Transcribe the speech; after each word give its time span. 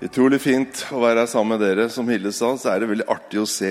Utrolig 0.00 0.38
fint 0.40 0.78
å 0.96 1.02
være 1.02 1.20
her 1.20 1.28
sammen 1.28 1.58
med 1.58 1.60
dere. 1.60 1.84
Som 1.92 2.08
Hilde 2.08 2.30
sa, 2.32 2.54
så 2.56 2.70
er 2.72 2.80
det 2.80 2.86
veldig 2.88 3.04
artig 3.12 3.42
å 3.42 3.48
se 3.48 3.68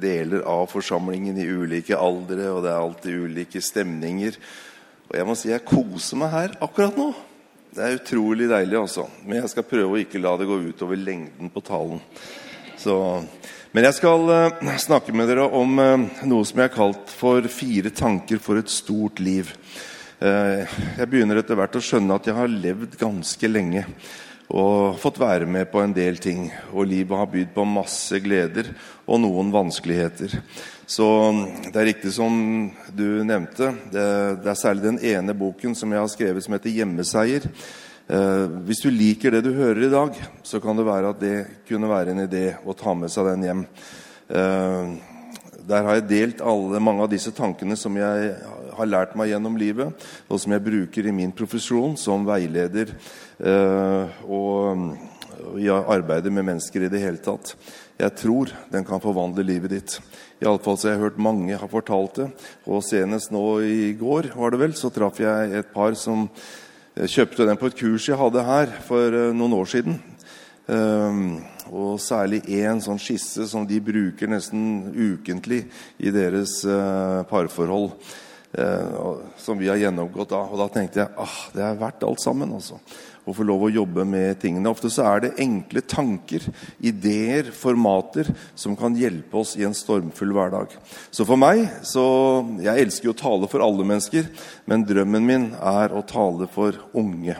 deler 0.00 0.40
av 0.48 0.70
forsamlingen 0.72 1.36
i 1.36 1.44
ulike 1.44 1.98
aldre, 2.00 2.46
og 2.48 2.62
det 2.64 2.70
er 2.70 2.78
alltid 2.80 3.26
ulike 3.26 3.60
stemninger. 3.60 4.38
Og 5.10 5.18
jeg 5.18 5.28
må 5.28 5.34
si 5.36 5.50
jeg 5.50 5.66
koser 5.68 6.16
meg 6.22 6.32
her 6.32 6.54
akkurat 6.64 6.96
nå. 6.96 7.10
Det 7.76 7.82
er 7.84 7.98
utrolig 7.98 8.48
deilig, 8.48 8.78
altså. 8.80 9.04
Men 9.20 9.42
jeg 9.42 9.52
skal 9.52 9.68
prøve 9.68 9.98
å 9.98 10.00
ikke 10.00 10.22
la 10.22 10.32
det 10.40 10.48
gå 10.48 10.56
utover 10.70 10.96
lengden 10.96 11.52
på 11.52 11.64
talen. 11.68 12.00
Så, 12.80 12.96
men 13.76 13.88
jeg 13.90 13.98
skal 13.98 14.32
uh, 14.32 14.72
snakke 14.80 15.12
med 15.12 15.28
dere 15.28 15.44
om 15.44 15.76
uh, 15.76 16.08
noe 16.24 16.48
som 16.48 16.64
jeg 16.64 16.70
har 16.70 16.76
kalt 16.78 17.12
for 17.12 17.44
fire 17.52 17.92
tanker 17.92 18.40
for 18.40 18.64
et 18.64 18.72
stort 18.72 19.20
liv. 19.20 19.52
Uh, 20.24 20.64
jeg 20.96 21.12
begynner 21.12 21.44
etter 21.44 21.60
hvert 21.60 21.76
å 21.76 21.84
skjønne 21.84 22.16
at 22.16 22.32
jeg 22.32 22.40
har 22.40 22.48
levd 22.48 22.96
ganske 23.04 23.52
lenge 23.52 23.84
og 24.50 24.98
fått 24.98 25.20
være 25.20 25.46
med 25.46 25.68
på 25.70 25.82
en 25.82 25.92
del 25.94 26.18
ting. 26.22 26.48
Og 26.74 26.88
livet 26.90 27.18
har 27.18 27.30
bydd 27.30 27.52
på 27.54 27.66
masse 27.68 28.18
gleder 28.22 28.72
og 29.06 29.22
noen 29.22 29.52
vanskeligheter. 29.54 30.34
Så 30.90 31.06
det 31.68 31.76
er 31.76 31.86
riktig 31.92 32.10
som 32.16 32.34
du 32.90 33.22
nevnte. 33.26 33.70
Det, 33.92 34.08
det 34.42 34.50
er 34.50 34.58
særlig 34.58 34.88
den 34.88 34.98
ene 35.12 35.36
boken 35.38 35.76
som 35.78 35.92
jeg 35.94 36.02
har 36.02 36.10
skrevet 36.10 36.44
som 36.44 36.56
heter 36.56 36.74
'Hjemmeseier'. 36.74 37.46
Eh, 38.10 38.46
hvis 38.66 38.82
du 38.82 38.90
liker 38.90 39.30
det 39.30 39.44
du 39.46 39.52
hører 39.54 39.84
i 39.86 39.92
dag, 39.92 40.16
så 40.42 40.58
kan 40.58 40.74
det 40.76 40.86
være 40.86 41.12
at 41.12 41.20
det 41.22 41.36
kunne 41.68 41.90
være 41.90 42.10
en 42.10 42.24
idé 42.26 42.56
å 42.66 42.74
ta 42.74 42.94
med 42.94 43.12
seg 43.12 43.28
den 43.28 43.46
hjem. 43.46 43.62
Eh, 44.34 45.09
der 45.70 45.86
har 45.86 45.98
jeg 46.00 46.08
delt 46.10 46.40
alle, 46.42 46.80
mange 46.82 47.04
av 47.04 47.12
disse 47.12 47.32
tankene 47.34 47.76
som 47.78 47.94
jeg 47.98 48.32
har 48.76 48.88
lært 48.88 49.14
meg 49.18 49.30
gjennom 49.30 49.58
livet, 49.60 50.06
og 50.26 50.40
som 50.42 50.54
jeg 50.54 50.64
bruker 50.66 51.06
i 51.06 51.14
min 51.14 51.32
profesjon 51.36 51.96
som 52.00 52.26
veileder 52.26 52.90
eh, 53.38 54.22
og 54.26 55.60
i 55.60 55.68
arbeidet 55.70 56.32
med 56.32 56.46
mennesker 56.48 56.84
i 56.84 56.90
det 56.92 57.02
hele 57.02 57.22
tatt. 57.22 57.54
Jeg 58.00 58.16
tror 58.16 58.50
den 58.72 58.84
kan 58.88 59.02
forvandle 59.02 59.44
livet 59.46 59.72
ditt. 59.74 59.96
I 60.40 60.48
alle 60.48 60.62
fall 60.64 60.78
har 60.80 60.94
jeg 60.94 61.02
hørt 61.02 61.20
mange 61.20 61.58
har 61.58 61.70
fortalt 61.70 62.20
det. 62.20 62.28
Og 62.66 62.84
senest 62.84 63.32
nå 63.34 63.44
i 63.64 63.92
går 63.98 64.32
var 64.36 64.52
det 64.52 64.62
vel, 64.62 64.76
så 64.76 64.92
traff 64.92 65.20
jeg 65.20 65.54
et 65.60 65.72
par 65.74 65.96
som 65.98 66.26
eh, 66.26 67.06
kjøpte 67.06 67.46
den 67.48 67.60
på 67.60 67.70
et 67.70 67.78
kurs 67.78 68.08
jeg 68.08 68.20
hadde 68.20 68.46
her 68.48 68.74
for 68.88 69.20
eh, 69.22 69.32
noen 69.36 69.58
år 69.60 69.72
siden. 69.76 70.00
Og 71.70 72.00
særlig 72.02 72.42
én 72.50 72.82
sånn 72.82 72.98
skisse 73.00 73.46
som 73.50 73.66
de 73.68 73.78
bruker 73.82 74.30
nesten 74.30 74.90
ukentlig 74.90 75.64
i 76.02 76.12
deres 76.14 76.60
uh, 76.66 77.22
parforhold. 77.30 77.94
Uh, 78.50 79.20
som 79.38 79.60
vi 79.60 79.68
har 79.70 79.78
gjennomgått 79.78 80.32
da. 80.32 80.42
Og 80.50 80.58
da 80.58 80.66
tenkte 80.74 81.04
jeg 81.04 81.14
ah, 81.22 81.38
det 81.54 81.62
er 81.62 81.78
verdt 81.78 82.06
alt 82.06 82.22
sammen. 82.22 82.58
altså 82.58 82.80
å 83.30 83.34
få 83.36 83.44
lov 83.46 83.66
å 83.66 83.72
jobbe 83.72 84.04
med 84.08 84.40
tingene. 84.42 84.70
Ofte 84.70 84.90
så 84.92 85.06
er 85.08 85.24
det 85.24 85.32
enkle 85.42 85.82
tanker, 85.86 86.46
ideer, 86.78 87.50
formater 87.54 88.30
som 88.58 88.76
kan 88.78 88.96
hjelpe 88.98 89.40
oss 89.42 89.56
i 89.58 89.66
en 89.68 89.76
stormfull 89.76 90.34
hverdag. 90.36 90.74
Så 91.10 91.26
for 91.28 91.40
meg 91.40 91.66
så, 91.86 92.06
Jeg 92.60 92.86
elsker 92.86 93.10
jo 93.10 93.14
å 93.14 93.20
tale 93.20 93.48
for 93.50 93.62
alle 93.64 93.84
mennesker, 93.86 94.26
men 94.66 94.84
drømmen 94.86 95.26
min 95.26 95.46
er 95.54 95.92
å 95.92 96.02
tale 96.06 96.48
for 96.50 96.76
unge. 96.96 97.36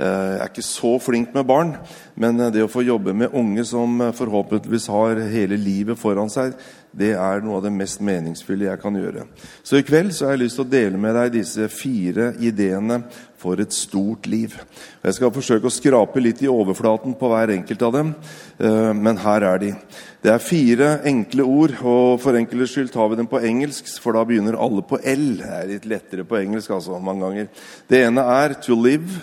Eh, 0.00 0.32
jeg 0.32 0.40
er 0.40 0.48
ikke 0.48 0.64
så 0.64 0.94
flink 1.02 1.34
med 1.36 1.44
barn, 1.48 1.74
men 2.20 2.40
eh, 2.40 2.52
det 2.54 2.64
å 2.64 2.70
få 2.72 2.84
jobbe 2.86 3.12
med 3.12 3.34
unge 3.36 3.66
som 3.68 3.98
eh, 4.00 4.14
forhåpentligvis 4.16 4.88
har 4.88 5.20
hele 5.28 5.58
livet 5.60 5.98
foran 6.00 6.30
seg, 6.32 6.54
det 6.96 7.12
er 7.20 7.42
noe 7.44 7.58
av 7.58 7.66
det 7.66 7.72
mest 7.74 8.00
meningsfulle 8.02 8.70
jeg 8.70 8.80
kan 8.80 8.96
gjøre. 8.96 9.26
Så 9.62 9.78
i 9.78 9.84
kveld 9.86 10.14
så 10.16 10.26
har 10.26 10.34
jeg 10.34 10.46
lyst 10.46 10.56
til 10.58 10.64
å 10.64 10.70
dele 10.72 11.00
med 11.00 11.18
deg 11.18 11.34
disse 11.34 11.68
fire 11.70 12.32
ideene 12.40 13.02
for 13.40 13.60
et 13.60 13.76
stort 13.76 14.24
liv. 14.30 14.56
Jeg 15.04 15.16
skal 15.16 15.32
forsøke 15.34 15.68
å 15.68 15.74
skrape 15.74 16.22
litt 16.22 16.40
i 16.44 16.48
overflaten 16.50 17.14
på 17.20 17.30
hver 17.30 17.52
enkelt 17.54 17.84
av 17.86 17.94
dem, 17.94 18.10
men 19.00 19.20
her 19.22 19.46
er 19.48 19.62
de. 19.62 19.70
Det 20.20 20.34
er 20.34 20.44
fire 20.44 20.90
enkle 21.08 21.46
ord, 21.48 21.78
og 21.80 22.18
for 22.20 22.36
enkeltes 22.36 22.74
skyld 22.74 22.90
tar 22.92 23.08
vi 23.08 23.16
dem 23.22 23.30
på 23.30 23.40
engelsk, 23.48 23.88
for 24.02 24.18
da 24.18 24.26
begynner 24.28 24.58
alle 24.60 24.84
på 24.84 25.00
L. 25.00 25.28
Det 25.40 25.54
er 25.56 25.70
litt 25.70 25.88
lettere 25.88 26.26
på 26.28 26.36
engelsk, 26.42 26.74
altså, 26.76 27.00
mange 27.00 27.24
ganger. 27.24 27.48
Det 27.88 28.02
ene 28.10 28.26
er 28.42 28.58
'to 28.60 28.76
live' 28.76 29.22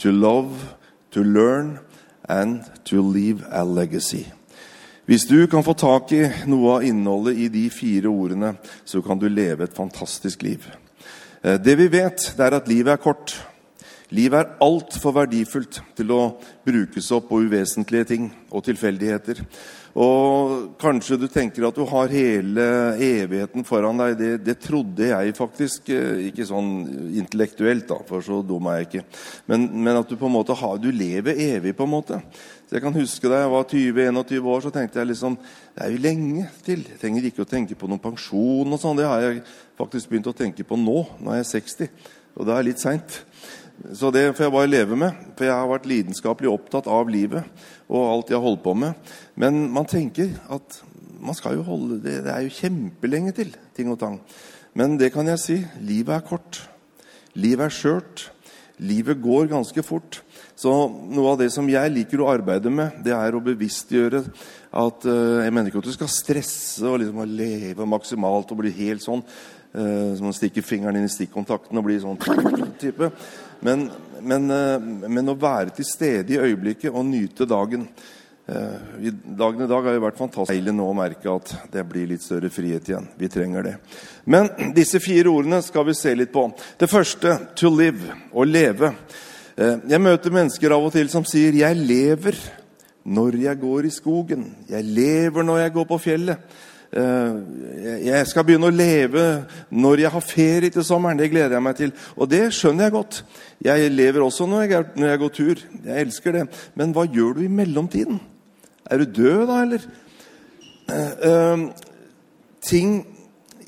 to 0.00 0.10
love, 0.12 0.76
to 1.10 1.22
learn 1.22 1.78
and 2.28 2.64
to 2.84 3.02
leave 3.02 3.44
a 3.50 3.64
legacy. 3.64 4.26
Hvis 5.04 5.24
du 5.26 5.46
kan 5.46 5.64
få 5.64 5.72
tak 5.74 6.12
i 6.14 6.22
noe 6.46 6.76
av 6.76 6.84
innholdet 6.86 7.38
i 7.42 7.48
de 7.50 7.64
fire 7.74 8.08
ordene, 8.08 8.54
så 8.86 9.02
kan 9.02 9.18
du 9.18 9.26
leve 9.28 9.66
et 9.66 9.74
fantastisk 9.74 10.44
liv. 10.46 10.68
Eh, 11.42 11.58
det 11.58 11.74
vi 11.80 11.88
vet, 11.90 12.28
det 12.36 12.46
er 12.46 12.56
at 12.56 12.68
livet 12.70 12.92
er 12.94 13.02
kort. 13.02 13.34
Livet 14.14 14.38
er 14.38 14.54
altfor 14.62 15.16
verdifullt 15.18 15.80
til 15.98 16.14
å 16.14 16.20
brukes 16.66 17.10
opp 17.14 17.28
på 17.30 17.42
uvesentlige 17.42 18.08
ting 18.12 18.30
og 18.50 18.64
tilfeldigheter. 18.68 19.42
Og 19.98 20.76
kanskje 20.78 21.16
du 21.18 21.26
tenker 21.26 21.64
at 21.66 21.74
du 21.74 21.82
har 21.90 22.12
hele 22.14 22.66
evigheten 23.02 23.64
foran 23.66 23.98
deg. 23.98 24.14
Det, 24.20 24.30
det 24.46 24.56
trodde 24.62 25.08
jeg 25.08 25.34
faktisk. 25.34 25.90
Eh, 25.90 26.28
ikke 26.28 26.46
sånn 26.46 26.70
intellektuelt, 27.18 27.88
da, 27.88 27.98
for 28.06 28.22
så 28.22 28.38
dum 28.46 28.68
er 28.70 28.80
jeg 28.80 28.88
ikke. 28.88 29.04
Men, 29.50 29.66
men, 29.74 29.98
at 29.98 30.06
du 30.10 30.14
på 30.20 30.30
en 30.30 30.36
måte 30.36 30.54
har, 30.54 30.78
du 30.78 30.90
lever 30.94 31.42
evig, 31.56 31.74
på 31.74 31.88
en 31.88 31.94
måte. 31.96 32.20
Så 32.68 32.78
Jeg 32.78 32.84
kan 32.84 32.94
huske 32.94 33.26
Da 33.26 33.40
jeg 33.40 33.50
var 33.50 33.66
20-21 33.66 34.46
år, 34.46 34.60
så 34.62 34.70
tenkte 34.70 35.00
jeg 35.00 35.10
liksom 35.10 35.34
Det 35.74 35.82
er 35.82 35.90
jo 35.90 36.04
lenge 36.04 36.46
til. 36.62 36.86
Jeg 36.86 37.00
trenger 37.02 37.26
ikke 37.26 37.42
å 37.42 37.50
tenke 37.50 37.74
på 37.74 37.90
noen 37.90 38.02
pensjon 38.02 38.70
og 38.70 38.78
sånn. 38.78 39.00
Det 39.00 39.10
har 39.10 39.26
jeg 39.26 39.42
faktisk 39.80 40.12
begynt 40.12 40.30
å 40.30 40.36
tenke 40.36 40.66
på 40.66 40.78
nå, 40.78 41.02
når 41.18 41.40
jeg 41.40 41.46
er 41.46 41.50
60. 41.56 42.08
Og 42.38 42.46
det 42.46 42.54
er 42.54 42.68
litt 42.68 42.82
seint. 42.82 43.22
Så 43.96 44.10
det 44.12 44.26
får 44.36 44.46
jeg 44.46 44.52
bare 44.52 44.70
leve 44.70 44.96
med, 44.98 45.16
for 45.38 45.46
jeg 45.48 45.56
har 45.56 45.68
vært 45.70 45.88
lidenskapelig 45.88 46.50
opptatt 46.52 46.88
av 46.90 47.08
livet 47.08 47.46
og 47.88 48.06
alt 48.06 48.30
jeg 48.30 48.36
har 48.36 48.44
holdt 48.44 48.62
på 48.64 48.74
med. 48.76 49.12
Men 49.40 49.62
man 49.72 49.88
tenker 49.88 50.34
at 50.52 50.82
man 51.20 51.36
skal 51.36 51.56
jo 51.58 51.66
holde 51.66 51.98
det, 52.04 52.20
det 52.24 52.32
er 52.32 52.44
jo 52.44 52.56
kjempelenge 52.60 53.32
til 53.36 53.54
ting 53.76 53.90
og 53.92 53.98
tang. 54.00 54.18
Men 54.76 54.98
det 55.00 55.10
kan 55.14 55.28
jeg 55.28 55.42
si. 55.42 55.56
Livet 55.84 56.14
er 56.16 56.26
kort. 56.26 56.60
Livet 57.34 57.66
er 57.66 57.74
skjørt. 57.74 58.28
Livet 58.80 59.20
går 59.20 59.50
ganske 59.50 59.82
fort. 59.84 60.22
Så 60.56 60.70
noe 60.88 61.32
av 61.32 61.40
det 61.40 61.50
som 61.52 61.68
jeg 61.68 61.92
liker 61.92 62.22
å 62.22 62.30
arbeide 62.32 62.72
med, 62.72 63.00
det 63.04 63.12
er 63.16 63.36
å 63.36 63.42
bevisstgjøre 63.44 64.22
at 64.70 65.06
uh, 65.08 65.40
Jeg 65.42 65.52
mener 65.52 65.70
ikke 65.70 65.80
at 65.82 65.88
du 65.88 65.94
skal 65.96 66.12
stresse 66.12 66.86
og 66.86 67.00
liksom 67.02 67.24
leve 67.26 67.88
maksimalt 67.88 68.52
og 68.52 68.60
bli 68.62 68.72
helt 68.76 69.04
sånn. 69.04 69.24
Uh, 69.70 70.16
som 70.18 70.30
å 70.30 70.34
stikke 70.34 70.64
fingeren 70.66 70.98
inn 70.98 71.06
i 71.06 71.12
stikkontakten 71.12 71.78
og 71.78 71.86
bli 71.86 71.98
sånn 72.02 72.18
type. 72.80 73.12
Men, 73.66 73.90
men, 74.20 74.50
uh, 74.50 74.78
men, 75.08 75.28
å 75.28 75.36
være 75.38 75.74
til 75.76 75.88
stede 75.88 76.34
i 76.34 76.40
øyeblikket 76.40 76.92
og 76.92 77.06
nyte 77.08 77.48
dagen. 77.48 77.86
I 78.50 79.10
dagen 79.38 79.62
i 79.62 79.66
dag 79.70 79.84
har 79.86 79.94
jo 79.94 80.02
vært 80.02 80.16
fantastisk 80.18 80.50
deilig 80.50 80.72
nå 80.74 80.88
å 80.90 80.94
merke 80.96 81.30
at 81.30 81.52
det 81.70 81.84
blir 81.86 82.08
litt 82.10 82.24
større 82.24 82.48
frihet 82.50 82.88
igjen. 82.88 83.04
Vi 83.14 83.28
trenger 83.30 83.62
det. 83.62 83.74
Men 84.26 84.48
disse 84.74 84.98
fire 84.98 85.30
ordene 85.30 85.60
skal 85.62 85.86
vi 85.86 85.94
se 85.94 86.16
litt 86.18 86.32
på. 86.34 86.48
Det 86.80 86.88
første 86.90 87.36
'to 87.54 87.70
live', 87.70 88.10
å 88.34 88.42
leve. 88.42 88.90
Jeg 89.54 90.02
møter 90.02 90.34
mennesker 90.34 90.74
av 90.74 90.88
og 90.88 90.92
til 90.92 91.08
som 91.08 91.22
sier 91.22 91.52
'jeg 91.52 91.76
lever' 91.76 92.42
når 93.04 93.38
jeg 93.42 93.60
går 93.60 93.86
i 93.86 93.92
skogen. 93.94 94.44
Jeg 94.68 94.84
lever 94.84 95.46
når 95.46 95.64
jeg 95.64 95.72
går 95.72 95.86
på 95.88 96.00
fjellet. 96.00 96.58
Eh, 96.90 97.34
jeg 98.02 98.26
skal 98.26 98.42
begynne 98.46 98.66
å 98.66 98.74
leve 98.74 99.24
når 99.70 100.04
jeg 100.04 100.12
har 100.14 100.24
ferie 100.26 100.72
til 100.74 100.86
sommeren. 100.86 101.20
Det 101.20 101.30
gleder 101.30 101.54
jeg 101.56 101.64
meg 101.66 101.76
til. 101.78 101.92
Og 102.16 102.30
det 102.30 102.42
skjønner 102.56 102.88
jeg 102.88 102.96
godt. 102.96 103.20
Jeg 103.62 103.92
lever 103.94 104.24
også 104.24 104.48
når 104.50 104.66
jeg, 104.66 104.88
når 104.96 105.12
jeg 105.12 105.22
går 105.22 105.32
tur. 105.36 105.62
Jeg 105.84 106.06
elsker 106.06 106.36
det. 106.38 106.44
Men 106.74 106.94
hva 106.96 107.06
gjør 107.06 107.38
du 107.38 107.44
i 107.44 107.52
mellomtiden? 107.60 108.18
Er 108.90 108.98
du 108.98 109.22
død 109.22 109.46
da, 109.46 109.60
eller? 109.62 109.86
Uh, 110.90 111.68
ting 112.66 112.96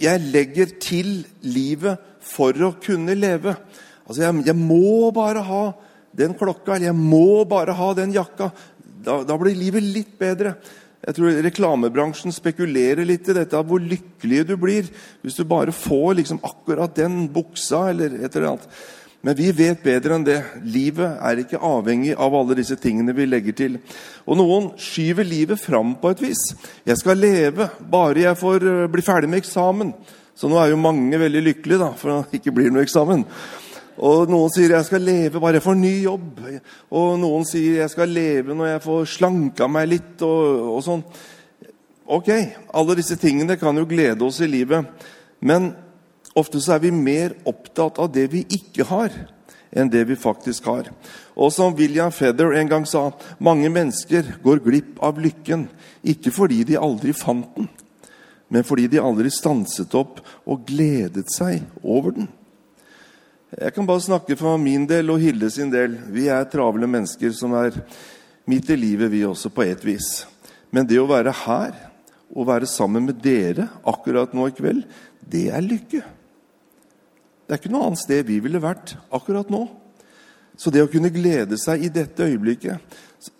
jeg 0.02 0.24
legger 0.32 0.72
til 0.82 1.20
livet 1.46 2.00
for 2.26 2.56
å 2.66 2.72
kunne 2.82 3.14
leve. 3.14 3.54
Altså, 4.02 4.24
jeg, 4.24 4.46
jeg 4.48 4.58
må 4.58 5.12
bare 5.14 5.44
ha 5.46 5.62
den 6.18 6.34
klokka, 6.36 6.74
eller 6.74 6.90
jeg 6.90 6.98
må 6.98 7.44
bare 7.48 7.76
ha 7.78 7.92
den 7.96 8.10
jakka 8.12 8.50
da, 9.02 9.22
da, 9.26 9.36
blir 9.38 9.56
livet 9.58 9.82
litt 9.82 10.14
bedre. 10.20 10.56
Jeg 11.02 11.16
tror 11.16 11.38
Reklamebransjen 11.42 12.34
spekulerer 12.34 13.02
litt 13.06 13.26
i 13.26 13.34
dette, 13.34 13.58
av 13.58 13.66
hvor 13.66 13.82
lykkelig 13.82 14.44
du 14.46 14.56
blir 14.60 14.86
hvis 15.22 15.38
du 15.38 15.44
bare 15.48 15.74
får 15.74 16.20
liksom 16.20 16.42
akkurat 16.46 16.94
den 16.94 17.24
buksa 17.32 17.88
eller 17.90 18.20
et 18.20 18.36
eller 18.36 18.52
annet. 18.52 18.68
Men 19.22 19.36
vi 19.38 19.52
vet 19.54 19.82
bedre 19.82 20.16
enn 20.16 20.24
det. 20.26 20.40
Livet 20.66 21.18
er 21.22 21.42
ikke 21.42 21.60
avhengig 21.62 22.14
av 22.18 22.34
alle 22.34 22.56
disse 22.58 22.74
tingene 22.82 23.14
vi 23.14 23.26
legger 23.28 23.54
til. 23.58 23.76
Og 24.26 24.38
noen 24.38 24.72
skyver 24.82 25.26
livet 25.26 25.62
fram 25.62 25.94
på 25.98 26.10
et 26.10 26.22
vis. 26.22 26.42
'Jeg 26.86 26.98
skal 26.98 27.22
leve 27.22 27.68
bare 27.78 28.26
jeg 28.26 28.38
får 28.38 28.66
eh, 28.66 28.90
bli 28.90 29.02
ferdig 29.02 29.30
med 29.30 29.42
eksamen.' 29.42 29.94
Så 30.34 30.48
nå 30.48 30.56
er 30.58 30.72
jo 30.72 30.80
mange 30.80 31.18
veldig 31.20 31.42
lykkelige 31.44 31.78
da, 31.78 31.90
for 31.92 32.24
det 32.32 32.40
ikke 32.40 32.54
blir 32.56 32.70
noe 32.72 32.82
eksamen. 32.82 33.26
Og 33.98 34.30
noen 34.30 34.50
sier 34.50 34.70
'jeg 34.70 34.84
skal 34.84 35.00
leve 35.00 35.40
bare 35.40 35.54
jeg 35.54 35.62
får 35.62 35.74
ny 35.74 36.04
jobb'. 36.04 36.60
Og 36.90 37.18
noen 37.18 37.44
sier 37.44 37.80
'jeg 37.80 37.90
skal 37.90 38.08
leve 38.08 38.54
når 38.54 38.66
jeg 38.66 38.82
får 38.82 39.04
slanka 39.04 39.68
meg 39.68 39.88
litt', 39.88 40.22
og, 40.22 40.76
og 40.76 40.82
sånn. 40.82 41.04
Ok, 42.06 42.28
alle 42.74 42.94
disse 42.94 43.16
tingene 43.16 43.56
kan 43.56 43.76
jo 43.76 43.86
glede 43.86 44.22
oss 44.22 44.40
i 44.40 44.46
livet. 44.46 44.86
Men 45.40 45.74
ofte 46.34 46.60
så 46.60 46.74
er 46.74 46.78
vi 46.78 46.90
mer 46.90 47.34
opptatt 47.44 47.98
av 47.98 48.12
det 48.12 48.30
vi 48.32 48.44
ikke 48.50 48.84
har, 48.84 49.10
enn 49.72 49.88
det 49.88 50.04
vi 50.08 50.16
faktisk 50.16 50.64
har. 50.64 50.90
Og 51.36 51.52
som 51.52 51.74
William 51.74 52.12
Feather 52.12 52.52
en 52.52 52.68
gang 52.68 52.86
sa, 52.86 53.10
mange 53.38 53.70
mennesker 53.72 54.38
går 54.42 54.60
glipp 54.64 55.00
av 55.02 55.20
lykken 55.20 55.68
ikke 56.04 56.32
fordi 56.34 56.64
de 56.64 56.76
aldri 56.76 57.14
fant 57.16 57.48
den, 57.56 57.68
men 58.52 58.64
fordi 58.64 58.86
de 58.92 59.00
aldri 59.00 59.30
stanset 59.32 59.94
opp 59.94 60.20
og 60.44 60.66
gledet 60.68 61.30
seg 61.32 61.62
over 61.82 62.12
den. 62.18 62.28
Jeg 63.52 63.74
kan 63.76 63.84
bare 63.84 64.00
snakke 64.00 64.32
for 64.40 64.56
min 64.56 64.86
del 64.88 65.10
og 65.12 65.20
Hilde 65.20 65.50
sin 65.52 65.68
del. 65.68 65.98
Vi 66.08 66.24
er 66.32 66.46
travle 66.48 66.88
mennesker 66.88 67.34
som 67.36 67.52
er 67.58 67.74
midt 68.48 68.70
i 68.72 68.78
livet, 68.80 69.10
vi 69.12 69.26
også, 69.28 69.50
på 69.52 69.66
et 69.66 69.82
vis. 69.84 70.22
Men 70.72 70.88
det 70.88 70.96
å 70.96 71.10
være 71.10 71.34
her 71.42 71.74
og 72.32 72.48
være 72.48 72.70
sammen 72.70 73.04
med 73.10 73.20
dere 73.20 73.66
akkurat 73.84 74.32
nå 74.32 74.46
i 74.48 74.54
kveld, 74.56 74.86
det 75.20 75.50
er 75.52 75.66
lykke. 75.66 76.00
Det 77.44 77.52
er 77.52 77.60
ikke 77.60 77.74
noe 77.74 77.90
annet 77.90 78.00
sted 78.00 78.24
vi 78.24 78.40
ville 78.40 78.62
vært 78.62 78.94
akkurat 79.12 79.52
nå. 79.52 79.66
Så 80.56 80.72
det 80.72 80.86
å 80.86 80.88
kunne 80.88 81.12
glede 81.12 81.60
seg 81.60 81.84
i 81.84 81.92
dette 81.92 82.24
øyeblikket, 82.24 82.80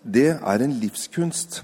det 0.05 0.35
er 0.35 0.61
en 0.61 0.77
livskunst. 0.77 1.63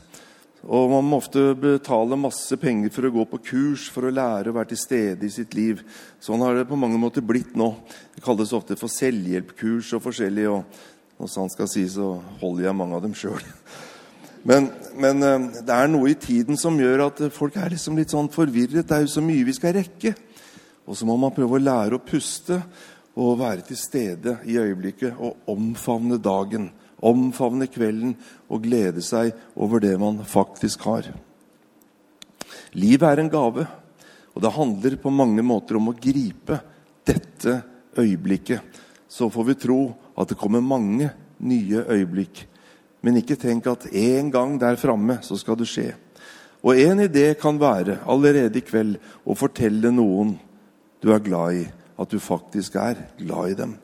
Og 0.67 0.89
Man 0.91 1.07
må 1.07 1.19
ofte 1.21 1.53
betale 1.55 2.17
masse 2.19 2.57
penger 2.59 2.91
for 2.91 3.07
å 3.07 3.13
gå 3.13 3.25
på 3.31 3.39
kurs 3.51 3.87
for 3.93 4.07
å 4.07 4.11
lære 4.11 4.51
å 4.51 4.57
være 4.57 4.73
til 4.73 4.81
stede 4.81 5.25
i 5.25 5.31
sitt 5.31 5.55
liv. 5.55 5.79
Sånn 6.19 6.43
har 6.43 6.57
det 6.57 6.67
på 6.67 6.79
mange 6.79 6.99
måter 6.99 7.23
blitt 7.23 7.55
nå. 7.55 7.71
Det 8.15 8.23
kalles 8.25 8.51
ofte 8.55 8.75
for 8.79 8.91
selvhjelpkurs 8.91 9.93
og 9.95 10.03
forskjellig. 10.03 10.49
og 10.51 10.65
Når 11.19 11.31
sant 11.31 11.55
skal 11.55 11.71
sies, 11.71 11.95
så 11.95 12.17
holder 12.41 12.67
jeg 12.67 12.75
mange 12.75 12.97
av 12.97 13.05
dem 13.05 13.15
sjøl. 13.15 13.39
Men, 14.39 14.69
men, 14.95 15.19
eh, 15.19 15.63
det 15.67 15.73
er 15.75 15.89
noe 15.91 16.13
i 16.13 16.15
tiden 16.15 16.55
som 16.55 16.77
gjør 16.79 17.01
at 17.09 17.17
folk 17.35 17.57
er 17.59 17.73
liksom 17.73 17.97
litt 17.99 18.13
sånn 18.13 18.29
forvirret. 18.31 18.87
Det 18.87 18.95
er 18.95 19.01
jo 19.03 19.09
så 19.11 19.19
mye 19.19 19.43
vi 19.43 19.51
skal 19.57 19.73
rekke. 19.75 20.13
Og 20.87 20.95
så 20.95 21.03
må 21.05 21.17
man 21.19 21.33
prøve 21.35 21.57
å 21.57 21.61
lære 21.61 21.97
å 21.97 22.05
puste 22.07 22.55
og 23.19 23.41
være 23.41 23.65
til 23.67 23.77
stede 23.77 24.37
i 24.47 24.55
øyeblikket 24.55 25.19
og 25.19 25.51
omfavne 25.51 26.21
dagen 26.23 26.69
omfavne 27.05 27.69
kvelden 27.71 28.15
og 28.49 28.63
glede 28.65 29.03
seg 29.05 29.33
over 29.55 29.83
det 29.83 29.95
man 30.01 30.21
faktisk 30.27 30.83
har. 30.89 31.09
Livet 32.77 33.07
er 33.07 33.21
en 33.23 33.31
gave, 33.31 33.65
og 34.35 34.43
det 34.43 34.55
handler 34.55 34.99
på 35.01 35.13
mange 35.13 35.43
måter 35.45 35.79
om 35.79 35.89
å 35.91 35.97
gripe 35.97 36.59
dette 37.07 37.61
øyeblikket. 37.97 38.61
Så 39.09 39.29
får 39.33 39.47
vi 39.47 39.57
tro 39.57 39.79
at 40.19 40.29
det 40.29 40.37
kommer 40.39 40.61
mange 40.61 41.09
nye 41.41 41.81
øyeblikk. 41.87 42.45
Men 43.01 43.17
ikke 43.21 43.39
tenk 43.39 43.67
at 43.71 43.87
en 43.95 44.29
gang 44.31 44.57
der 44.61 44.77
framme 44.79 45.17
så 45.25 45.37
skal 45.39 45.57
det 45.59 45.69
skje. 45.71 45.93
Og 46.59 46.75
en 46.75 46.99
idé 47.05 47.31
kan 47.39 47.59
være 47.59 48.01
allerede 48.09 48.59
i 48.59 48.65
kveld 48.65 48.97
å 49.23 49.37
fortelle 49.39 49.91
noen 49.95 50.35
du 50.99 51.13
er 51.15 51.23
glad 51.23 51.61
i, 51.61 51.67
at 51.99 52.11
du 52.11 52.19
faktisk 52.19 52.75
er 52.75 52.99
glad 53.19 53.53
i 53.53 53.59
dem. 53.61 53.77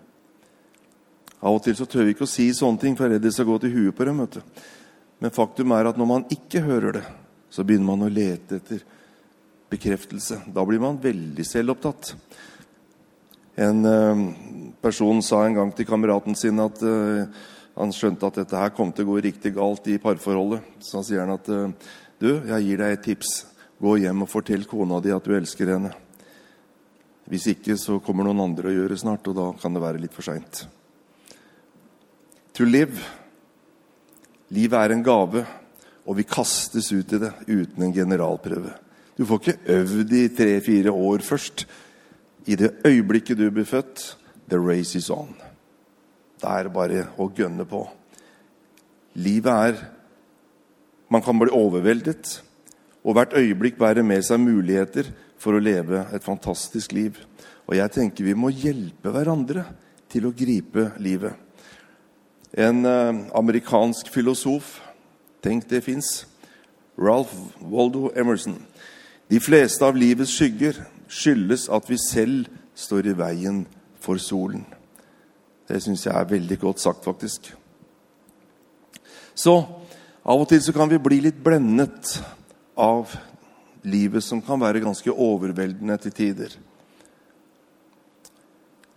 Av 1.45 1.53
og 1.53 1.62
til 1.62 1.75
så 1.77 1.86
tør 1.86 2.07
vi 2.07 2.15
ikke 2.15 2.25
å 2.25 2.30
si 2.30 2.47
sånne 2.57 2.81
ting, 2.81 2.95
for 2.97 3.06
jeg 3.06 3.13
er 3.13 3.19
redd 3.19 3.27
det 3.27 3.36
skal 3.36 3.45
gå 3.45 3.59
til 3.62 3.74
huet 3.75 3.95
på 3.97 4.07
dem. 4.07 4.24
vet 4.24 4.39
du. 4.39 4.63
Men 5.21 5.33
faktum 5.33 5.74
er 5.75 5.92
at 5.92 5.97
når 6.00 6.09
man 6.09 6.25
ikke 6.33 6.63
hører 6.65 6.97
det, 6.97 7.03
så 7.53 7.63
begynner 7.63 7.92
man 7.92 8.07
å 8.07 8.12
lete 8.12 8.57
etter 8.57 8.81
bekreftelse. 9.69 10.42
Da 10.51 10.65
blir 10.65 10.81
man 10.81 10.97
veldig 11.01 11.45
selvopptatt. 11.45 12.15
En 13.62 13.86
uh, 13.86 14.24
person 14.83 15.21
sa 15.24 15.45
en 15.45 15.59
gang 15.59 15.74
til 15.75 15.88
kameraten 15.88 16.36
sin 16.36 16.59
at 16.59 16.81
uh, 16.83 17.30
han 17.75 17.94
skjønte 17.94 18.27
at 18.27 18.42
dette 18.42 18.59
her 18.59 18.74
kom 18.75 18.92
til 18.92 19.06
å 19.06 19.13
gå 19.13 19.21
riktig 19.30 19.53
galt 19.56 19.88
i 19.92 20.00
parforholdet. 20.01 20.65
Så 20.83 21.00
han 21.00 21.07
sier 21.07 21.24
han 21.24 21.36
at 21.38 21.51
uh, 21.53 21.69
du, 22.19 22.31
jeg 22.42 22.65
gir 22.65 22.81
deg 22.81 22.95
et 22.97 23.06
tips. 23.06 23.36
Gå 23.80 24.00
hjem 24.01 24.25
og 24.25 24.31
fortell 24.31 24.65
kona 24.68 24.97
di 25.03 25.13
at 25.13 25.24
du 25.24 25.36
elsker 25.38 25.75
henne. 25.75 25.94
Hvis 27.30 27.51
ikke 27.53 27.77
så 27.80 28.01
kommer 28.03 28.25
noen 28.25 28.44
andre 28.50 28.71
å 28.71 28.80
gjøre 28.81 28.97
snart, 28.97 29.30
og 29.30 29.38
da 29.38 29.51
kan 29.62 29.77
det 29.77 29.83
være 29.83 30.01
litt 30.01 30.15
for 30.15 30.25
seint 30.25 30.65
to 32.56 32.63
live. 32.63 33.04
Livet 34.56 34.78
er 34.80 34.94
en 34.96 35.04
gave, 35.04 35.44
og 36.06 36.18
vi 36.19 36.28
kastes 36.28 36.92
ut 36.94 37.16
i 37.16 37.19
det 37.19 37.31
uten 37.50 37.84
en 37.84 37.96
generalprøve. 37.96 38.72
Du 39.16 39.25
får 39.28 39.42
ikke 39.42 39.74
øvd 39.75 40.13
i 40.16 40.28
tre-fire 40.36 40.92
år 40.92 41.24
først. 41.25 41.66
I 42.48 42.56
det 42.56 42.72
øyeblikket 42.86 43.38
du 43.40 43.50
blir 43.52 43.68
født, 43.68 44.18
the 44.50 44.60
race 44.60 44.96
is 44.98 45.10
on. 45.10 45.34
Det 46.40 46.52
er 46.52 46.69
bare 46.69 47.07
å 47.18 47.28
gønne 47.36 47.66
på. 47.68 47.86
Livet 49.16 49.52
er 49.52 49.84
Man 51.10 51.22
kan 51.22 51.38
bli 51.38 51.52
overveldet, 51.54 52.42
og 53.06 53.13
hvert 53.13 53.36
øyeblikk 53.38 53.78
bærer 53.78 54.04
med 54.04 54.24
seg 54.25 54.40
muligheter 54.42 55.12
for 55.38 55.54
å 55.54 55.62
leve 55.62 56.02
et 56.12 56.24
fantastisk 56.25 56.96
liv. 56.98 57.19
Og 57.69 57.75
jeg 57.78 57.94
tenker 57.94 58.25
vi 58.25 58.34
må 58.34 58.50
hjelpe 58.50 59.13
hverandre 59.13 59.68
til 60.10 60.25
å 60.25 60.34
gripe 60.34 60.88
livet. 60.98 61.44
En 62.56 62.86
eh, 62.86 63.16
amerikansk 63.36 64.07
filosof 64.13 64.80
Tenk, 65.46 65.68
det 65.69 65.84
fins. 65.84 66.25
Ralph 66.98 67.36
Waldo 67.62 68.10
Emerson. 68.16 68.56
De 69.30 69.38
fleste 69.40 69.86
av 69.86 69.94
livets 69.94 70.31
skygger 70.34 70.80
skyldes 71.06 71.68
at 71.69 71.86
vi 71.90 72.00
selv 72.02 72.48
står 72.74 73.12
i 73.12 73.13
veien 73.19 73.60
for 74.02 74.18
solen. 74.18 74.63
Det 75.69 75.84
syns 75.84 76.07
jeg 76.07 76.18
er 76.18 76.31
veldig 76.31 76.57
godt 76.63 76.81
sagt, 76.81 77.06
faktisk. 77.06 77.52
Så 79.38 79.54
av 80.25 80.42
og 80.42 80.50
til 80.50 80.63
så 80.66 80.74
kan 80.74 80.90
vi 80.90 80.98
bli 80.98 81.22
litt 81.28 81.38
blendet 81.46 82.16
av 82.74 83.13
livet, 83.86 84.24
som 84.25 84.42
kan 84.42 84.62
være 84.62 84.81
ganske 84.81 85.13
overveldende 85.13 85.98
til 86.02 86.18
tider. 86.18 86.57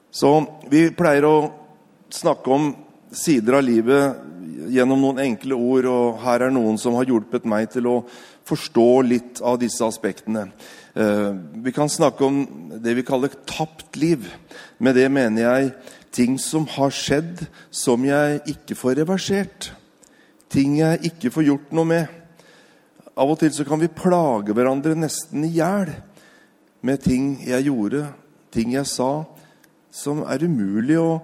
Så 0.09 0.33
vi 0.73 0.87
pleier 0.97 1.29
å 1.29 1.37
snakke 2.09 2.57
om 2.57 2.71
sider 3.15 3.59
av 3.59 3.65
livet 3.65 4.17
gjennom 4.73 5.01
noen 5.03 5.23
enkle 5.23 5.57
ord. 5.57 5.89
Og 5.89 6.19
her 6.25 6.47
er 6.47 6.55
noen 6.55 6.79
som 6.81 6.97
har 6.99 7.09
hjulpet 7.09 7.47
meg 7.49 7.71
til 7.73 7.89
å 7.91 7.97
forstå 8.49 8.89
litt 9.05 9.43
av 9.45 9.59
disse 9.61 9.85
aspektene. 9.85 10.49
Eh, 10.95 11.31
vi 11.65 11.73
kan 11.77 11.91
snakke 11.91 12.25
om 12.25 12.43
det 12.83 12.97
vi 12.99 13.07
kaller 13.07 13.35
tapt 13.49 13.97
liv. 14.01 14.27
Med 14.79 14.97
det 14.97 15.09
mener 15.13 15.45
jeg 15.45 15.73
ting 16.15 16.39
som 16.41 16.67
har 16.79 16.95
skjedd, 16.95 17.47
som 17.71 18.05
jeg 18.05 18.41
ikke 18.55 18.79
får 18.79 19.03
reversert. 19.03 19.73
Ting 20.49 20.79
jeg 20.81 21.13
ikke 21.13 21.33
får 21.35 21.49
gjort 21.51 21.75
noe 21.77 21.89
med. 21.89 22.15
Av 23.19 23.29
og 23.29 23.41
til 23.41 23.53
så 23.53 23.67
kan 23.67 23.81
vi 23.83 23.91
plage 23.91 24.55
hverandre 24.55 24.95
nesten 24.97 25.45
i 25.45 25.57
hjel 25.59 25.91
med 26.87 27.03
ting 27.03 27.33
jeg 27.43 27.67
gjorde, 27.67 28.05
ting 28.55 28.71
jeg 28.77 28.87
sa, 28.87 29.27
som 29.91 30.23
er 30.23 30.45
umulig 30.47 31.01
å 31.03 31.19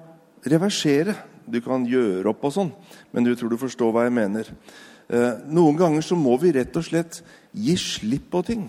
reversere 0.51 1.15
du 1.47 1.61
kan 1.65 1.85
gjøre 1.89 2.31
opp 2.33 2.45
og 2.49 2.55
sånn, 2.55 2.73
men 3.13 3.27
du 3.27 3.35
tror 3.37 3.53
du 3.53 3.61
forstår 3.61 3.93
hva 3.95 4.07
jeg 4.07 4.15
mener. 4.17 4.51
Eh, 5.09 5.33
noen 5.53 5.77
ganger 5.79 6.05
så 6.05 6.17
må 6.17 6.37
vi 6.41 6.55
rett 6.57 6.77
og 6.77 6.87
slett 6.87 7.21
gi 7.53 7.77
slipp 7.81 8.31
på 8.33 8.43
ting. 8.47 8.65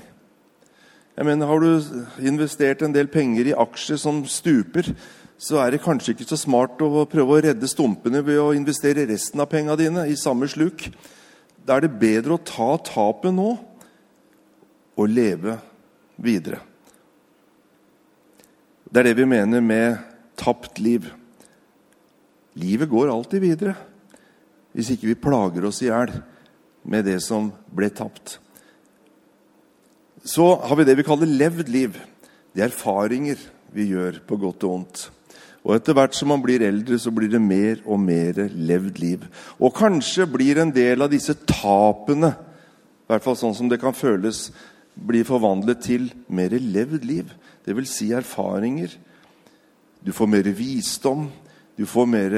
Jeg 1.15 1.25
mener, 1.25 1.47
Har 1.47 1.59
du 1.59 2.27
investert 2.27 2.81
en 2.81 2.91
del 2.91 3.07
penger 3.07 3.47
i 3.47 3.55
aksjer 3.55 3.97
som 3.97 4.25
stuper, 4.25 4.93
så 5.37 5.59
er 5.63 5.71
det 5.71 5.83
kanskje 5.83 6.13
ikke 6.15 6.27
så 6.27 6.37
smart 6.39 6.79
å 6.83 7.05
prøve 7.07 7.37
å 7.37 7.43
redde 7.43 7.67
stumpene 7.67 8.23
ved 8.23 8.39
å 8.39 8.53
investere 8.55 9.07
resten 9.07 9.39
av 9.39 9.49
pengene 9.51 9.77
dine 9.79 10.07
i 10.07 10.15
samme 10.15 10.47
sluk. 10.47 10.89
Da 11.65 11.77
er 11.77 11.87
det 11.87 11.99
bedre 11.99 12.35
å 12.35 12.43
ta 12.43 12.75
tapet 12.83 13.33
nå 13.35 13.55
og 14.95 15.11
leve 15.11 15.57
videre. 16.15 16.59
Det 18.91 19.01
er 19.01 19.09
det 19.09 19.17
vi 19.17 19.27
mener 19.27 19.63
med 19.63 19.97
tapt 20.39 20.79
liv. 20.79 21.07
Livet 22.59 22.89
går 22.89 23.11
alltid 23.11 23.43
videre 23.43 23.75
hvis 24.75 24.91
ikke 24.91 25.07
vi 25.07 25.21
plager 25.23 25.63
oss 25.69 25.79
i 25.83 25.87
hjel 25.87 26.11
med 26.83 27.05
det 27.07 27.21
som 27.23 27.47
ble 27.71 27.87
tapt. 27.95 28.37
Så 30.25 30.43
har 30.59 30.75
vi 30.75 30.85
det 30.87 30.97
vi 30.99 31.05
kaller 31.07 31.29
levd 31.29 31.69
liv. 31.71 31.95
Det 32.51 32.63
er 32.63 32.71
erfaringer 32.71 33.39
vi 33.75 33.87
gjør 33.93 34.19
på 34.27 34.39
godt 34.41 34.65
og 34.67 34.73
vondt. 34.73 35.05
Og 35.65 35.73
etter 35.77 35.95
hvert 35.97 36.13
som 36.13 36.29
man 36.29 36.43
blir 36.43 36.61
eldre, 36.61 36.97
så 37.01 37.09
blir 37.13 37.31
det 37.31 37.41
mer 37.41 37.79
og 37.89 37.97
mer 38.03 38.37
levd 38.53 38.99
liv. 39.01 39.23
Og 39.57 39.73
kanskje 39.73 40.27
blir 40.29 40.59
en 40.61 40.73
del 40.75 41.01
av 41.01 41.09
disse 41.09 41.33
tapene, 41.47 42.35
i 42.35 43.09
hvert 43.09 43.25
fall 43.25 43.37
sånn 43.39 43.55
som 43.57 43.71
det 43.71 43.79
kan 43.81 43.95
føles, 43.95 44.49
blir 44.95 45.25
forvandlet 45.27 45.81
til 45.87 46.11
mer 46.27 46.53
levd 46.53 47.07
liv. 47.07 47.33
Vil 47.65 47.89
si 47.89 48.11
erfaringer. 48.13 48.91
Du 50.05 50.13
får 50.13 50.29
mer 50.29 50.51
visdom, 50.53 51.31
Du 51.75 51.85
får 51.89 52.07
mer 52.07 52.35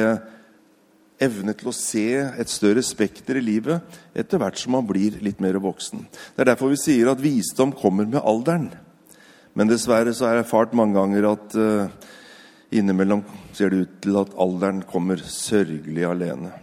evne 1.21 1.53
til 1.57 1.71
å 1.71 1.75
se 1.75 2.05
et 2.17 2.51
større 2.51 2.83
spekter 2.85 3.39
i 3.39 3.45
livet 3.45 3.97
etter 4.17 4.41
hvert 4.41 4.59
som 4.61 4.75
man 4.77 4.85
blir 4.87 5.17
litt 5.25 5.41
mer 5.43 5.57
voksen. 5.61 6.05
Det 6.35 6.43
er 6.43 6.51
derfor 6.51 6.71
vi 6.73 6.79
sier 6.81 7.09
at 7.11 7.23
visdom 7.23 7.73
kommer 7.77 8.05
med 8.09 8.21
alderen. 8.21 8.69
Men 9.57 9.69
dessverre 9.69 10.13
så 10.13 10.27
har 10.27 10.37
jeg 10.37 10.45
erfart 10.45 10.77
mange 10.77 10.97
ganger 10.99 11.31
at 11.31 11.57
uh, 11.57 11.89
innimellom 12.69 13.23
ser 13.57 13.73
det 13.73 13.83
ut 13.85 13.99
til 14.05 14.19
at 14.21 14.35
alderen 14.37 14.83
kommer 14.85 15.21
sørgelig 15.21 16.05
alene. 16.05 16.53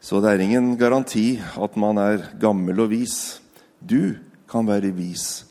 Så 0.00 0.22
det 0.22 0.30
er 0.32 0.44
ingen 0.44 0.76
garanti 0.80 1.34
at 1.60 1.74
man 1.76 1.98
er 2.00 2.30
gammel 2.40 2.86
og 2.86 2.92
vis. 2.94 3.40
Du 3.80 4.16
kan 4.50 4.68
være 4.68 4.94
vis 4.96 5.46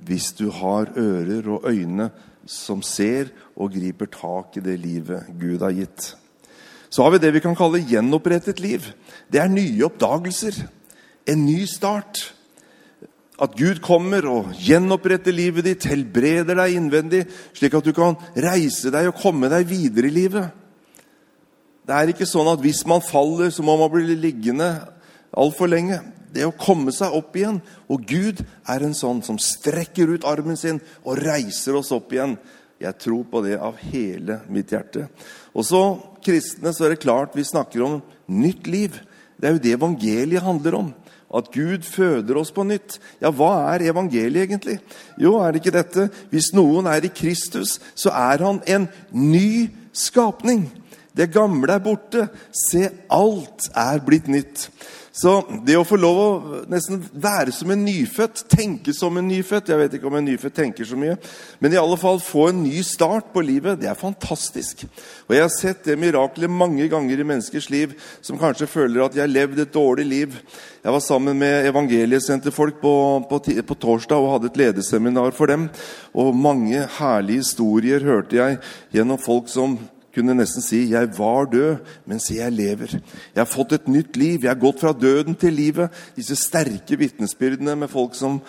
hvis 0.00 0.30
du 0.32 0.48
har 0.48 0.88
ører 0.96 1.48
og 1.52 1.66
øyne 1.68 2.08
som 2.48 2.80
ser 2.82 3.28
og 3.60 3.74
griper 3.76 4.08
tak 4.08 4.56
i 4.56 4.64
det 4.64 4.78
livet 4.80 5.28
Gud 5.38 5.60
har 5.60 5.74
gitt. 5.76 6.14
Så 6.90 7.04
har 7.04 7.12
vi 7.14 7.22
det 7.22 7.34
vi 7.36 7.42
kan 7.44 7.54
kalle 7.54 7.84
gjenopprettet 7.86 8.60
liv. 8.60 8.88
Det 9.30 9.38
er 9.38 9.52
nye 9.52 9.86
oppdagelser. 9.86 10.56
En 11.28 11.44
ny 11.46 11.62
start. 11.70 12.32
At 13.40 13.54
Gud 13.56 13.78
kommer 13.84 14.26
og 14.28 14.50
gjenoppretter 14.60 15.32
livet 15.32 15.64
ditt, 15.64 15.86
helbreder 15.88 16.58
deg 16.58 16.74
innvendig, 16.76 17.22
slik 17.56 17.76
at 17.78 17.86
du 17.86 17.94
kan 17.96 18.18
reise 18.36 18.92
deg 18.92 19.08
og 19.08 19.20
komme 19.22 19.48
deg 19.52 19.68
videre 19.70 20.10
i 20.10 20.16
livet. 20.16 20.50
Det 21.88 21.96
er 21.96 22.12
ikke 22.12 22.28
sånn 22.28 22.50
at 22.52 22.60
hvis 22.60 22.82
man 22.86 23.04
faller, 23.04 23.48
så 23.54 23.64
må 23.64 23.78
man 23.80 23.88
bli 23.92 24.18
liggende 24.18 24.68
altfor 25.30 25.70
lenge. 25.70 26.02
Det 26.30 26.44
å 26.46 26.54
komme 26.54 26.92
seg 26.94 27.14
opp 27.16 27.34
igjen. 27.38 27.62
Og 27.90 28.04
Gud 28.06 28.42
er 28.68 28.84
en 28.84 28.94
sånn 28.94 29.22
som 29.26 29.40
strekker 29.40 30.12
ut 30.12 30.26
armen 30.28 30.58
sin 30.58 30.82
og 31.02 31.18
reiser 31.22 31.78
oss 31.80 31.90
opp 31.96 32.12
igjen. 32.14 32.36
Jeg 32.80 32.96
tror 32.96 33.26
på 33.28 33.42
det 33.44 33.58
av 33.60 33.76
hele 33.90 34.38
mitt 34.48 34.72
hjerte. 34.72 35.04
Og 35.52 35.66
så 35.68 35.82
kristne 36.24 36.72
så 36.72 36.86
er 36.86 36.94
det 36.94 37.02
klart 37.02 37.36
vi 37.36 37.44
snakker 37.44 37.82
om 37.84 37.98
nytt 38.32 38.70
liv. 38.70 38.96
Det 39.36 39.48
er 39.48 39.56
jo 39.56 39.62
det 39.66 39.74
evangeliet 39.76 40.44
handler 40.46 40.78
om. 40.78 40.88
At 41.30 41.52
Gud 41.54 41.84
føder 41.86 42.40
oss 42.40 42.50
på 42.50 42.64
nytt. 42.66 42.96
Ja, 43.20 43.30
hva 43.30 43.52
er 43.74 43.84
evangeliet 43.90 44.48
egentlig? 44.48 44.78
Jo, 45.20 45.36
er 45.38 45.52
det 45.52 45.60
ikke 45.60 45.76
dette? 45.76 46.08
Hvis 46.32 46.50
noen 46.56 46.88
er 46.90 47.04
i 47.04 47.12
Kristus, 47.12 47.76
så 47.94 48.10
er 48.16 48.42
han 48.42 48.62
en 48.66 48.88
ny 49.12 49.68
skapning. 49.92 50.64
Det 51.14 51.28
gamle 51.34 51.76
er 51.76 51.84
borte. 51.84 52.26
Se, 52.50 52.88
alt 53.12 53.68
er 53.76 54.00
blitt 54.06 54.30
nytt. 54.32 54.70
Så 55.12 55.32
det 55.66 55.74
å 55.74 55.82
få 55.86 55.96
lov 55.98 56.18
å 56.22 56.58
nesten 56.70 57.00
være 57.18 57.50
som 57.54 57.72
en 57.74 57.80
nyfødt, 57.82 58.44
tenke 58.52 58.92
som 58.94 59.16
en 59.18 59.26
nyfødt 59.26 59.72
Jeg 59.72 59.80
vet 59.80 59.96
ikke 59.98 60.06
om 60.06 60.18
en 60.20 60.28
nyfødt 60.28 60.54
tenker 60.54 60.86
så 60.86 60.98
mye, 60.98 61.16
men 61.58 61.74
i 61.74 61.80
alle 61.80 61.98
fall 61.98 62.20
få 62.22 62.46
en 62.52 62.62
ny 62.62 62.78
start 62.86 63.32
på 63.34 63.42
livet, 63.42 63.80
det 63.80 63.90
er 63.90 63.98
fantastisk. 63.98 64.86
Og 65.26 65.34
Jeg 65.34 65.42
har 65.42 65.52
sett 65.54 65.82
det 65.88 65.98
miraklet 65.98 66.50
mange 66.50 66.86
ganger 66.92 67.18
i 67.18 67.26
menneskers 67.26 67.70
liv 67.74 67.96
som 68.22 68.38
kanskje 68.38 68.70
føler 68.70 69.02
at 69.02 69.16
de 69.16 69.24
har 69.24 69.30
levd 69.30 69.64
et 69.64 69.74
dårlig 69.74 70.06
liv. 70.06 70.40
Jeg 70.80 70.94
var 70.94 71.02
sammen 71.02 71.38
med 71.42 71.66
evangeliesenterfolk 71.72 72.78
på, 72.80 72.96
på, 73.28 73.42
på 73.66 73.80
torsdag 73.82 74.18
og 74.18 74.36
hadde 74.36 74.52
et 74.52 74.60
ledeseminar 74.62 75.34
for 75.34 75.50
dem. 75.50 75.68
Og 76.14 76.36
mange 76.38 76.86
herlige 77.00 77.42
historier 77.42 78.06
hørte 78.06 78.38
jeg 78.38 78.60
gjennom 78.94 79.18
folk 79.18 79.50
som 79.50 79.76
kunne 80.14 80.34
nesten 80.34 80.62
si 80.62 80.90
'Jeg 80.90 81.18
var 81.18 81.44
død, 81.44 81.76
men 82.06 82.20
se, 82.20 82.34
jeg 82.34 82.52
lever'. 82.52 83.00
Jeg 83.34 83.36
har 83.36 83.44
fått 83.44 83.72
et 83.72 83.88
nytt 83.88 84.16
liv. 84.16 84.40
Jeg 84.42 84.50
har 84.50 84.60
gått 84.60 84.80
fra 84.80 84.92
døden 84.92 85.34
til 85.34 85.52
livet. 85.52 85.90
Disse 86.16 86.36
sterke 86.36 86.98
vitnesbyrdene 86.98 87.76
med 87.76 87.88
folk 87.88 88.14
som 88.14 88.40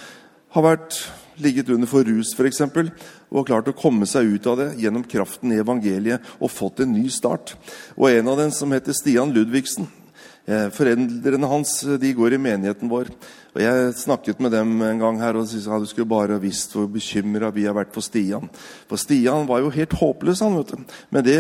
har 0.50 0.62
vært 0.62 1.12
ligget 1.38 1.70
under 1.70 1.88
for 1.88 2.03
rus 2.03 2.34
f.eks. 2.36 2.62
og 2.62 3.38
har 3.38 3.48
klart 3.48 3.68
å 3.72 3.77
komme 3.77 4.06
seg 4.06 4.25
ut 4.25 4.48
av 4.48 4.58
det 4.58 4.70
gjennom 4.77 5.03
kraften 5.03 5.51
i 5.51 5.60
evangeliet 5.62 6.22
og 6.39 6.51
fått 6.51 6.84
en 6.84 6.94
ny 6.94 7.08
start. 7.10 7.56
Og 7.98 8.12
en 8.12 8.27
av 8.27 8.38
dem 8.38 8.51
som 8.51 8.72
heter 8.72 8.94
Stian 8.94 9.34
Ludvigsen. 9.34 9.88
Eh, 10.50 10.71
foreldrene 10.74 11.45
hans 11.45 11.75
de 12.01 12.13
går 12.17 12.33
i 12.33 12.41
menigheten 12.41 12.89
vår. 12.89 13.12
Og 13.51 13.60
Jeg 13.62 13.95
snakket 14.00 14.39
med 14.39 14.53
dem 14.55 14.69
en 14.81 15.00
gang 15.01 15.17
her 15.19 15.36
og 15.36 15.45
sa 15.45 15.77
du 15.77 15.86
skulle 15.86 16.07
bare 16.07 16.39
visst 16.39 16.71
hvor 16.71 16.88
bekymra 16.88 17.51
vi 17.51 17.65
har 17.67 17.75
vært 17.75 17.91
for 17.91 18.01
Stian. 18.01 18.48
For 18.88 18.98
Stian 18.98 19.45
var 19.45 19.60
jo 19.60 19.74
helt 19.75 19.91
håpløs, 20.00 20.39
han. 20.39 20.55
vet 20.55 20.71
du. 20.71 20.95
Men 21.12 21.25
det, 21.27 21.36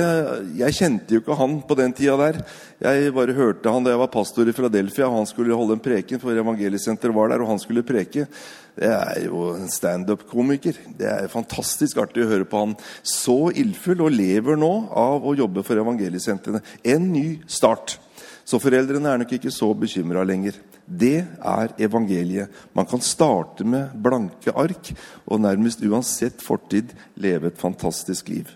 jeg 0.59 0.75
kjente 0.75 1.15
jo 1.15 1.21
ikke 1.23 1.39
han 1.39 1.61
på 1.63 1.77
den 1.79 1.95
tida 1.95 2.17
der. 2.19 2.41
Jeg 2.83 3.15
bare 3.15 3.37
hørte 3.37 3.71
han 3.71 3.87
da 3.87 3.95
jeg 3.95 4.03
var 4.03 4.11
pastor 4.11 4.43
i 4.43 4.53
Philadelphia. 4.53 5.09
Han 5.09 5.25
skulle 5.25 5.55
holde 5.55 5.79
en 5.79 5.85
preken, 5.87 6.19
for 6.19 6.35
evangeliesenteret 6.35 7.15
var 7.15 7.31
der, 7.31 7.41
og 7.41 7.53
han 7.55 7.63
skulle 7.63 7.87
preke. 7.87 8.27
Det 8.75 8.91
er 8.91 9.25
jo 9.29 9.55
en 9.55 9.71
standup-komiker. 9.71 10.77
Det 10.99 11.07
er 11.07 11.31
fantastisk 11.31 12.03
artig 12.03 12.27
å 12.27 12.31
høre 12.35 12.45
på 12.45 12.65
han. 12.65 12.77
Så 13.01 13.53
ildfull, 13.55 14.03
og 14.03 14.13
lever 14.19 14.59
nå 14.59 14.73
av 14.91 15.23
å 15.23 15.37
jobbe 15.39 15.63
for 15.63 15.79
evangeliesentrene. 15.79 16.59
En 16.83 17.11
ny 17.15 17.39
start. 17.47 18.01
Så 18.45 18.59
foreldrene 18.61 19.11
er 19.11 19.21
nok 19.21 19.33
ikke 19.37 19.51
så 19.53 19.69
bekymra 19.77 20.23
lenger. 20.27 20.57
Det 20.85 21.21
er 21.21 21.73
evangeliet. 21.79 22.49
Man 22.73 22.87
kan 22.89 23.03
starte 23.05 23.65
med 23.67 23.93
blanke 23.95 24.53
ark 24.57 24.91
og 25.25 25.43
nærmest 25.43 25.83
uansett 25.85 26.41
fortid 26.43 26.95
leve 27.21 27.51
et 27.51 27.61
fantastisk 27.61 28.31
liv. 28.33 28.49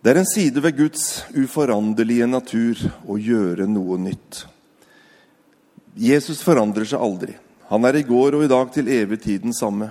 Det 0.00 0.14
er 0.14 0.22
en 0.22 0.28
side 0.28 0.62
ved 0.64 0.78
Guds 0.78 1.04
uforanderlige 1.36 2.26
natur 2.26 2.78
å 3.04 3.18
gjøre 3.20 3.66
noe 3.68 3.98
nytt. 4.00 4.46
Jesus 6.00 6.40
forandrer 6.40 6.88
seg 6.88 7.02
aldri. 7.04 7.34
Han 7.68 7.84
er 7.84 8.00
i 8.00 8.06
går 8.06 8.38
og 8.38 8.44
i 8.46 8.50
dag 8.50 8.70
til 8.74 8.88
evig 8.90 9.20
tid 9.22 9.44
den 9.44 9.54
samme. 9.54 9.90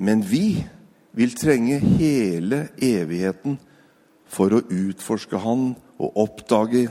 Men 0.00 0.22
vi 0.24 0.62
vil 1.12 1.34
trenge 1.36 1.76
hele 2.00 2.68
evigheten 2.80 3.58
for 4.30 4.54
å 4.54 4.62
utforske 4.64 5.38
Han 5.44 5.74
og 6.00 6.16
oppdage 6.24 6.88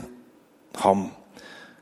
Ham. 0.80 1.08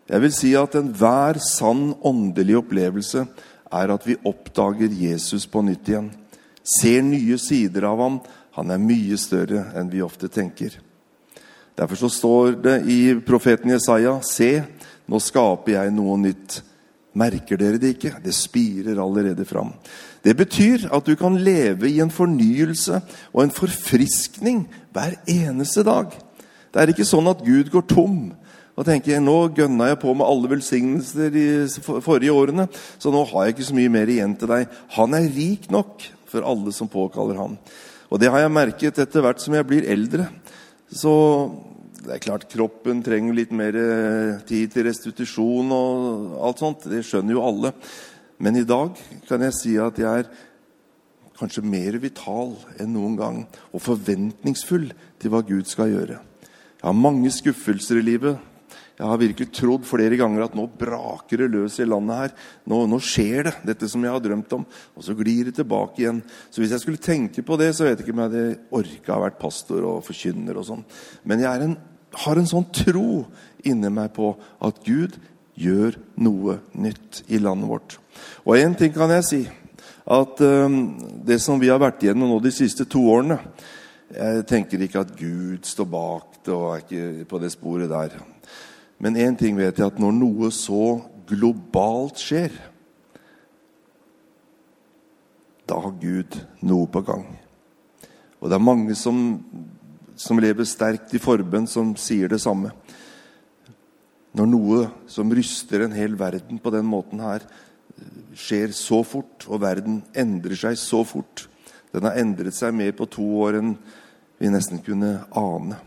Jeg 0.09 0.23
vil 0.25 0.33
si 0.33 0.55
at 0.57 0.73
enhver 0.79 1.37
sann 1.45 1.91
åndelig 2.01 2.57
opplevelse 2.63 3.27
er 3.69 3.93
at 3.93 4.07
vi 4.09 4.17
oppdager 4.25 4.89
Jesus 4.97 5.45
på 5.47 5.61
nytt 5.67 5.91
igjen. 5.91 6.09
Ser 6.65 7.03
nye 7.05 7.37
sider 7.41 7.85
av 7.91 8.01
ham. 8.01 8.17
Han 8.57 8.73
er 8.73 8.81
mye 8.81 9.19
større 9.21 9.67
enn 9.77 9.91
vi 9.93 10.01
ofte 10.05 10.31
tenker. 10.33 10.73
Derfor 11.77 12.01
så 12.01 12.09
står 12.11 12.57
det 12.65 12.79
i 12.91 13.01
profeten 13.25 13.71
Jesaja.: 13.71 14.17
Se, 14.25 14.65
nå 15.07 15.21
skaper 15.21 15.77
jeg 15.77 15.93
noe 15.95 16.17
nytt. 16.19 16.63
Merker 17.19 17.61
dere 17.61 17.81
det 17.81 17.95
ikke? 17.97 18.17
Det 18.25 18.35
spirer 18.35 18.99
allerede 19.03 19.45
fram. 19.49 19.75
Det 20.25 20.35
betyr 20.37 20.89
at 20.93 21.07
du 21.07 21.15
kan 21.17 21.37
leve 21.37 21.89
i 21.91 22.01
en 22.01 22.11
fornyelse 22.11 23.01
og 23.33 23.43
en 23.43 23.55
forfriskning 23.55 24.65
hver 24.93 25.17
eneste 25.29 25.85
dag. 25.87 26.13
Det 26.73 26.83
er 26.83 26.93
ikke 26.93 27.09
sånn 27.09 27.31
at 27.31 27.45
Gud 27.45 27.73
går 27.73 27.87
tom 27.91 28.21
og 28.79 28.87
tenker 28.87 29.19
nå 29.19 29.37
gønna 29.57 29.89
jeg 29.91 29.99
på 30.05 30.13
med 30.15 30.29
alle 30.29 30.51
velsignelser 30.53 31.33
de 31.35 31.47
forrige 32.05 32.31
årene, 32.31 32.69
så 33.03 33.11
nå 33.11 33.25
har 33.33 33.49
jeg 33.49 33.57
ikke 33.57 33.67
så 33.73 33.75
mye 33.75 33.91
mer 33.91 34.13
igjen 34.13 34.37
til 34.39 34.53
deg. 34.53 34.77
Han 34.95 35.17
er 35.19 35.27
rik 35.35 35.67
nok 35.75 36.05
for 36.31 36.47
alle 36.47 36.71
som 36.77 36.91
påkaller 36.91 37.41
ham. 37.41 37.57
Og 38.09 38.23
det 38.23 38.31
har 38.31 38.45
jeg 38.45 38.55
merket 38.55 39.01
etter 39.03 39.25
hvert 39.25 39.43
som 39.43 39.57
jeg 39.57 39.67
blir 39.67 39.89
eldre. 39.91 40.29
Så 40.95 41.11
det 42.05 42.15
er 42.15 42.23
klart 42.23 42.47
kroppen 42.53 43.03
trenger 43.05 43.35
litt 43.37 43.51
mer 43.51 43.77
eh, 43.77 44.39
tid 44.49 44.71
til 44.73 44.87
restitusjon 44.87 45.75
og 45.75 46.39
alt 46.47 46.63
sånt. 46.63 46.87
Det 46.87 47.03
skjønner 47.05 47.35
jo 47.35 47.45
alle. 47.45 47.75
Men 48.39 48.57
i 48.57 48.67
dag 48.69 48.95
kan 49.27 49.43
jeg 49.43 49.59
si 49.59 49.75
at 49.83 49.99
jeg 49.99 50.23
er 50.23 50.31
kanskje 51.39 51.67
mer 51.67 51.99
vital 52.03 52.55
enn 52.79 52.95
noen 52.95 53.19
gang 53.19 53.45
og 53.73 53.83
forventningsfull 53.83 54.89
til 55.19 55.35
hva 55.35 55.43
Gud 55.47 55.67
skal 55.71 55.91
gjøre. 55.91 56.23
Jeg 56.79 56.87
har 56.87 56.95
mange 56.95 57.31
skuffelser 57.35 57.99
i 57.99 58.07
livet. 58.07 58.39
Jeg 58.99 59.07
har 59.07 59.19
virkelig 59.19 59.53
trodd 59.55 59.85
flere 59.87 60.17
ganger 60.19 60.45
at 60.45 60.55
nå 60.59 60.65
braker 60.79 61.43
det 61.43 61.49
løs 61.51 61.77
i 61.83 61.87
landet 61.87 62.19
her. 62.19 62.33
Nå, 62.71 62.81
nå, 62.91 62.99
skjer 63.03 63.47
det, 63.47 63.53
dette 63.67 63.89
som 63.91 64.03
jeg 64.03 64.15
har 64.15 64.23
drømt 64.23 64.55
om. 64.55 64.65
Og 64.99 65.07
så 65.07 65.15
glir 65.19 65.47
det 65.47 65.57
tilbake 65.59 66.03
igjen. 66.03 66.21
Så 66.51 66.63
hvis 66.63 66.75
jeg 66.75 66.83
skulle 66.83 67.03
tenke 67.03 67.43
på 67.47 67.59
det, 67.59 67.73
så 67.75 67.87
vet 67.87 67.99
jeg 67.99 68.07
ikke 68.07 68.15
om 68.15 68.23
jeg 68.25 68.31
hadde 68.31 68.79
orka 68.79 69.17
å 69.17 69.25
vært 69.25 69.41
pastor 69.43 69.87
og 69.91 70.05
forkynner 70.07 70.59
og 70.59 70.67
sånn. 70.71 70.87
Men 71.27 71.43
jeg 71.43 71.67
en, 71.67 71.77
har 72.25 72.43
en 72.43 72.51
sånn 72.51 72.67
tro 72.75 73.25
inni 73.67 73.91
meg 73.95 74.11
på 74.19 74.33
at 74.67 74.83
Gud 74.87 75.19
gjør 75.59 75.99
noe 76.23 76.61
nytt 76.79 77.25
i 77.27 77.43
landet 77.43 77.71
vårt. 77.71 77.99
Og 78.47 78.59
én 78.59 78.79
ting 78.79 78.95
kan 78.95 79.15
jeg 79.15 79.27
si. 79.27 79.43
At 80.11 80.43
um, 80.43 80.81
det 81.27 81.41
som 81.43 81.59
vi 81.59 81.71
har 81.71 81.83
vært 81.83 82.07
igjennom 82.07 82.31
nå 82.31 82.39
de 82.43 82.55
siste 82.55 82.87
to 82.89 83.03
årene 83.13 83.37
Jeg 84.09 84.47
tenker 84.49 84.81
ikke 84.81 85.03
at 85.05 85.11
Gud 85.19 85.67
står 85.69 85.89
bak 85.93 86.28
det 86.47 86.55
og 86.55 86.73
er 86.73 86.85
ikke 86.85 87.29
på 87.31 87.41
det 87.43 87.53
sporet 87.55 87.91
der. 87.91 88.17
Men 88.99 89.17
én 89.17 89.37
ting 89.39 89.57
vet 89.59 89.79
jeg, 89.79 89.87
at 89.87 90.01
når 90.03 90.15
noe 90.17 90.51
så 90.55 90.99
globalt 91.29 92.19
skjer, 92.19 92.55
da 95.69 95.77
har 95.85 95.99
Gud 96.01 96.39
noe 96.65 96.89
på 96.89 97.03
gang. 97.05 97.27
Og 98.41 98.49
det 98.49 98.57
er 98.57 98.65
mange 98.65 98.95
som, 98.97 99.39
som 100.17 100.41
lever 100.41 100.67
sterkt 100.67 101.13
i 101.15 101.21
forbønn, 101.23 101.69
som 101.69 101.93
sier 102.01 102.31
det 102.33 102.41
samme. 102.43 102.73
Når 104.39 104.49
noe 104.49 104.83
som 105.11 105.31
ryster 105.35 105.85
en 105.85 105.97
hel 105.97 106.17
verden 106.19 106.61
på 106.63 106.73
den 106.73 106.87
måten 106.89 107.21
her, 107.25 107.45
skjer 108.39 108.73
så 108.77 109.03
fort, 109.07 109.47
og 109.51 109.63
verden 109.65 110.03
endrer 110.17 110.55
seg 110.59 110.79
så 110.79 111.03
fort 111.07 111.49
Den 111.89 112.05
har 112.05 112.19
endret 112.21 112.53
seg 112.53 112.75
mer 112.77 112.93
på 112.93 113.07
to 113.09 113.25
år 113.41 113.57
enn 113.59 113.71
vi 114.39 114.51
nesten 114.53 114.83
kunne 114.85 115.23
ane. 115.33 115.79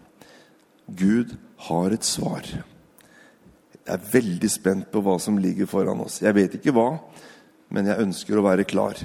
Gud 0.88 1.36
har 1.68 1.94
et 1.94 2.06
svar. 2.06 2.48
Jeg 3.82 3.94
er 3.96 4.10
veldig 4.14 4.50
spent 4.52 4.90
på 4.94 5.02
hva 5.04 5.18
som 5.22 5.40
ligger 5.42 5.70
foran 5.70 6.02
oss. 6.04 6.22
Jeg 6.22 6.36
vet 6.38 6.58
ikke 6.58 6.74
hva, 6.76 6.96
men 7.74 7.90
jeg 7.90 8.04
ønsker 8.06 8.38
å 8.38 8.46
være 8.46 8.68
klar. 8.70 9.00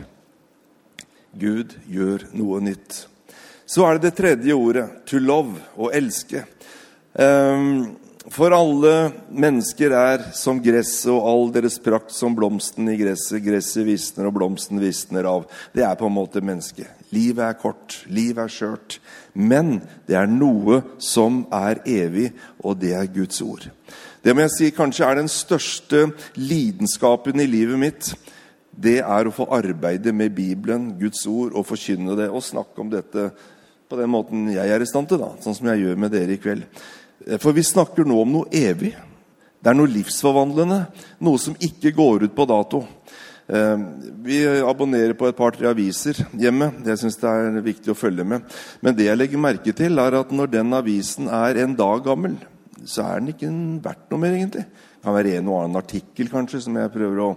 Gud 1.37 1.77
gjør 1.91 2.27
noe 2.37 2.63
nytt. 2.65 3.07
Så 3.67 3.85
er 3.87 3.97
det 3.97 4.11
det 4.11 4.17
tredje 4.21 4.55
ordet, 4.55 4.87
to 5.09 5.19
love, 5.19 5.59
å 5.77 5.91
elske. 5.95 6.45
Um, 7.19 7.97
for 8.33 8.51
alle 8.55 8.93
mennesker 9.31 9.93
er 9.95 10.25
som 10.35 10.59
gresset 10.63 11.13
og 11.13 11.27
all 11.31 11.53
deres 11.55 11.77
prakt 11.83 12.11
som 12.15 12.35
blomsten 12.35 12.89
i 12.91 12.97
gresset. 12.99 13.39
Gresset 13.45 13.87
visner 13.87 14.29
og 14.29 14.35
blomsten 14.39 14.81
visner 14.83 15.29
av. 15.31 15.47
Det 15.75 15.85
er 15.87 15.95
på 15.99 16.09
en 16.09 16.17
måte 16.17 16.43
mennesket. 16.43 16.91
Livet 17.15 17.45
er 17.47 17.59
kort, 17.61 18.01
livet 18.11 18.43
er 18.45 18.53
skjørt. 18.53 18.99
Men 19.33 19.79
det 20.09 20.19
er 20.19 20.31
noe 20.31 20.83
som 20.99 21.45
er 21.55 21.83
evig, 21.87 22.33
og 22.65 22.81
det 22.83 22.97
er 22.99 23.13
Guds 23.15 23.39
ord. 23.45 23.69
Det 24.27 24.35
må 24.35 24.43
jeg 24.43 24.55
si 24.57 24.71
kanskje 24.75 25.07
er 25.07 25.21
den 25.21 25.31
største 25.31 26.09
lidenskapen 26.35 27.39
i 27.45 27.47
livet 27.47 27.79
mitt. 27.79 28.11
Det 28.75 28.99
er 29.05 29.29
å 29.29 29.35
få 29.35 29.47
arbeide 29.55 30.11
med 30.13 30.35
Bibelen, 30.35 30.97
Guds 30.99 31.23
ord, 31.31 31.55
og 31.55 31.69
forkynne 31.69 32.19
det 32.19 32.27
og 32.27 32.45
snakke 32.45 32.83
om 32.83 32.91
dette 32.93 33.31
på 33.87 33.99
den 34.01 34.11
måten 34.11 34.49
jeg 34.51 34.67
er 34.67 34.83
i 34.83 34.89
stand 34.89 35.07
til, 35.07 35.23
da, 35.23 35.31
sånn 35.41 35.55
som 35.55 35.69
jeg 35.71 35.85
gjør 35.85 36.01
med 36.03 36.11
dere 36.11 36.35
i 36.35 36.41
kveld. 36.43 36.67
For 37.43 37.57
vi 37.57 37.65
snakker 37.67 38.07
nå 38.07 38.21
om 38.23 38.35
noe 38.37 38.51
evig. 38.55 38.93
Det 39.59 39.73
er 39.73 39.75
noe 39.75 39.91
livsforvandlende. 39.91 40.85
Noe 41.27 41.41
som 41.43 41.57
ikke 41.59 41.91
går 41.97 42.29
ut 42.29 42.37
på 42.37 42.47
dato. 42.47 42.85
Eh, 43.47 43.83
vi 44.27 44.41
abonnerer 44.63 45.15
på 45.19 45.27
et 45.27 45.39
par-tre 45.39 45.67
aviser 45.71 46.21
hjemme. 46.39 46.71
Det 46.87 46.95
syns 47.01 47.19
jeg 47.19 47.49
er 47.51 47.67
viktig 47.67 47.91
å 47.91 47.99
følge 47.99 48.27
med. 48.27 48.47
Men 48.83 48.95
det 48.95 49.09
jeg 49.09 49.19
legger 49.19 49.43
merke 49.43 49.75
til, 49.75 49.99
er 50.03 50.21
at 50.21 50.31
når 50.31 50.53
den 50.55 50.79
avisen 50.79 51.31
er 51.31 51.63
en 51.65 51.75
dag 51.79 52.05
gammel, 52.07 52.39
så 52.87 53.09
er 53.09 53.23
den 53.23 53.35
ikke 53.35 53.51
verdt 53.83 54.11
noe 54.13 54.23
mer, 54.23 54.39
egentlig. 54.39 54.67
Det 54.67 55.03
kan 55.07 55.19
være 55.19 55.37
en 55.39 55.51
og 55.51 55.61
annen 55.65 55.83
artikkel 55.83 56.31
kanskje, 56.31 56.63
som 56.67 56.79
jeg 56.79 56.95
prøver 56.95 57.25
å 57.27 57.33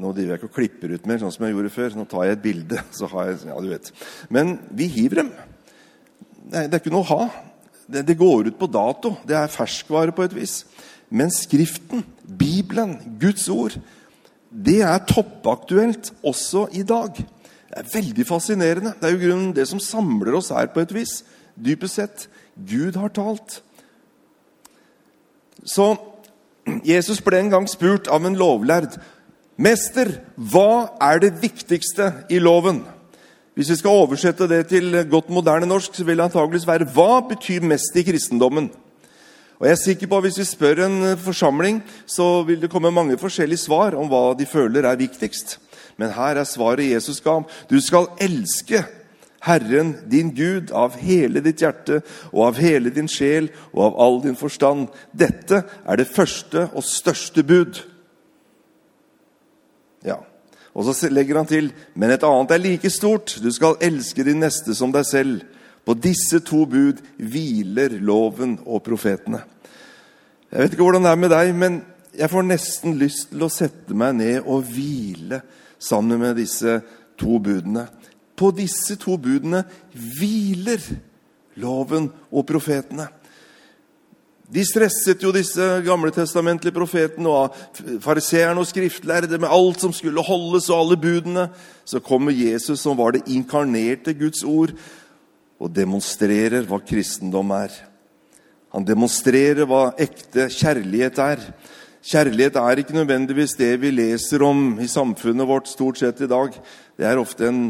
Nå 0.00 0.14
driver 0.16 0.30
jeg 0.30 0.38
ikke 0.38 0.46
og 0.48 0.54
klipper 0.56 0.92
ut 0.96 1.06
mer, 1.10 1.18
sånn 1.20 1.32
som 1.34 1.42
jeg 1.44 1.52
gjorde 1.52 1.70
før. 1.74 1.92
Nå 1.92 2.06
tar 2.08 2.22
jeg 2.24 2.38
et 2.38 2.42
bilde. 2.46 2.78
så 2.96 3.10
har 3.12 3.26
jeg, 3.28 3.42
ja, 3.50 3.58
du 3.60 3.66
vet. 3.68 3.90
Men 4.32 4.54
vi 4.72 4.86
hiver 4.88 5.20
dem. 5.20 5.34
Det 6.48 6.62
er 6.62 6.78
ikke 6.78 6.94
noe 6.94 7.04
å 7.04 7.10
ha 7.10 7.26
det, 7.92 8.06
det 8.08 8.18
går 8.18 8.50
ut 8.50 8.58
på 8.58 8.68
dato. 8.70 9.14
Det 9.26 9.36
er 9.36 9.52
ferskvare 9.52 10.14
på 10.14 10.24
et 10.26 10.34
vis. 10.36 10.64
Men 11.10 11.32
Skriften, 11.34 12.04
Bibelen, 12.24 12.96
Guds 13.20 13.48
ord, 13.50 13.76
det 14.50 14.80
er 14.82 15.06
toppaktuelt 15.06 16.12
også 16.26 16.68
i 16.74 16.82
dag. 16.86 17.14
Det 17.70 17.78
er 17.78 17.90
veldig 17.94 18.26
fascinerende. 18.26 18.94
Det 18.98 19.08
er 19.08 19.14
jo 19.14 19.24
grunnen 19.26 19.54
det 19.54 19.66
som 19.70 19.82
samler 19.82 20.34
oss 20.38 20.50
her 20.54 20.70
på 20.74 20.82
et 20.82 20.94
vis. 20.94 21.20
Dypest 21.54 21.98
sett 21.98 22.28
Gud 22.54 22.98
har 22.98 23.12
talt. 23.14 23.60
Så 25.64 25.92
Jesus 26.86 27.20
ble 27.22 27.38
en 27.40 27.52
gang 27.52 27.68
spurt 27.70 28.08
av 28.08 28.26
en 28.26 28.38
lovlærd. 28.38 28.96
'Mester, 29.60 30.22
hva 30.36 30.96
er 31.04 31.18
det 31.20 31.42
viktigste 31.42 32.24
i 32.32 32.38
loven?' 32.40 32.86
Hvis 33.60 33.74
vi 33.74 33.76
skal 33.76 33.92
oversette 33.92 34.46
det 34.48 34.70
til 34.70 34.94
godt 35.10 35.26
moderne 35.28 35.66
norsk, 35.68 35.92
så 35.92 36.04
vil 36.08 36.16
det 36.16 36.30
antageligvis 36.30 36.62
være 36.64 36.86
hva 36.94 37.18
betyr 37.28 37.66
mest 37.68 37.92
i 37.92 38.06
kristendommen? 38.06 38.70
Og 39.58 39.66
jeg 39.66 39.74
er 39.74 39.80
sikker 39.82 40.08
på 40.08 40.16
at 40.16 40.24
Hvis 40.24 40.38
vi 40.38 40.44
spør 40.48 40.80
en 40.86 41.18
forsamling, 41.18 41.82
så 42.06 42.42
vil 42.42 42.62
det 42.62 42.70
komme 42.70 42.90
mange 42.90 43.18
forskjellige 43.18 43.60
svar 43.60 43.92
om 44.00 44.08
hva 44.08 44.32
de 44.38 44.46
føler 44.46 44.88
er 44.88 44.96
viktigst. 44.96 45.58
Men 45.98 46.16
her 46.16 46.40
er 46.40 46.48
svaret 46.48 46.88
Jesus 46.88 47.20
ga. 47.20 47.42
Du 47.70 47.76
skal 47.80 48.08
elske 48.16 48.80
Herren 49.44 49.92
din 50.10 50.32
Gud 50.32 50.72
av 50.72 50.96
hele 50.96 51.44
ditt 51.44 51.60
hjerte 51.60 52.00
og 52.32 52.46
av 52.46 52.64
hele 52.64 52.88
din 52.88 53.08
sjel 53.08 53.50
og 53.74 53.90
av 53.90 54.00
all 54.00 54.22
din 54.24 54.40
forstand. 54.40 54.88
Dette 55.12 55.66
er 55.84 56.00
det 56.00 56.08
første 56.08 56.70
og 56.72 56.84
største 56.84 57.44
bud. 57.44 57.89
Og 60.74 60.86
så 60.86 61.08
legger 61.10 61.40
han 61.40 61.48
til 61.50 61.72
men 61.98 62.12
et 62.14 62.24
annet 62.26 62.54
er 62.54 62.62
like 62.62 62.90
stort. 62.90 63.38
Du 63.42 63.50
skal 63.52 63.80
elske 63.82 64.24
din 64.26 64.42
neste 64.42 64.74
som 64.76 64.92
deg 64.94 65.06
selv. 65.08 65.42
På 65.84 65.96
disse 65.96 66.42
to 66.46 66.64
bud 66.68 67.00
hviler 67.18 67.96
loven 68.04 68.58
og 68.66 68.82
profetene. 68.86 69.42
Jeg 70.50 70.62
vet 70.62 70.74
ikke 70.74 70.84
hvordan 70.84 71.06
det 71.06 71.12
er 71.12 71.20
med 71.22 71.32
deg, 71.32 71.52
men 71.56 71.80
jeg 72.16 72.30
får 72.30 72.46
nesten 72.46 72.98
lyst 72.98 73.30
til 73.30 73.46
å 73.46 73.52
sette 73.52 73.94
meg 73.96 74.16
ned 74.18 74.48
og 74.50 74.66
hvile 74.66 75.40
sammen 75.80 76.20
med 76.20 76.36
disse 76.40 76.80
to 77.18 77.38
budene. 77.42 77.86
På 78.36 78.50
disse 78.56 78.96
to 79.00 79.16
budene 79.20 79.62
hviler 79.94 80.82
loven 81.60 82.10
og 82.30 82.46
profetene. 82.48 83.08
De 84.50 84.64
stresset 84.66 85.22
jo 85.22 85.30
disse 85.30 85.62
gamletestamentlige 85.86 86.74
profetene 86.74 87.30
og 87.30 87.58
fariseerne 88.02 88.58
og 88.58 88.66
skriftlærde 88.66 89.38
med 89.38 89.50
alt 89.50 89.84
som 89.84 89.92
skulle 89.94 90.24
holdes, 90.26 90.66
og 90.70 90.80
alle 90.80 90.96
budene. 90.98 91.44
Så 91.86 92.02
kommer 92.02 92.34
Jesus, 92.34 92.80
som 92.82 92.98
var 92.98 93.14
det 93.14 93.28
inkarnerte 93.30 94.14
Guds 94.18 94.42
ord, 94.42 94.74
og 95.60 95.70
demonstrerer 95.76 96.66
hva 96.66 96.80
kristendom 96.82 97.52
er. 97.54 97.70
Han 98.74 98.86
demonstrerer 98.86 99.68
hva 99.70 99.92
ekte 100.02 100.48
kjærlighet 100.50 101.22
er. 101.22 101.46
Kjærlighet 102.10 102.56
er 102.56 102.82
ikke 102.82 102.96
nødvendigvis 102.96 103.54
det 103.58 103.74
vi 103.82 103.90
leser 103.92 104.42
om 104.46 104.80
i 104.82 104.88
samfunnet 104.90 105.46
vårt 105.46 105.70
stort 105.70 106.00
sett 106.00 106.22
i 106.24 106.30
dag. 106.30 106.54
Det 106.98 107.06
er 107.06 107.22
ofte 107.22 107.46
en 107.46 107.62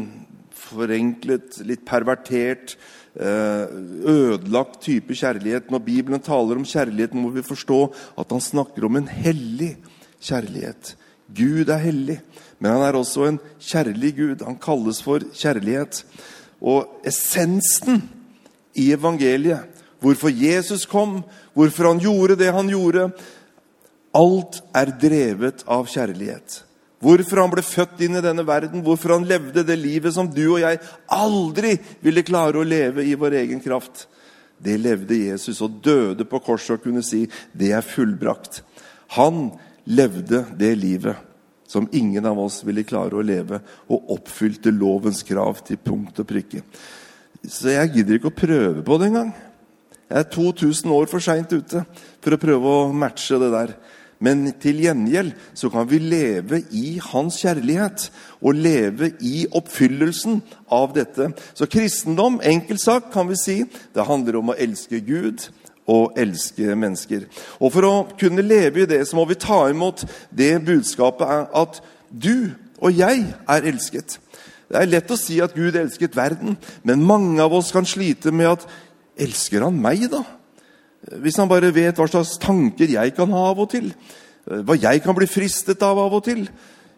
forenklet, 0.55 1.59
litt 1.67 1.83
pervertert, 1.85 2.77
ødelagt 3.19 4.81
type 4.81 5.15
kjærlighet. 5.15 5.71
Når 5.71 5.83
Bibelen 5.83 6.21
taler 6.23 6.55
om 6.55 6.65
kjærlighet, 6.65 7.13
må 7.13 7.29
vi 7.29 7.43
forstå 7.43 7.93
at 8.17 8.31
han 8.31 8.41
snakker 8.41 8.85
om 8.85 8.95
en 8.95 9.07
hellig 9.07 9.77
kjærlighet. 10.21 10.95
Gud 11.35 11.69
er 11.69 11.77
hellig, 11.77 12.19
men 12.59 12.71
han 12.71 12.81
er 12.81 12.97
også 12.99 13.27
en 13.27 13.39
kjærlig 13.59 14.15
Gud. 14.15 14.45
Han 14.45 14.59
kalles 14.61 15.03
for 15.03 15.23
kjærlighet. 15.33 16.05
Og 16.61 17.01
essensen 17.07 18.03
i 18.75 18.91
evangeliet, 18.93 19.67
hvorfor 19.99 20.29
Jesus 20.29 20.85
kom, 20.85 21.23
hvorfor 21.53 21.87
han 21.87 21.99
gjorde 21.99 22.37
det 22.39 22.53
han 22.53 22.69
gjorde 22.69 23.11
Alt 24.11 24.57
er 24.75 24.89
drevet 24.99 25.63
av 25.71 25.87
kjærlighet. 25.87 26.65
Hvorfor 27.01 27.41
han 27.41 27.51
ble 27.53 27.63
født 27.65 28.03
inn 28.05 28.19
i 28.19 28.23
denne 28.23 28.45
verden, 28.45 28.83
hvorfor 28.85 29.15
han 29.15 29.25
levde 29.27 29.65
det 29.65 29.77
livet 29.79 30.13
som 30.13 30.29
du 30.29 30.43
og 30.51 30.61
jeg 30.61 30.79
aldri 31.09 31.75
ville 32.05 32.25
klare 32.25 32.61
å 32.61 32.67
leve 32.67 33.05
i 33.07 33.17
vår 33.17 33.39
egen 33.41 33.63
kraft. 33.63 34.05
Det 34.61 34.77
levde 34.77 35.17
Jesus 35.17 35.63
og 35.65 35.79
døde 35.81 36.27
på 36.29 36.39
korset 36.45 36.77
og 36.77 36.85
kunne 36.85 37.01
si 37.05 37.23
det 37.57 37.71
er 37.73 37.85
fullbrakt. 37.85 38.61
Han 39.17 39.49
levde 39.89 40.45
det 40.59 40.75
livet 40.77 41.27
som 41.71 41.87
ingen 41.91 42.25
av 42.27 42.39
oss 42.39 42.59
ville 42.67 42.83
klare 42.83 43.15
å 43.15 43.23
leve, 43.23 43.61
og 43.87 44.09
oppfylte 44.17 44.73
lovens 44.75 45.23
krav 45.23 45.61
til 45.65 45.79
punkt 45.79 46.19
og 46.19 46.27
prikke. 46.27 46.65
Så 47.47 47.71
jeg 47.71 47.93
gidder 47.95 48.19
ikke 48.19 48.29
å 48.29 48.41
prøve 48.41 48.83
på 48.85 48.97
det 48.99 49.07
engang. 49.07 49.31
Jeg 50.11 50.19
er 50.19 50.27
2000 50.33 50.91
år 50.91 51.07
for 51.07 51.23
seint 51.23 51.53
ute 51.55 51.85
for 52.19 52.35
å 52.35 52.41
prøve 52.41 52.73
å 52.75 52.91
matche 52.91 53.39
det 53.39 53.49
der. 53.53 53.73
Men 54.21 54.45
til 54.61 54.83
gjengjeld 54.83 55.33
så 55.57 55.71
kan 55.73 55.87
vi 55.89 55.97
leve 56.01 56.61
i 56.77 56.99
hans 57.01 57.39
kjærlighet 57.41 58.07
og 58.41 58.57
leve 58.57 59.11
i 59.25 59.47
oppfyllelsen 59.49 60.41
av 60.71 60.93
dette. 60.95 61.31
Så 61.57 61.67
kristendom, 61.69 62.39
enkelt 62.45 62.83
sagt, 62.83 63.11
kan 63.13 63.29
vi 63.29 63.39
si, 63.39 63.57
det 63.65 64.07
handler 64.07 64.37
om 64.39 64.53
å 64.53 64.57
elske 64.61 65.01
Gud 65.05 65.47
og 65.89 66.19
elske 66.21 66.75
mennesker. 66.77 67.25
Og 67.59 67.73
For 67.73 67.87
å 67.87 67.95
kunne 68.19 68.45
leve 68.45 68.83
i 68.83 68.89
det 68.89 69.01
så 69.09 69.17
må 69.17 69.25
vi 69.29 69.39
ta 69.41 69.63
imot 69.71 70.05
det 70.29 70.53
budskapet 70.65 71.49
at 71.57 71.81
du 72.11 72.53
og 72.81 72.93
jeg 72.97 73.25
er 73.49 73.67
elsket. 73.69 74.19
Det 74.71 74.79
er 74.79 74.87
lett 74.87 75.11
å 75.11 75.19
si 75.19 75.41
at 75.43 75.53
Gud 75.57 75.75
elsket 75.75 76.15
verden, 76.15 76.55
men 76.87 77.03
mange 77.03 77.41
av 77.43 77.53
oss 77.53 77.73
kan 77.75 77.85
slite 77.85 78.31
med 78.31 78.53
at 78.53 78.69
Elsker 79.21 79.65
han 79.65 79.75
meg, 79.81 80.05
da? 80.11 80.23
Hvis 81.01 81.39
han 81.41 81.49
bare 81.49 81.73
vet 81.73 81.97
hva 81.97 82.05
slags 82.09 82.35
tanker 82.41 82.91
jeg 82.93 83.15
kan 83.17 83.31
ha 83.33 83.47
av 83.51 83.63
og 83.63 83.71
til. 83.73 83.89
Hva 84.45 84.77
jeg 84.77 85.01
kan 85.01 85.17
bli 85.17 85.29
fristet 85.29 85.81
av 85.85 85.99
av 86.01 86.13
og 86.19 86.23
til. 86.27 86.45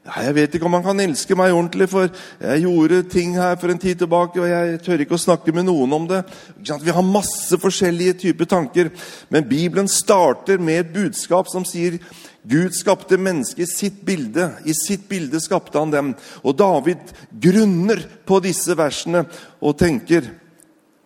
Ja, 0.03 0.25
jeg 0.25 0.35
vet 0.35 0.55
ikke 0.57 0.67
om 0.67 0.73
han 0.75 0.83
kan 0.83 0.99
elske 0.99 1.35
meg 1.39 1.53
ordentlig, 1.55 1.85
for 1.87 2.09
jeg 2.43 2.63
gjorde 2.65 2.97
ting 3.07 3.37
her 3.39 3.53
for 3.55 3.71
en 3.71 3.79
tid 3.79 4.01
tilbake, 4.01 4.41
og 4.41 4.49
jeg 4.51 4.81
tør 4.83 5.03
ikke 5.05 5.15
å 5.15 5.21
snakke 5.21 5.53
med 5.55 5.63
noen 5.69 5.95
om 5.95 6.09
det. 6.09 6.19
Vi 6.59 6.91
har 6.91 7.07
masse 7.07 7.55
forskjellige 7.55 8.17
typer 8.25 8.49
tanker, 8.51 8.91
men 9.31 9.47
Bibelen 9.47 9.87
starter 9.87 10.59
med 10.59 10.81
et 10.81 10.91
budskap 10.91 11.47
som 11.47 11.63
sier 11.67 12.01
Gud 12.43 12.75
skapte 12.75 13.15
mennesket 13.15 13.63
i 13.63 13.69
sitt 13.71 14.03
bilde. 14.03 14.49
I 14.67 14.75
sitt 14.75 15.07
bilde 15.07 15.39
skapte 15.39 15.79
han 15.79 15.93
dem. 15.93 16.11
Og 16.43 16.57
David 16.59 17.13
grunner 17.31 18.03
på 18.27 18.41
disse 18.43 18.75
versene 18.75 19.23
og 19.63 19.77
tenker 19.79 20.27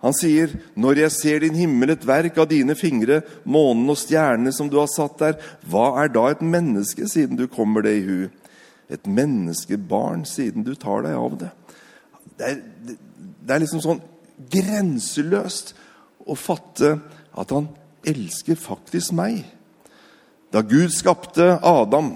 han 0.02 0.14
sier, 0.14 0.52
'Når 0.76 0.96
jeg 0.98 1.12
ser 1.12 1.40
din 1.40 1.56
himmel, 1.56 1.90
et 1.90 2.06
verk 2.06 2.38
av 2.38 2.48
dine 2.50 2.76
fingre, 2.76 3.24
månen 3.46 3.90
og 3.90 3.98
stjernene 3.98 4.54
som 4.54 4.70
du 4.70 4.78
har 4.78 4.88
satt 4.88 5.18
der, 5.18 5.34
hva 5.66 6.04
er 6.04 6.08
da 6.08 6.28
et 6.30 6.42
menneske, 6.42 7.08
siden 7.10 7.36
du 7.36 7.48
kommer 7.48 7.82
det 7.82 7.98
i 7.98 8.06
hu?' 8.06 8.30
Et 8.90 9.04
menneskebarn, 9.04 10.24
siden 10.24 10.64
du 10.64 10.74
tar 10.76 11.02
deg 11.02 11.12
av 11.12 11.38
det. 11.38 11.52
Det 12.38 12.46
er, 12.48 12.62
det 13.44 13.52
er 13.52 13.60
liksom 13.60 13.82
sånn 13.82 14.02
grenseløst 14.50 15.74
å 16.26 16.36
fatte 16.36 17.02
at 17.36 17.52
han 17.52 17.68
elsker 18.08 18.56
faktisk 18.56 19.12
meg. 19.12 19.44
Da 20.54 20.62
Gud 20.62 20.94
skapte 20.96 21.60
Adam, 21.62 22.14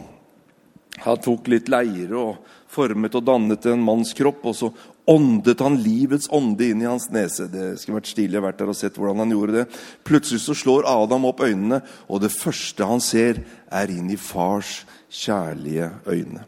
han 1.02 1.18
tok 1.18 1.50
litt 1.52 1.68
leire 1.68 2.16
og 2.16 2.38
formet 2.72 3.16
og 3.20 3.26
dannet 3.28 3.66
en 3.68 3.84
manns 3.84 4.14
kropp, 4.16 4.46
og 4.48 4.56
så 4.56 4.72
åndet 5.10 5.60
han 5.64 5.80
livets 5.82 6.30
ånde 6.32 6.68
inn 6.72 6.84
i 6.84 6.90
hans 6.90 7.10
nese. 7.14 7.48
Det 7.52 7.76
skulle 7.80 8.00
vært 8.00 8.12
stilig 8.12 8.40
å 8.40 8.46
vært 8.46 8.62
der 8.62 8.72
og 8.72 8.78
sett 8.78 8.98
hvordan 9.00 9.24
han 9.24 9.34
gjorde 9.34 9.58
det. 9.60 9.66
Plutselig 10.08 10.44
så 10.44 10.56
slår 10.58 10.88
Adam 10.90 11.28
opp 11.30 11.44
øynene, 11.46 11.82
og 12.08 12.24
det 12.24 12.34
første 12.34 12.88
han 12.88 13.04
ser, 13.04 13.42
er 13.72 13.94
inn 13.94 14.12
i 14.14 14.20
fars 14.20 14.82
kjærlige 15.12 15.92
øyne. 16.08 16.46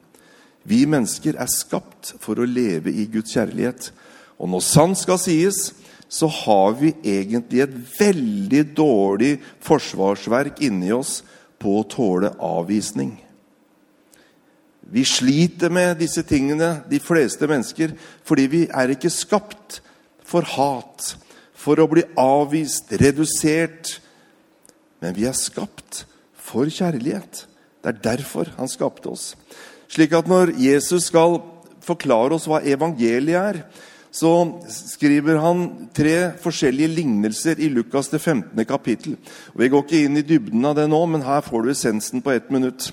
Vi 0.63 0.85
mennesker 0.87 1.35
er 1.41 1.51
skapt 1.51 2.13
for 2.23 2.39
å 2.39 2.47
leve 2.47 2.93
i 2.93 3.07
Guds 3.11 3.35
kjærlighet. 3.35 3.89
Og 4.39 4.51
når 4.51 4.63
sant 4.63 4.99
skal 5.01 5.19
sies, 5.19 5.73
så 6.07 6.29
har 6.29 6.75
vi 6.79 6.93
egentlig 7.01 7.63
et 7.65 7.75
veldig 7.97 8.63
dårlig 8.77 9.33
forsvarsverk 9.65 10.61
inni 10.63 10.93
oss 10.95 11.21
på 11.59 11.79
å 11.79 11.87
tåle 11.89 12.35
avvisning. 12.43 13.15
Vi 14.91 15.05
sliter 15.07 15.71
med 15.71 15.97
disse 16.01 16.23
tingene, 16.27 16.83
de 16.89 16.99
fleste 16.99 17.47
mennesker, 17.47 17.93
fordi 18.27 18.47
vi 18.51 18.63
er 18.67 18.93
ikke 18.93 19.11
skapt 19.13 19.79
for 20.27 20.45
hat, 20.55 21.13
for 21.55 21.79
å 21.79 21.87
bli 21.87 22.03
avvist, 22.19 22.91
redusert. 22.99 23.97
Men 25.03 25.15
vi 25.15 25.27
er 25.29 25.37
skapt 25.37 26.03
for 26.35 26.67
kjærlighet. 26.67 27.45
Det 27.83 27.93
er 27.93 28.03
derfor 28.03 28.51
han 28.57 28.71
skapte 28.71 29.11
oss. 29.11 29.33
Slik 29.91 30.13
at 30.15 30.27
når 30.27 30.55
Jesus 30.59 31.09
skal 31.11 31.39
forklare 31.83 32.37
oss 32.37 32.47
hva 32.49 32.61
evangeliet 32.63 33.39
er, 33.39 33.59
så 34.13 34.29
skriver 34.69 35.39
han 35.41 35.65
tre 35.95 36.35
forskjellige 36.41 36.91
lignelser 36.99 37.57
i 37.57 37.69
Lukas 37.73 38.11
det 38.11 38.21
15. 38.21 38.61
kapittel. 38.69 39.15
Vi 39.57 39.69
går 39.73 39.85
ikke 39.85 40.03
inn 40.05 40.19
i 40.21 40.25
dybden 40.27 40.65
av 40.69 40.77
det 40.77 40.85
nå, 40.91 40.99
men 41.09 41.25
her 41.25 41.41
får 41.41 41.65
du 41.65 41.71
essensen 41.73 42.21
på 42.21 42.35
ett 42.35 42.51
minutt. 42.53 42.91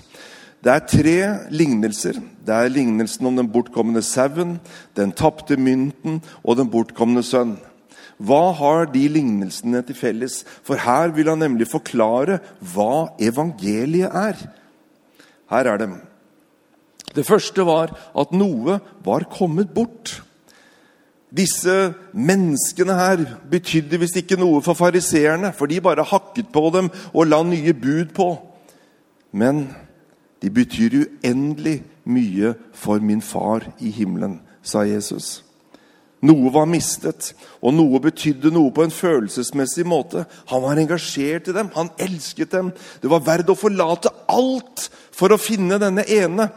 Det 0.61 0.69
er 0.69 0.85
tre 0.85 1.17
lignelser. 1.49 2.19
Det 2.45 2.53
er 2.53 2.69
lignelsen 2.69 3.25
om 3.25 3.37
den 3.39 3.49
bortkomne 3.49 4.03
sauen, 4.05 4.59
den 4.97 5.13
tapte 5.17 5.57
mynten 5.57 6.19
og 6.43 6.59
den 6.59 6.69
bortkomne 6.69 7.23
sønn. 7.25 7.55
Hva 8.21 8.51
har 8.53 8.85
de 8.93 9.07
lignelsene 9.09 9.81
til 9.87 9.97
felles? 9.97 10.41
For 10.61 10.77
her 10.77 11.09
vil 11.15 11.31
han 11.31 11.41
nemlig 11.41 11.71
forklare 11.71 12.37
hva 12.73 13.15
evangeliet 13.17 14.13
er. 14.13 14.37
Her 15.49 15.69
er 15.73 15.81
dem. 15.81 15.95
Det 17.15 17.25
første 17.25 17.65
var 17.65 17.95
at 18.13 18.35
noe 18.35 18.77
var 19.03 19.25
kommet 19.33 19.73
bort. 19.73 20.19
Disse 21.31 21.93
menneskene 22.13 22.95
her 22.95 23.25
betydde 23.49 23.99
visst 23.99 24.19
ikke 24.19 24.37
noe 24.39 24.61
for 24.61 24.77
fariseerne, 24.77 25.53
for 25.55 25.65
de 25.65 25.81
bare 25.81 26.05
hakket 26.05 26.51
på 26.53 26.69
dem 26.75 26.91
og 27.13 27.29
la 27.31 27.41
nye 27.47 27.73
bud 27.73 28.13
på. 28.13 28.35
Men 29.31 29.69
de 30.41 30.49
betyr 30.49 30.97
uendelig 31.03 31.81
mye 32.03 32.55
for 32.73 32.99
min 32.99 33.21
far 33.21 33.67
i 33.79 33.91
himmelen, 33.93 34.39
sa 34.63 34.83
Jesus. 34.87 35.43
Noe 36.21 36.51
var 36.53 36.67
mistet, 36.69 37.31
og 37.65 37.73
noe 37.73 37.97
betydde 38.01 38.51
noe 38.53 38.69
på 38.73 38.83
en 38.85 38.93
følelsesmessig 38.93 39.87
måte. 39.89 40.27
Han 40.51 40.61
var 40.61 40.77
engasjert 40.77 41.49
i 41.49 41.55
dem, 41.55 41.71
han 41.73 41.89
elsket 42.01 42.53
dem. 42.53 42.69
Det 43.01 43.09
var 43.09 43.23
verdt 43.25 43.49
å 43.49 43.57
forlate 43.57 44.11
alt 44.29 44.89
for 45.17 45.33
å 45.33 45.41
finne 45.41 45.81
denne 45.81 46.05
ene. 46.05 46.51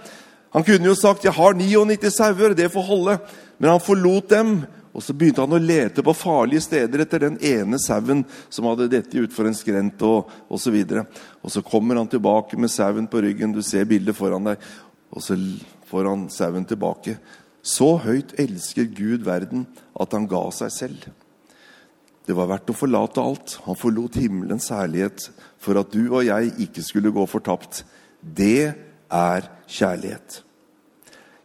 Han 0.53 0.64
kunne 0.64 0.87
jo 0.87 0.94
sagt 0.94 1.25
'jeg 1.25 1.33
har 1.33 1.55
99 1.55 2.11
sauer, 2.11 2.55
det 2.55 2.73
får 2.73 2.83
holde', 2.83 3.18
men 3.59 3.70
han 3.70 3.81
forlot 3.81 4.31
dem. 4.31 4.66
Og 4.94 5.02
så 5.02 5.14
begynte 5.16 5.42
han 5.42 5.54
å 5.57 5.59
lete 5.59 6.04
på 6.07 6.14
farlige 6.14 6.62
steder 6.68 7.02
etter 7.02 7.24
den 7.24 7.38
ene 7.42 7.80
sauen 7.83 8.22
som 8.46 8.68
hadde 8.70 8.87
dette 8.92 9.18
utfor 9.24 9.48
en 9.48 9.57
skrent 9.59 10.02
og 10.07 10.30
osv. 10.54 10.76
Og, 10.85 11.16
og 11.42 11.50
så 11.50 11.64
kommer 11.66 11.98
han 11.98 12.11
tilbake 12.11 12.59
med 12.61 12.70
sauen 12.70 13.09
på 13.11 13.24
ryggen. 13.24 13.57
Du 13.57 13.62
ser 13.66 13.88
bildet 13.90 14.14
foran 14.14 14.52
deg. 14.52 14.62
Og 15.11 15.24
så 15.24 15.38
får 15.90 16.11
han 16.12 16.28
sauen 16.30 16.66
tilbake. 16.70 17.16
Så 17.64 17.96
høyt 18.04 18.37
elsker 18.38 18.87
Gud 18.94 19.26
verden 19.26 19.66
at 19.98 20.14
han 20.14 20.30
ga 20.30 20.46
seg 20.54 20.72
selv. 20.74 21.11
Det 22.24 22.37
var 22.37 22.48
verdt 22.48 22.70
å 22.72 22.76
forlate 22.76 23.20
alt. 23.20 23.59
Han 23.66 23.78
forlot 23.78 24.16
himmelens 24.20 24.70
herlighet 24.72 25.26
for 25.61 25.80
at 25.80 25.92
du 25.92 26.07
og 26.07 26.22
jeg 26.24 26.54
ikke 26.68 26.85
skulle 26.87 27.12
gå 27.12 27.26
fortapt. 27.28 27.83
Det 28.20 28.72
er 29.11 29.48
kjærlighet. 29.66 30.42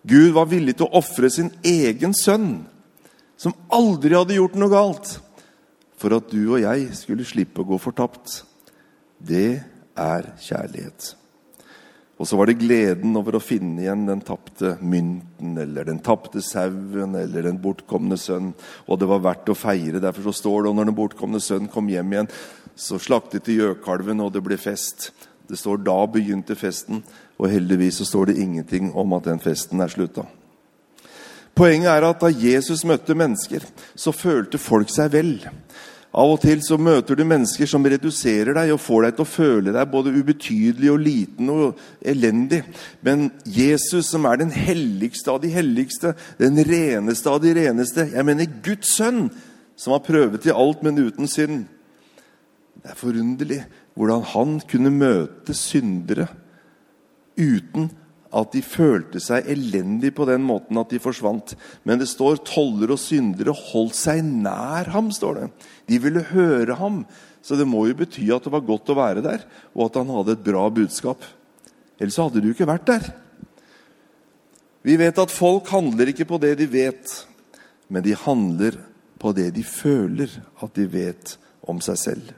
Gud 0.07 0.31
var 0.37 0.47
villig 0.51 0.77
til 0.79 0.87
å 0.87 0.99
ofre 1.01 1.29
sin 1.31 1.51
egen 1.65 2.13
sønn, 2.15 2.63
som 3.39 3.55
aldri 3.71 4.17
hadde 4.17 4.35
gjort 4.35 4.57
noe 4.59 4.71
galt, 4.71 5.13
for 5.99 6.15
at 6.17 6.27
du 6.31 6.41
og 6.43 6.59
jeg 6.61 6.89
skulle 6.97 7.27
slippe 7.27 7.63
å 7.63 7.69
gå 7.69 7.79
fortapt. 7.79 8.41
Det 9.19 9.61
er 9.99 10.29
kjærlighet. 10.43 11.13
Og 12.19 12.27
så 12.27 12.35
var 12.35 12.49
det 12.49 12.57
gleden 12.59 13.15
over 13.15 13.37
å 13.37 13.43
finne 13.43 13.79
igjen 13.85 14.03
den 14.09 14.21
tapte 14.27 14.73
mynten 14.83 15.53
eller 15.61 15.87
den 15.87 16.01
tapte 16.03 16.41
sauen 16.43 17.15
eller 17.15 17.45
den 17.47 17.61
bortkomne 17.63 18.17
sønn. 18.19 18.51
Og 18.91 18.99
det 18.99 19.07
var 19.07 19.23
verdt 19.23 19.51
å 19.51 19.55
feire. 19.55 20.01
Derfor 20.03 20.27
så 20.27 20.35
står 20.41 20.65
det 20.65 20.73
og 20.73 20.75
når 20.79 20.89
den 20.89 20.97
bortkomne 20.97 21.39
sønn 21.43 21.71
kom 21.71 21.87
hjem 21.87 22.11
igjen, 22.11 22.31
så 22.75 22.99
slaktet 22.99 23.47
de 23.47 23.55
gjøkalven, 23.59 24.19
og 24.23 24.33
det 24.35 24.43
ble 24.43 24.59
fest. 24.59 25.13
Det 25.47 25.57
står 25.59 25.79
da 25.87 25.95
begynte 26.11 26.59
festen, 26.59 27.01
og 27.39 27.51
heldigvis 27.51 28.01
så 28.01 28.07
står 28.07 28.29
det 28.29 28.43
ingenting 28.43 28.91
om 28.99 29.15
at 29.15 29.27
den 29.27 29.39
festen 29.43 29.79
er 29.83 29.91
slutta. 29.91 30.27
Poenget 31.57 31.91
er 31.91 32.07
at 32.07 32.21
da 32.21 32.29
Jesus 32.31 32.85
møtte 32.87 33.15
mennesker, 33.17 33.65
så 33.95 34.13
følte 34.15 34.61
folk 34.61 34.91
seg 34.93 35.11
vel. 35.13 35.33
Av 36.09 36.31
og 36.33 36.39
til 36.41 36.61
så 36.65 36.73
møter 36.81 37.13
du 37.13 37.21
mennesker 37.27 37.69
som 37.69 37.83
reduserer 37.85 38.55
deg 38.57 38.71
og 38.73 38.81
får 38.81 39.03
deg 39.05 39.17
til 39.17 39.25
å 39.25 39.29
føle 39.29 39.73
deg 39.75 39.91
både 39.91 40.13
ubetydelig 40.15 40.89
og 40.89 41.03
liten 41.05 41.51
og 41.53 41.83
elendig. 42.01 42.63
Men 43.05 43.27
Jesus, 43.45 44.09
som 44.09 44.25
er 44.25 44.41
den 44.41 44.53
helligste 44.55 45.29
av 45.29 45.43
de 45.43 45.51
helligste, 45.53 46.15
den 46.41 46.57
reneste 46.65 47.29
av 47.29 47.43
de 47.43 47.53
reneste 47.53 48.07
Jeg 48.09 48.25
mener 48.25 48.49
Guds 48.65 48.95
sønn, 48.97 49.27
som 49.77 49.93
har 49.93 50.03
prøvet 50.03 50.49
i 50.49 50.55
alt, 50.55 50.81
men 50.83 50.97
uten 50.97 51.29
synd. 51.29 51.67
Det 52.81 52.89
er 52.89 52.97
forunderlig 52.97 53.61
hvordan 53.93 54.25
han 54.33 54.59
kunne 54.65 54.91
møte 54.95 55.53
syndere 55.53 56.25
uten 57.37 57.91
at 58.29 58.51
de 58.53 58.61
følte 58.61 59.21
seg 59.23 59.47
elendig 59.49 60.11
på 60.17 60.27
den 60.29 60.43
måten 60.45 60.77
at 60.77 60.91
de 60.93 61.01
forsvant. 61.01 61.55
Men 61.87 62.01
det 62.01 62.09
står 62.11 62.43
toller 62.47 62.93
og 62.93 63.01
syndere 63.01 63.55
holdt 63.55 63.97
seg 63.97 64.21
nær 64.21 64.91
ham. 64.93 65.09
står 65.11 65.39
det. 65.39 65.47
De 65.89 65.99
ville 66.03 66.25
høre 66.31 66.77
ham. 66.77 67.03
Så 67.41 67.57
det 67.57 67.67
må 67.67 67.87
jo 67.87 67.97
bety 67.97 68.27
at 68.35 68.45
det 68.45 68.53
var 68.53 68.67
godt 68.67 68.91
å 68.91 68.97
være 68.99 69.23
der, 69.25 69.45
og 69.73 69.87
at 69.87 69.97
han 70.01 70.11
hadde 70.11 70.35
et 70.35 70.45
bra 70.45 70.67
budskap. 70.69 71.23
Ellers 71.99 72.19
hadde 72.19 72.43
du 72.43 72.51
ikke 72.51 72.67
vært 72.69 72.87
der. 72.89 73.09
Vi 74.85 74.95
vet 74.99 75.17
at 75.19 75.33
folk 75.33 75.67
handler 75.73 76.11
ikke 76.11 76.27
på 76.27 76.39
det 76.39 76.53
de 76.59 76.67
vet, 76.69 77.15
men 77.89 78.03
de 78.05 78.15
handler 78.15 78.77
på 79.19 79.33
det 79.35 79.49
de 79.55 79.63
føler 79.67 80.31
at 80.63 80.75
de 80.75 80.85
vet 80.87 81.35
om 81.67 81.81
seg 81.83 81.97
selv. 81.99 82.29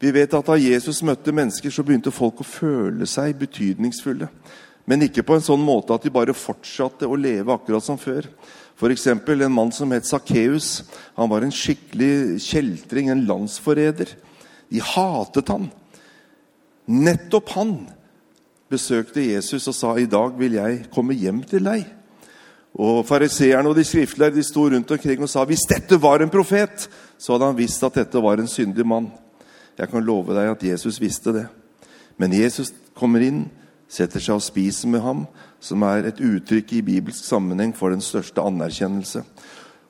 Vi 0.00 0.12
vet 0.12 0.34
at 0.36 0.46
Da 0.46 0.56
Jesus 0.60 1.02
møtte 1.02 1.32
mennesker, 1.32 1.72
så 1.72 1.82
begynte 1.82 2.12
folk 2.12 2.40
å 2.40 2.48
føle 2.48 3.06
seg 3.08 3.36
betydningsfulle. 3.40 4.28
Men 4.86 5.02
ikke 5.02 5.24
på 5.26 5.34
en 5.34 5.42
sånn 5.44 5.64
måte 5.66 5.96
at 5.96 6.04
de 6.06 6.12
bare 6.14 6.36
fortsatte 6.36 7.08
å 7.08 7.18
leve 7.18 7.54
akkurat 7.54 7.82
som 7.82 7.98
før. 7.98 8.28
F.eks. 8.76 9.06
en 9.08 9.52
mann 9.52 9.72
som 9.74 9.90
het 9.90 10.06
Sakkeus. 10.06 10.84
Han 11.16 11.30
var 11.32 11.42
en 11.42 11.54
skikkelig 11.54 12.38
kjeltring, 12.44 13.10
en 13.10 13.26
landsforræder. 13.26 14.14
De 14.70 14.82
hatet 14.82 15.50
han. 15.50 15.68
Nettopp 16.86 17.50
han 17.56 17.74
besøkte 18.70 19.24
Jesus 19.24 19.66
og 19.70 19.74
sa 19.74 19.92
i 19.98 20.08
dag 20.10 20.34
vil 20.38 20.58
jeg 20.58 20.86
komme 20.94 21.16
hjem 21.18 21.42
til 21.50 21.66
deg. 21.66 21.86
Og 22.76 23.00
Fariseerne 23.08 23.70
og 23.70 23.78
de 23.78 23.84
skriftlærde 23.88 24.36
de 24.36 24.44
sto 24.44 24.66
rundt 24.68 24.90
omkring 24.92 25.22
og 25.24 25.30
sa 25.32 25.46
hvis 25.48 25.64
dette 25.70 25.96
var 25.98 26.20
en 26.20 26.32
profet, 26.32 26.86
så 27.18 27.34
hadde 27.34 27.48
han 27.48 27.58
visst 27.58 27.84
at 27.86 27.96
dette 28.02 28.20
var 28.22 28.38
en 28.38 28.50
syndig 28.50 28.84
mann. 28.86 29.08
Jeg 29.76 29.90
kan 29.90 30.04
love 30.04 30.36
deg 30.36 30.52
at 30.52 30.66
Jesus 30.70 31.00
visste 31.00 31.32
det. 31.32 31.46
Men 32.20 32.36
Jesus 32.36 32.70
kommer 32.96 33.24
inn 33.24 33.46
setter 33.88 34.22
seg 34.22 34.38
og 34.38 34.44
spiser 34.44 34.90
med 34.90 35.02
ham, 35.04 35.24
som 35.62 35.82
er 35.86 36.08
et 36.08 36.20
uttrykk 36.22 36.76
i 36.76 36.84
bibelsk 36.86 37.24
sammenheng 37.24 37.72
for 37.76 37.94
den 37.94 38.02
største 38.04 38.42
anerkjennelse. 38.42 39.22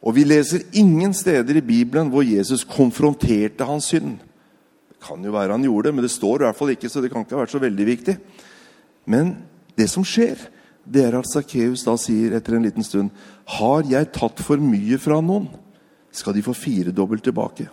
Og 0.06 0.14
Vi 0.14 0.24
leser 0.24 0.66
ingen 0.72 1.14
steder 1.14 1.56
i 1.56 1.64
Bibelen 1.64 2.10
hvor 2.12 2.22
Jesus 2.22 2.64
konfronterte 2.64 3.66
hans 3.66 3.90
synd. 3.90 4.18
Det 4.88 5.00
kan 5.02 5.24
jo 5.24 5.32
være 5.32 5.52
han 5.52 5.64
gjorde 5.64 5.88
det, 5.88 5.94
men 5.94 6.04
det 6.04 6.12
står 6.14 6.42
i 6.42 6.46
hvert 6.46 6.58
fall 6.58 6.70
ikke, 6.74 6.88
så 6.88 7.02
det 7.02 7.10
kan 7.10 7.24
ikke 7.24 7.34
ha 7.34 7.42
vært 7.42 7.54
så 7.54 7.62
veldig 7.62 7.86
viktig. 7.86 8.16
Men 9.06 9.34
det 9.76 9.88
som 9.90 10.04
skjer, 10.06 10.38
det 10.86 11.02
er 11.08 11.18
at 11.18 11.28
Sakkeus 11.30 11.82
da 11.86 11.96
sier 11.98 12.36
etter 12.36 12.54
en 12.54 12.62
liten 12.62 12.84
stund 12.86 13.10
Har 13.58 13.82
jeg 13.90 14.12
tatt 14.14 14.38
for 14.38 14.62
mye 14.62 14.98
fra 15.02 15.18
noen, 15.18 15.48
skal 16.14 16.36
de 16.36 16.44
få 16.44 16.54
firedobbelt 16.56 17.24
tilbake. 17.26 17.66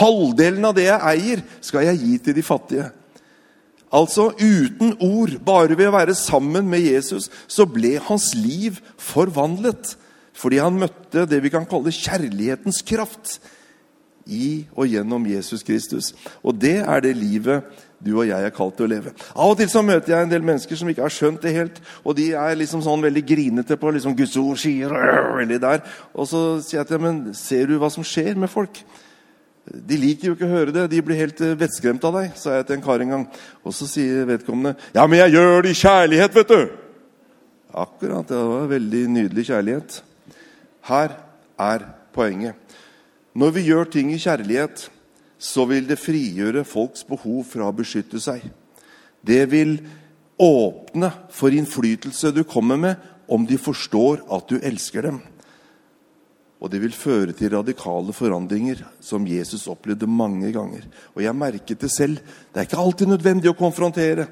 Halvdelen 0.00 0.64
av 0.66 0.74
det 0.74 0.88
jeg 0.88 1.10
eier, 1.12 1.42
skal 1.62 1.84
jeg 1.86 2.00
gi 2.00 2.16
til 2.18 2.34
de 2.34 2.42
fattige. 2.42 2.88
Altså 3.94 4.32
uten 4.40 4.96
ord, 4.98 5.36
bare 5.46 5.76
ved 5.78 5.86
å 5.86 5.94
være 5.94 6.16
sammen 6.18 6.66
med 6.70 6.82
Jesus, 6.82 7.30
så 7.46 7.66
ble 7.70 7.94
hans 8.08 8.32
liv 8.34 8.80
forvandlet. 8.98 9.94
Fordi 10.34 10.58
han 10.58 10.80
møtte 10.80 11.28
det 11.30 11.38
vi 11.44 11.52
kan 11.54 11.66
kalle 11.70 11.94
kjærlighetens 11.94 12.82
kraft 12.86 13.38
i 14.26 14.64
og 14.74 14.88
gjennom 14.90 15.26
Jesus 15.28 15.62
Kristus. 15.62 16.10
Og 16.42 16.56
det 16.58 16.80
er 16.82 17.04
det 17.04 17.14
livet 17.16 17.62
du 18.04 18.16
og 18.18 18.26
jeg 18.28 18.44
er 18.44 18.52
kalt 18.52 18.74
til 18.76 18.88
å 18.88 18.90
leve. 18.90 19.14
Av 19.32 19.52
og 19.52 19.56
til 19.60 19.70
så 19.70 19.80
møter 19.84 20.12
jeg 20.12 20.26
en 20.26 20.32
del 20.32 20.44
mennesker 20.44 20.76
som 20.76 20.90
ikke 20.90 21.04
har 21.06 21.14
skjønt 21.14 21.44
det 21.44 21.54
helt. 21.54 21.80
Og 22.04 22.18
de 22.18 22.32
er 22.36 22.58
liksom 22.58 22.82
sånn 22.84 23.04
veldig 23.04 23.22
grinete 23.24 23.78
på 23.80 23.94
liksom 23.94 24.16
Guds 24.18 24.34
ord 24.40 24.60
sier 24.60 24.92
eller 25.42 25.62
der. 25.62 25.84
Og 26.12 26.28
så 26.28 26.44
sier 26.64 26.82
jeg 26.82 26.90
til 26.90 26.98
dem, 26.98 27.06
men 27.06 27.38
ser 27.38 27.70
du 27.70 27.78
hva 27.80 27.92
som 27.94 28.04
skjer 28.06 28.34
med 28.40 28.52
folk? 28.52 28.82
De 29.64 29.96
liker 29.96 30.28
jo 30.28 30.34
ikke 30.36 30.46
å 30.46 30.52
høre 30.52 30.74
det. 30.74 30.86
De 30.92 31.00
blir 31.04 31.18
helt 31.18 31.40
eh, 31.40 31.56
vettskremt 31.56 32.04
av 32.04 32.18
deg, 32.18 32.32
sa 32.36 32.58
jeg 32.58 32.66
til 32.68 32.76
en 32.76 32.84
kar 32.84 33.04
en 33.04 33.14
gang. 33.14 33.26
Og 33.64 33.76
så 33.76 33.88
sier 33.88 34.26
vedkommende, 34.28 34.74
ja, 34.96 35.06
men 35.08 35.22
jeg 35.22 35.36
gjør 35.38 35.64
det 35.64 35.72
i 35.72 35.78
kjærlighet, 35.80 36.36
vet 36.36 36.52
du. 36.52 36.74
Akkurat. 37.84 38.28
Det 38.28 38.42
var 38.50 38.68
veldig 38.70 39.04
nydelig 39.14 39.46
kjærlighet. 39.48 39.96
Her 40.90 41.16
er 41.64 41.86
poenget. 42.14 42.76
Når 43.34 43.56
vi 43.56 43.64
gjør 43.70 43.88
ting 43.90 44.12
i 44.14 44.20
kjærlighet, 44.20 44.88
så 45.40 45.64
vil 45.66 45.88
det 45.88 45.98
frigjøre 45.98 46.62
folks 46.68 47.02
behov 47.08 47.42
fra 47.48 47.66
å 47.66 47.74
beskytte 47.74 48.20
seg. 48.22 48.44
Det 49.24 49.42
vil 49.50 49.78
åpne 50.40 51.10
for 51.32 51.56
innflytelse 51.56 52.34
du 52.36 52.44
kommer 52.46 52.78
med, 52.80 53.00
om 53.28 53.46
de 53.48 53.56
forstår 53.58 54.22
at 54.36 54.50
du 54.50 54.58
elsker 54.60 55.08
dem. 55.08 55.22
Og 56.64 56.70
det 56.72 56.80
vil 56.80 56.94
føre 56.96 57.34
til 57.36 57.52
radikale 57.52 58.14
forandringer, 58.16 58.78
som 59.04 59.26
Jesus 59.28 59.66
opplevde 59.68 60.08
mange 60.08 60.48
ganger. 60.54 60.86
Og 61.12 61.20
jeg 61.20 61.36
merket 61.36 61.82
det 61.84 61.90
selv. 61.92 62.22
Det 62.24 62.62
er 62.62 62.68
ikke 62.68 62.80
alltid 62.80 63.10
nødvendig 63.10 63.50
å 63.52 63.58
konfrontere 63.58 64.30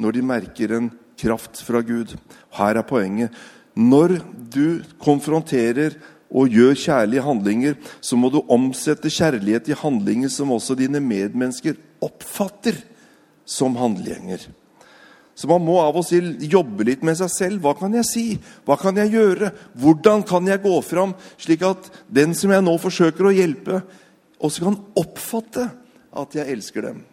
når 0.00 0.16
de 0.16 0.22
merker 0.24 0.72
en 0.72 0.88
kraft 1.20 1.60
fra 1.66 1.82
Gud. 1.84 2.14
Her 2.56 2.80
er 2.80 2.86
poenget. 2.88 3.34
Når 3.76 4.16
du 4.48 4.80
konfronterer 5.02 5.98
og 6.32 6.48
gjør 6.56 6.72
kjærlige 6.76 7.24
handlinger, 7.24 7.76
så 8.00 8.16
må 8.16 8.32
du 8.32 8.40
omsette 8.48 9.12
kjærlighet 9.12 9.68
i 9.68 9.76
handlinger 9.76 10.32
som 10.32 10.54
også 10.56 10.76
dine 10.78 11.02
medmennesker 11.04 11.76
oppfatter 12.04 12.80
som 13.48 13.76
handlinger. 13.76 14.48
Så 15.38 15.46
man 15.46 15.62
må 15.62 15.76
av 15.78 15.94
og 15.94 16.02
til 16.08 16.32
jobbe 16.50 16.82
litt 16.88 17.04
med 17.06 17.14
seg 17.20 17.30
selv. 17.30 17.62
Hva 17.62 17.76
kan 17.78 17.92
jeg 17.94 18.06
si? 18.08 18.24
Hva 18.66 18.74
kan 18.80 18.96
jeg 18.98 19.12
gjøre? 19.14 19.52
Hvordan 19.78 20.24
kan 20.26 20.48
jeg 20.50 20.64
gå 20.64 20.72
fram, 20.82 21.12
slik 21.38 21.62
at 21.62 21.86
den 22.10 22.34
som 22.34 22.50
jeg 22.50 22.64
nå 22.66 22.74
forsøker 22.82 23.28
å 23.28 23.34
hjelpe, 23.36 23.78
også 24.42 24.64
kan 24.66 24.78
oppfatte 24.98 25.68
at 26.18 26.34
jeg 26.34 26.56
elsker 26.56 26.88
dem? 26.88 27.04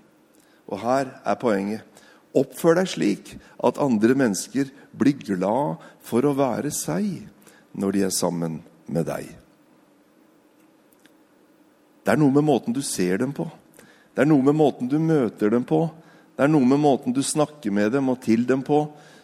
Og 0.65 0.81
her 0.81 1.11
er 1.21 1.37
poenget. 1.37 2.01
Oppfør 2.35 2.79
deg 2.79 2.89
slik 2.89 3.29
at 3.63 3.77
andre 3.79 4.17
mennesker 4.17 4.71
blir 4.97 5.21
glad 5.21 5.83
for 6.03 6.25
å 6.25 6.33
være 6.35 6.73
seg 6.73 7.27
når 7.77 7.93
de 7.93 8.01
er 8.07 8.15
sammen 8.15 8.57
med 8.89 9.05
deg. 9.05 9.29
Det 12.01 12.13
er 12.13 12.19
noe 12.21 12.33
med 12.33 12.45
måten 12.49 12.73
du 12.73 12.81
ser 12.85 13.21
dem 13.21 13.37
på. 13.37 13.45
Det 14.17 14.25
er 14.25 14.29
noe 14.29 14.41
med 14.49 14.57
måten 14.57 14.89
du 14.89 14.97
møter 14.97 15.53
dem 15.53 15.63
på. 15.67 15.83
Det 16.35 16.43
er 16.43 16.51
noe 16.51 16.67
med 16.67 16.81
måten 16.83 17.15
du 17.15 17.23
snakker 17.23 17.71
med 17.71 17.93
dem 17.95 18.11
og 18.11 18.19
til 18.25 18.43
dem 18.47 18.63
på, 18.65 18.81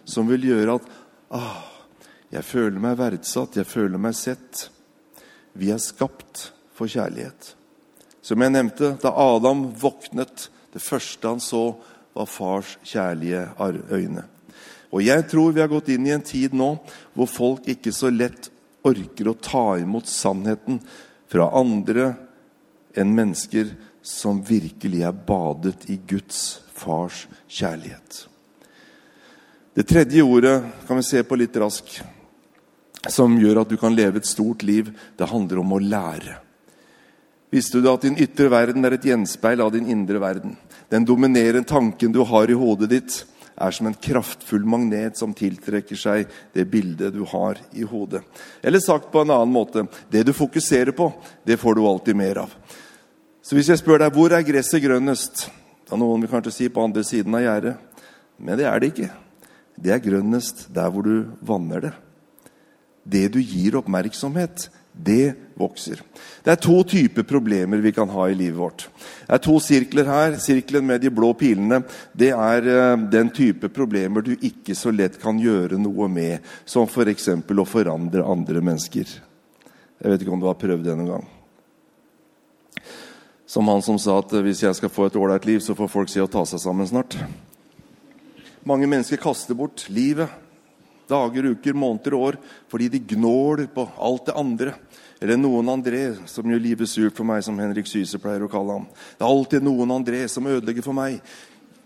som 0.07 0.29
vil 0.31 0.47
gjøre 0.47 0.77
at 0.79 0.91
ah, 1.35 1.63
jeg 2.31 2.47
føler 2.47 2.79
meg 2.79 2.99
verdsatt, 2.99 3.57
jeg 3.59 3.67
føler 3.67 3.99
meg 3.99 4.15
sett. 4.15 4.69
Vi 5.51 5.73
er 5.73 5.81
skapt 5.83 6.47
for 6.77 6.87
kjærlighet. 6.87 7.55
Som 8.23 8.43
jeg 8.43 8.53
nevnte, 8.53 8.93
da 9.01 9.11
Adam 9.11 9.65
våknet, 9.81 10.47
det 10.71 10.83
første 10.83 11.27
han 11.27 11.43
så, 11.43 11.73
var 12.15 12.27
fars 12.27 12.77
kjærlige 12.87 13.43
øyne. 13.91 14.23
Og 14.91 15.03
jeg 15.03 15.27
tror 15.31 15.53
vi 15.55 15.63
har 15.63 15.71
gått 15.71 15.91
inn 15.91 16.07
i 16.07 16.15
en 16.15 16.23
tid 16.23 16.55
nå 16.55 16.73
hvor 17.15 17.29
folk 17.31 17.67
ikke 17.71 17.93
så 17.95 18.11
lett 18.11 18.49
orker 18.87 19.29
å 19.31 19.37
ta 19.39 19.65
imot 19.79 20.09
sannheten 20.11 20.81
fra 21.31 21.47
andre 21.55 22.09
enn 22.99 23.13
mennesker 23.15 23.71
som 24.01 24.41
virkelig 24.43 25.03
er 25.05 25.15
badet 25.15 25.89
i 25.89 25.99
Guds 26.07 26.61
fars 26.73 27.27
kjærlighet. 27.47 28.25
Det 29.73 29.87
tredje 29.87 30.23
ordet 30.23 30.57
kan 30.87 30.99
vi 30.99 31.05
se 31.07 31.23
på 31.23 31.37
litt 31.39 31.55
rask, 31.61 32.01
som 33.07 33.37
gjør 33.39 33.61
at 33.61 33.69
du 33.71 33.77
kan 33.79 33.95
leve 33.95 34.19
et 34.19 34.29
stort 34.29 34.65
liv. 34.67 34.91
Det 35.17 35.29
handler 35.31 35.61
om 35.61 35.77
å 35.77 35.79
lære. 35.79 36.39
Visste 37.51 37.81
du 37.83 37.87
at 37.91 38.03
din 38.05 38.19
ytre 38.19 38.47
verden 38.51 38.85
er 38.87 38.95
et 38.95 39.05
gjenspeil 39.07 39.63
av 39.63 39.71
din 39.73 39.89
indre 39.91 40.19
verden? 40.23 40.55
Den 40.91 41.07
dominerende 41.07 41.67
tanken 41.67 42.11
du 42.11 42.21
har 42.27 42.51
i 42.51 42.57
hodet 42.57 42.91
ditt, 42.91 43.17
er 43.61 43.73
som 43.75 43.87
en 43.87 43.97
kraftfull 43.97 44.63
magnet 44.65 45.19
som 45.19 45.35
tiltrekker 45.37 45.99
seg 45.99 46.29
det 46.55 46.65
bildet 46.71 47.13
du 47.13 47.21
har 47.29 47.59
i 47.77 47.83
hodet. 47.85 48.23
Eller 48.63 48.81
sagt 48.81 49.11
på 49.11 49.21
en 49.21 49.33
annen 49.35 49.53
måte 49.53 49.85
det 50.09 50.23
du 50.25 50.33
fokuserer 50.33 50.95
på, 50.97 51.11
det 51.45 51.59
får 51.61 51.75
du 51.75 51.83
alltid 51.85 52.17
mer 52.17 52.43
av. 52.45 52.55
Så 53.41 53.57
hvis 53.57 53.71
jeg 53.71 53.81
spør 53.81 54.03
deg 54.03 54.13
hvor 54.13 54.33
er 54.35 54.45
gresset 54.45 54.83
grønnest, 54.83 55.47
da 55.89 55.97
noen 55.97 56.21
vil 56.21 56.31
kanskje 56.31 56.53
si 56.53 56.69
på 56.69 56.83
andre 56.85 57.03
siden 57.05 57.35
av 57.35 57.43
gjerdet. 57.43 57.73
Men 58.37 58.59
det 58.59 58.67
er 58.69 58.81
det 58.81 58.91
ikke. 58.93 59.09
Det 59.81 59.93
er 59.95 60.03
grønnest 60.03 60.67
der 60.73 60.91
hvor 60.93 61.05
du 61.07 61.31
vanner 61.41 61.87
det. 61.87 61.95
Det 63.01 63.25
du 63.33 63.39
gir 63.41 63.79
oppmerksomhet, 63.79 64.67
det 64.93 65.33
vokser. 65.57 66.01
Det 66.43 66.53
er 66.53 66.61
to 66.61 66.77
typer 66.85 67.25
problemer 67.25 67.81
vi 67.81 67.93
kan 67.95 68.09
ha 68.11 68.27
i 68.29 68.37
livet 68.37 68.59
vårt. 68.59 68.85
Det 69.25 69.33
er 69.37 69.41
to 69.41 69.57
sirkler 69.63 70.09
her. 70.09 70.37
Sirkelen 70.41 70.85
med 70.85 71.01
de 71.01 71.09
blå 71.13 71.31
pilene 71.37 71.81
det 72.13 72.33
er 72.35 72.69
eh, 72.69 72.95
den 73.09 73.31
type 73.33 73.71
problemer 73.73 74.25
du 74.25 74.35
ikke 74.35 74.75
så 74.77 74.93
lett 74.93 75.17
kan 75.21 75.39
gjøre 75.41 75.79
noe 75.81 76.09
med. 76.11 76.45
Som 76.65 76.89
f.eks. 76.89 77.29
For 77.47 77.63
å 77.63 77.67
forandre 77.67 78.27
andre 78.27 78.61
mennesker. 78.61 79.19
Jeg 80.01 80.11
vet 80.11 80.21
ikke 80.21 80.35
om 80.35 80.43
du 80.43 80.49
har 80.49 80.59
prøvd 80.59 80.85
det 80.85 80.97
noen 80.97 81.15
gang. 81.15 81.29
Som 83.51 83.67
han 83.67 83.81
som 83.83 83.97
sa 83.99 84.21
at 84.21 84.31
hvis 84.31 84.61
jeg 84.63 84.77
skal 84.77 84.91
få 84.93 85.09
et 85.09 85.17
ålreit 85.19 85.43
liv, 85.49 85.59
så 85.59 85.75
får 85.75 85.91
folk 85.91 86.11
si 86.11 86.21
å 86.23 86.29
ta 86.31 86.45
seg 86.47 86.61
sammen 86.63 86.87
snart. 86.87 87.17
Mange 88.63 88.87
mennesker 88.87 89.19
kaster 89.19 89.57
bort 89.57 89.89
livet 89.91 90.31
dager, 91.11 91.49
uker, 91.51 91.75
måneder 91.75 92.15
og 92.15 92.27
år 92.29 92.37
fordi 92.71 92.87
de 92.93 93.01
gnåler 93.13 93.67
på 93.73 93.83
alt 93.99 94.29
det 94.29 94.37
andre. 94.39 94.75
Eller 95.21 95.37
noen 95.37 95.69
André 95.73 96.05
som 96.29 96.47
gjør 96.47 96.63
livet 96.63 96.89
surt 96.89 97.17
for 97.17 97.27
meg, 97.27 97.43
som 97.45 97.59
Henrik 97.59 97.89
Syse 97.89 98.19
pleier 98.21 98.45
å 98.45 98.51
kalle 98.51 98.79
ham. 98.79 98.87
Det 99.17 99.25
er 99.25 99.33
alltid 99.33 99.67
noen 99.67 99.97
André 99.99 100.23
som 100.31 100.47
ødelegger 100.47 100.85
for 100.85 100.97
meg. 100.97 101.19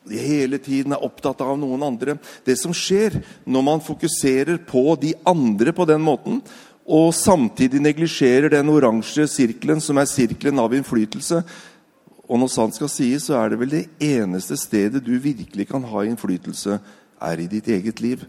De 0.06 0.22
hele 0.22 0.60
tiden 0.62 0.94
er 0.94 1.04
opptatt 1.04 1.42
av 1.42 1.58
noen 1.58 1.82
andre. 1.84 2.20
Det 2.46 2.56
som 2.62 2.76
skjer 2.76 3.18
når 3.50 3.66
man 3.66 3.84
fokuserer 3.84 4.62
på 4.70 4.94
de 5.02 5.16
andre 5.26 5.74
på 5.74 5.90
den 5.90 6.06
måten, 6.06 6.44
og 6.86 7.14
samtidig 7.18 7.82
neglisjerer 7.82 8.52
den 8.54 8.70
oransje 8.70 9.26
sirkelen 9.30 9.82
som 9.82 9.98
er 9.98 10.10
sirkelen 10.10 10.62
av 10.62 10.74
innflytelse 10.78 11.42
Og 12.30 12.40
når 12.42 12.50
sant 12.50 12.78
skal 12.78 12.90
sies, 12.90 13.28
så 13.28 13.38
er 13.38 13.52
det 13.52 13.60
vel 13.62 13.74
det 13.74 13.84
eneste 14.02 14.58
stedet 14.58 15.04
du 15.06 15.14
virkelig 15.22 15.68
kan 15.70 15.84
ha 15.86 16.06
innflytelse, 16.06 16.80
er 17.22 17.42
i 17.42 17.46
ditt 17.46 17.68
eget 17.70 18.02
liv. 18.02 18.24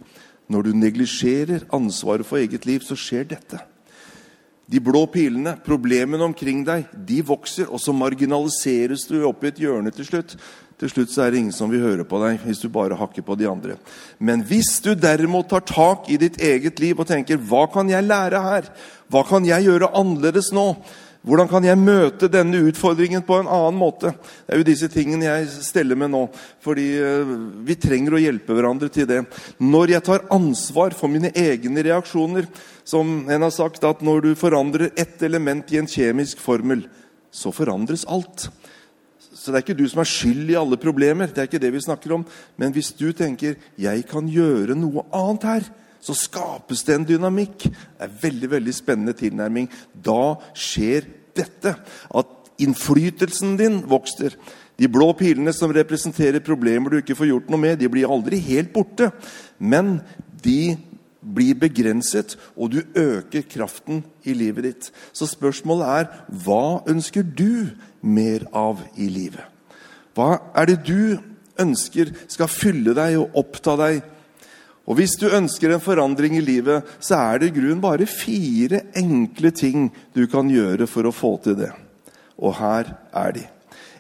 Når 0.53 0.69
du 0.69 0.77
neglisjerer 0.77 1.65
ansvaret 1.73 2.27
for 2.27 2.37
eget 2.37 2.67
liv, 2.69 2.85
så 2.85 2.93
skjer 2.93 3.25
dette. 3.31 3.63
De 4.69 4.83
blå 4.83 5.07
pilene, 5.09 5.55
problemene 5.65 6.27
omkring 6.27 6.65
deg, 6.67 6.91
de 6.93 7.23
vokser, 7.25 7.71
og 7.71 7.81
så 7.81 7.95
marginaliseres 7.95 9.07
du 9.09 9.21
opp 9.25 9.45
i 9.45 9.53
et 9.53 9.61
hjørne 9.63 9.93
til 9.95 10.09
slutt. 10.09 10.37
Til 10.77 10.91
slutt 10.93 11.13
så 11.13 11.25
er 11.25 11.33
det 11.33 11.41
ingen 11.41 11.57
som 11.57 11.71
vil 11.73 11.81
høre 11.81 12.05
på 12.05 12.19
deg 12.21 12.43
hvis 12.45 12.61
du 12.61 12.69
bare 12.73 12.99
hakker 13.01 13.25
på 13.25 13.37
de 13.41 13.49
andre. 13.49 13.79
Men 14.19 14.45
hvis 14.45 14.75
du 14.85 14.93
derimot 14.93 15.49
tar 15.49 15.65
tak 15.65 16.11
i 16.13 16.19
ditt 16.21 16.37
eget 16.37 16.81
liv 16.81 17.01
og 17.01 17.09
tenker 17.09 17.41
'Hva 17.41 17.73
kan 17.73 17.89
jeg 17.89 18.05
lære 18.05 18.43
her? 18.43 18.69
Hva 19.09 19.25
kan 19.25 19.45
jeg 19.45 19.65
gjøre 19.65 19.95
annerledes 19.95 20.53
nå?' 20.53 20.77
Hvordan 21.27 21.49
kan 21.51 21.65
jeg 21.67 21.79
møte 21.83 22.29
denne 22.31 22.61
utfordringen 22.69 23.25
på 23.27 23.41
en 23.41 23.49
annen 23.51 23.75
måte? 23.75 24.13
Det 24.47 24.53
er 24.55 24.61
jo 24.61 24.67
disse 24.69 24.87
tingene 24.87 25.27
jeg 25.27 25.49
steller 25.65 25.99
med 25.99 26.13
nå. 26.13 26.21
Fordi 26.63 26.85
eh, 27.03 27.33
vi 27.67 27.75
trenger 27.75 28.15
å 28.15 28.21
hjelpe 28.23 28.55
hverandre 28.55 28.87
til 28.95 29.09
det. 29.11 29.25
Når 29.59 29.91
jeg 29.91 30.05
tar 30.07 30.29
ansvar 30.31 30.95
for 30.95 31.11
mine 31.11 31.33
egne 31.35 31.83
reaksjoner 31.83 32.47
Som 32.87 33.27
en 33.27 33.43
har 33.43 33.51
sagt, 33.51 33.83
at 33.83 33.99
når 34.07 34.21
du 34.23 34.35
forandrer 34.39 34.93
ett 34.95 35.23
element 35.27 35.73
i 35.73 35.81
en 35.81 35.89
kjemisk 35.91 36.39
formel, 36.39 36.85
så 37.35 37.51
forandres 37.51 38.05
alt. 38.07 38.47
Så 39.47 39.53
det 39.55 39.61
er 39.61 39.63
ikke 39.63 39.79
du 39.79 39.87
som 39.87 40.01
er 40.03 40.09
skyld 40.11 40.49
i 40.51 40.57
alle 40.59 40.75
problemer. 40.75 41.29
det 41.31 41.39
er 41.39 41.47
ikke 41.47 41.63
det 41.63 41.71
vi 41.71 41.81
snakker 41.81 42.17
om. 42.17 42.25
Men 42.59 42.73
hvis 42.75 42.91
du 42.91 43.13
tenker 43.13 43.55
'jeg 43.79 44.07
kan 44.07 44.27
gjøre 44.27 44.75
noe 44.75 45.05
annet 45.13 45.43
her', 45.43 45.71
så 46.01 46.15
skapes 46.15 46.83
det 46.83 46.95
en 46.95 47.05
dynamikk. 47.05 47.59
Det 47.63 48.01
er 48.01 48.05
en 48.09 48.19
veldig 48.23 48.51
veldig 48.51 48.75
spennende 48.75 49.13
tilnærming. 49.13 49.69
Da 50.05 50.35
skjer 50.53 51.07
dette. 51.37 51.77
At 52.13 52.27
innflytelsen 52.59 53.57
din 53.57 53.83
vokser. 53.83 54.35
De 54.77 54.89
blå 54.89 55.13
pilene 55.13 55.53
som 55.53 55.71
representerer 55.71 56.41
problemer 56.41 56.91
du 56.91 56.97
ikke 56.97 57.15
får 57.15 57.27
gjort 57.27 57.49
noe 57.49 57.61
med, 57.61 57.79
de 57.79 57.89
blir 57.89 58.11
aldri 58.11 58.39
helt 58.39 58.73
borte. 58.73 59.13
Men 59.61 60.01
de 60.43 60.77
blir 61.27 61.59
begrenset, 61.59 62.37
og 62.57 62.73
du 62.75 62.83
øker 62.95 63.47
kraften 63.51 64.05
i 64.25 64.35
livet 64.37 64.69
ditt. 64.69 64.91
Så 65.13 65.29
spørsmålet 65.31 65.87
er 65.87 66.11
hva 66.45 66.83
ønsker 66.89 67.27
du 67.27 67.73
mer 68.03 68.47
av 68.55 68.83
i 68.97 69.09
livet? 69.11 69.43
Hva 70.17 70.37
er 70.57 70.71
det 70.71 70.79
du 70.87 71.17
ønsker 71.61 72.13
skal 72.31 72.53
fylle 72.53 72.95
deg 72.97 73.19
og 73.21 73.41
oppta 73.43 73.77
deg? 73.81 74.05
Og 74.87 75.01
hvis 75.01 75.17
du 75.19 75.27
ønsker 75.35 75.75
en 75.75 75.83
forandring 75.83 76.37
i 76.39 76.45
livet, 76.45 76.87
så 77.03 77.19
er 77.19 77.43
det 77.43 77.51
i 77.51 77.57
grunnen 77.59 77.83
bare 77.83 78.07
fire 78.07 78.85
enkle 78.97 79.51
ting 79.51 79.91
du 80.15 80.25
kan 80.31 80.51
gjøre 80.51 80.87
for 80.87 81.09
å 81.09 81.15
få 81.15 81.33
til 81.43 81.59
det. 81.59 81.73
Og 82.39 82.55
her 82.61 82.93
er 83.17 83.35
de. 83.35 83.45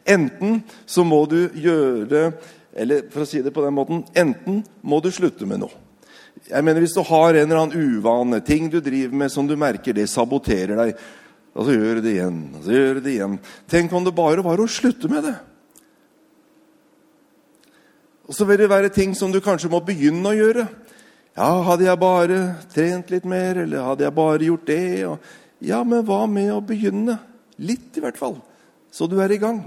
Enten 0.07 0.61
så 0.87 1.03
må 1.03 1.25
du 1.27 1.49
gjøre 1.59 2.31
Eller 2.77 3.09
for 3.11 3.25
å 3.25 3.27
si 3.27 3.41
det 3.43 3.51
på 3.51 3.63
den 3.65 3.75
måten 3.75 4.05
Enten 4.15 4.61
må 4.87 5.01
du 5.03 5.09
slutte 5.11 5.49
med 5.49 5.65
noe. 5.65 5.86
Jeg 6.45 6.65
mener 6.65 6.85
Hvis 6.85 6.95
du 6.95 7.03
har 7.03 7.35
en 7.35 7.47
eller 7.47 7.63
annen 7.63 7.97
uvane, 7.97 8.41
ting 8.45 8.69
du 8.71 8.81
driver 8.81 9.17
med 9.17 9.33
som 9.33 9.49
du 9.49 9.57
merker 9.59 9.97
det 9.97 10.09
saboterer 10.13 10.77
deg, 10.79 11.05
og 11.57 11.65
så 11.65 11.75
gjør 11.75 11.99
du 11.99 12.05
det 12.05 12.17
igjen 12.19 12.41
og 12.53 12.65
så 12.67 12.75
gjør 12.75 12.99
du 12.99 13.05
det 13.07 13.15
igjen. 13.15 13.39
Tenk 13.73 13.95
om 13.97 14.05
det 14.05 14.15
bare 14.15 14.45
var 14.45 14.61
å 14.61 14.69
slutte 14.69 15.09
med 15.11 15.25
det. 15.25 15.37
Og 18.27 18.35
så 18.35 18.45
vil 18.45 18.59
det 18.61 18.71
være 18.71 18.91
ting 18.93 19.15
som 19.15 19.33
du 19.33 19.41
kanskje 19.41 19.71
må 19.71 19.81
begynne 19.87 20.29
å 20.29 20.37
gjøre. 20.37 20.67
Ja, 21.37 21.51
hadde 21.69 21.87
jeg 21.87 22.01
bare 22.01 22.39
trent 22.73 23.11
litt 23.13 23.27
mer, 23.29 23.63
eller 23.63 23.91
hadde 23.91 24.07
jeg 24.07 24.17
bare 24.17 24.49
gjort 24.49 24.69
det? 24.69 24.85
Og, 25.07 25.33
ja, 25.65 25.83
men 25.87 26.05
hva 26.09 26.25
med 26.31 26.51
å 26.55 26.63
begynne? 26.65 27.19
Litt, 27.63 27.91
i 27.97 28.03
hvert 28.03 28.19
fall. 28.19 28.39
Så 28.93 29.09
du 29.09 29.19
er 29.23 29.33
i 29.33 29.41
gang. 29.41 29.63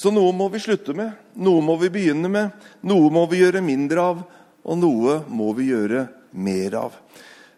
Så 0.00 0.12
noe 0.14 0.32
må 0.32 0.46
vi 0.48 0.62
slutte 0.62 0.94
med, 0.96 1.12
noe 1.36 1.60
må 1.60 1.74
vi 1.82 1.90
begynne 1.92 2.30
med, 2.32 2.54
noe 2.88 3.10
må 3.12 3.26
vi 3.28 3.42
gjøre 3.42 3.60
mindre 3.60 4.04
av, 4.12 4.22
og 4.64 4.80
noe 4.80 5.20
må 5.28 5.52
vi 5.56 5.70
gjøre 5.70 6.06
mer 6.36 6.76
av. 6.78 6.96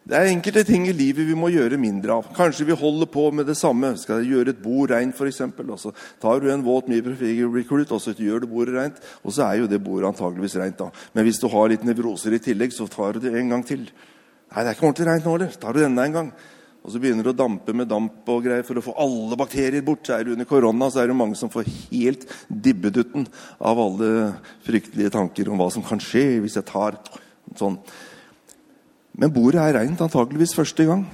Det 0.02 0.16
er 0.18 0.32
enkelte 0.32 0.64
ting 0.66 0.88
i 0.90 0.94
livet 0.96 1.28
vi 1.28 1.34
må 1.38 1.46
gjøre 1.54 1.78
mindre 1.78 2.16
av. 2.16 2.30
Kanskje 2.34 2.66
vi 2.66 2.74
holder 2.74 3.06
på 3.06 3.28
med 3.30 3.46
det 3.46 3.54
samme. 3.54 3.92
Skal 4.00 4.18
jeg 4.18 4.32
gjøre 4.32 4.50
et 4.50 4.62
bord 4.64 4.90
reint, 4.90 5.14
f.eks., 5.14 5.44
og 5.62 5.76
så 5.78 5.92
tar 6.22 6.42
du 6.42 6.48
en 6.50 6.64
våt 6.66 6.88
recruit, 6.90 7.92
og 7.92 8.00
så 8.02 8.14
gjør 8.18 8.42
du 8.42 8.48
bordet 8.50 8.74
reint, 8.74 8.98
og 9.22 9.30
så 9.30 9.46
er 9.46 9.60
jo 9.60 9.68
det 9.70 9.78
bordet 9.78 10.10
antageligvis 10.10 10.58
reint. 10.58 10.78
da. 10.78 10.90
Men 11.14 11.28
hvis 11.28 11.38
du 11.38 11.46
har 11.48 11.70
litt 11.70 11.84
nevroser 11.86 12.34
i 12.34 12.42
tillegg, 12.42 12.74
så 12.74 12.88
tar 12.90 13.14
du 13.14 13.20
det 13.28 13.36
en 13.38 13.54
gang 13.54 13.62
til. 13.62 13.86
Nei, 13.86 14.64
det 14.64 14.72
er 14.72 14.74
ikke 14.74 14.88
ordentlig 14.88 15.06
reint 15.06 15.24
nå, 15.24 15.36
eller? 15.38 15.54
Tar 15.62 15.72
du 15.72 15.84
enda 15.86 16.04
en 16.04 16.18
gang? 16.18 16.32
Og 16.82 16.90
så 16.90 16.98
begynner 16.98 17.22
du 17.22 17.30
å 17.30 17.36
dampe 17.38 17.74
med 17.76 17.86
damp 17.90 18.26
og 18.32 18.42
greier 18.42 18.66
for 18.66 18.78
å 18.78 18.82
få 18.82 18.94
alle 18.98 19.38
bakterier 19.38 19.84
bort. 19.86 20.02
Så 20.06 20.16
er 20.16 20.26
det 20.26 20.34
under 20.34 20.48
korona 20.50 20.88
så 20.90 21.02
er 21.02 21.10
det 21.10 21.18
mange 21.18 21.38
som 21.38 21.50
får 21.52 21.68
helt 21.92 22.26
dibbedutten 22.50 23.28
av 23.62 23.78
alle 23.78 24.08
fryktelige 24.66 25.12
tanker 25.14 25.50
om 25.50 25.62
hva 25.62 25.70
som 25.70 25.84
kan 25.86 26.02
skje 26.02 26.40
hvis 26.42 26.58
jeg 26.58 26.66
tar 26.72 26.98
sånn. 27.58 27.78
Men 29.14 29.30
bordet 29.34 29.62
er 29.62 29.76
reint 29.78 30.02
antakeligvis 30.02 30.56
første 30.58 30.88
gang. 30.88 31.04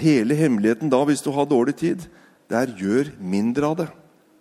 Hele 0.00 0.34
hemmeligheten 0.38 0.90
da, 0.90 1.04
hvis 1.06 1.22
du 1.22 1.30
har 1.36 1.46
dårlig 1.46 1.76
tid, 1.78 2.08
det 2.50 2.58
er 2.58 2.74
gjør 2.80 3.14
mindre 3.22 3.70
av 3.70 3.78
det. 3.84 3.90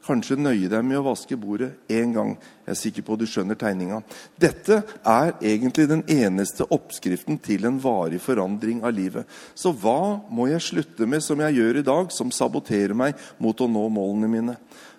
Kanskje 0.03 0.35
nøye 0.35 0.67
deg 0.67 0.83
med 0.83 0.99
å 0.99 1.05
vaske 1.05 1.37
bordet 1.39 1.69
én 1.91 2.11
gang. 2.11 2.33
Jeg 2.65 2.71
er 2.73 2.79
sikker 2.79 3.05
på 3.07 3.15
at 3.15 3.21
du 3.21 3.27
skjønner 3.29 3.55
tegninga. 3.59 4.01
Dette 4.35 4.81
er 4.99 5.31
egentlig 5.39 5.85
den 5.87 6.03
eneste 6.11 6.67
oppskriften 6.75 7.39
til 7.43 7.63
en 7.69 7.77
varig 7.79 8.19
forandring 8.23 8.81
av 8.83 8.91
livet. 8.97 9.29
Så 9.55 9.71
hva 9.71 10.19
må 10.27 10.49
jeg 10.51 10.65
slutte 10.65 11.07
med 11.07 11.23
som 11.23 11.39
jeg 11.45 11.55
gjør 11.55 11.79
i 11.79 11.85
dag, 11.87 12.11
som 12.11 12.35
saboterer 12.35 12.95
meg 12.99 13.15
mot 13.39 13.63
å 13.63 13.69
nå 13.71 13.85
målene 13.95 14.31
mine? 14.31 14.57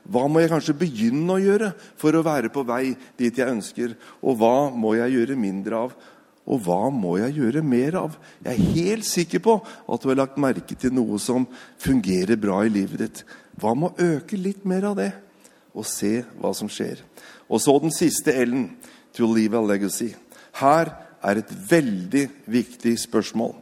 Hva 0.09 0.25
må 0.29 0.41
jeg 0.41 0.53
kanskje 0.53 0.79
begynne 0.81 1.37
å 1.37 1.43
gjøre 1.43 1.71
for 2.01 2.17
å 2.17 2.25
være 2.25 2.53
på 2.53 2.65
vei 2.69 2.97
dit 3.21 3.41
jeg 3.41 3.53
ønsker? 3.59 3.97
Og 4.25 4.41
hva 4.41 4.71
må 4.73 4.97
jeg 4.97 5.19
gjøre 5.19 5.41
mindre 5.41 5.85
av 5.85 5.97
og 6.45 6.61
hva 6.67 6.91
må 6.93 7.15
jeg 7.17 7.39
gjøre 7.39 7.63
mer 7.65 7.97
av? 8.03 8.17
Jeg 8.45 8.53
er 8.53 8.75
helt 8.77 9.07
sikker 9.09 9.41
på 9.45 9.55
at 9.65 10.03
du 10.03 10.11
har 10.11 10.19
lagt 10.19 10.41
merke 10.41 10.77
til 10.77 10.93
noe 10.93 11.17
som 11.23 11.47
fungerer 11.81 12.37
bra 12.41 12.59
i 12.67 12.73
livet 12.73 13.01
ditt. 13.01 13.23
Hva 13.61 13.75
med 13.79 13.93
å 13.95 14.09
øke 14.17 14.39
litt 14.41 14.65
mer 14.67 14.91
av 14.91 14.99
det, 14.99 15.13
og 15.75 15.87
se 15.87 16.23
hva 16.41 16.53
som 16.55 16.71
skjer? 16.71 17.03
Og 17.49 17.63
så 17.63 17.75
den 17.83 17.95
siste 17.95 18.35
L-en, 18.45 18.69
to 19.15 19.29
leave 19.31 19.59
a 19.59 19.63
legacy. 19.63 20.13
Her 20.59 20.91
er 21.25 21.41
et 21.41 21.53
veldig 21.71 22.25
viktig 22.51 22.97
spørsmål. 23.07 23.55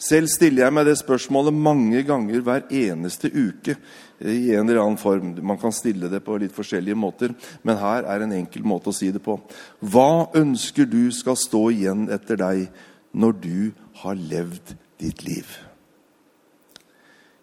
Selv 0.00 0.30
stiller 0.32 0.64
jeg 0.64 0.72
meg 0.72 0.86
det 0.88 0.96
spørsmålet 0.96 1.52
mange 1.52 2.00
ganger 2.08 2.40
hver 2.44 2.62
eneste 2.72 3.28
uke 3.28 3.74
i 4.20 4.54
en 4.56 4.64
eller 4.64 4.80
annen 4.80 5.00
form. 5.00 5.34
Man 5.44 5.60
kan 5.60 5.74
stille 5.76 6.08
det 6.08 6.22
på 6.24 6.38
litt 6.40 6.56
forskjellige 6.56 6.96
måter, 6.96 7.34
men 7.62 7.80
her 7.80 8.08
er 8.08 8.24
en 8.24 8.32
enkel 8.38 8.64
måte 8.64 8.92
å 8.92 8.96
si 8.96 9.10
det 9.12 9.20
på. 9.24 9.36
Hva 9.84 10.30
ønsker 10.40 10.88
du 10.88 11.10
skal 11.12 11.36
stå 11.36 11.66
igjen 11.76 12.08
etter 12.16 12.40
deg 12.40 12.70
når 13.12 13.40
du 13.44 13.58
har 14.00 14.16
levd 14.16 14.72
ditt 15.02 15.26
liv? 15.26 15.69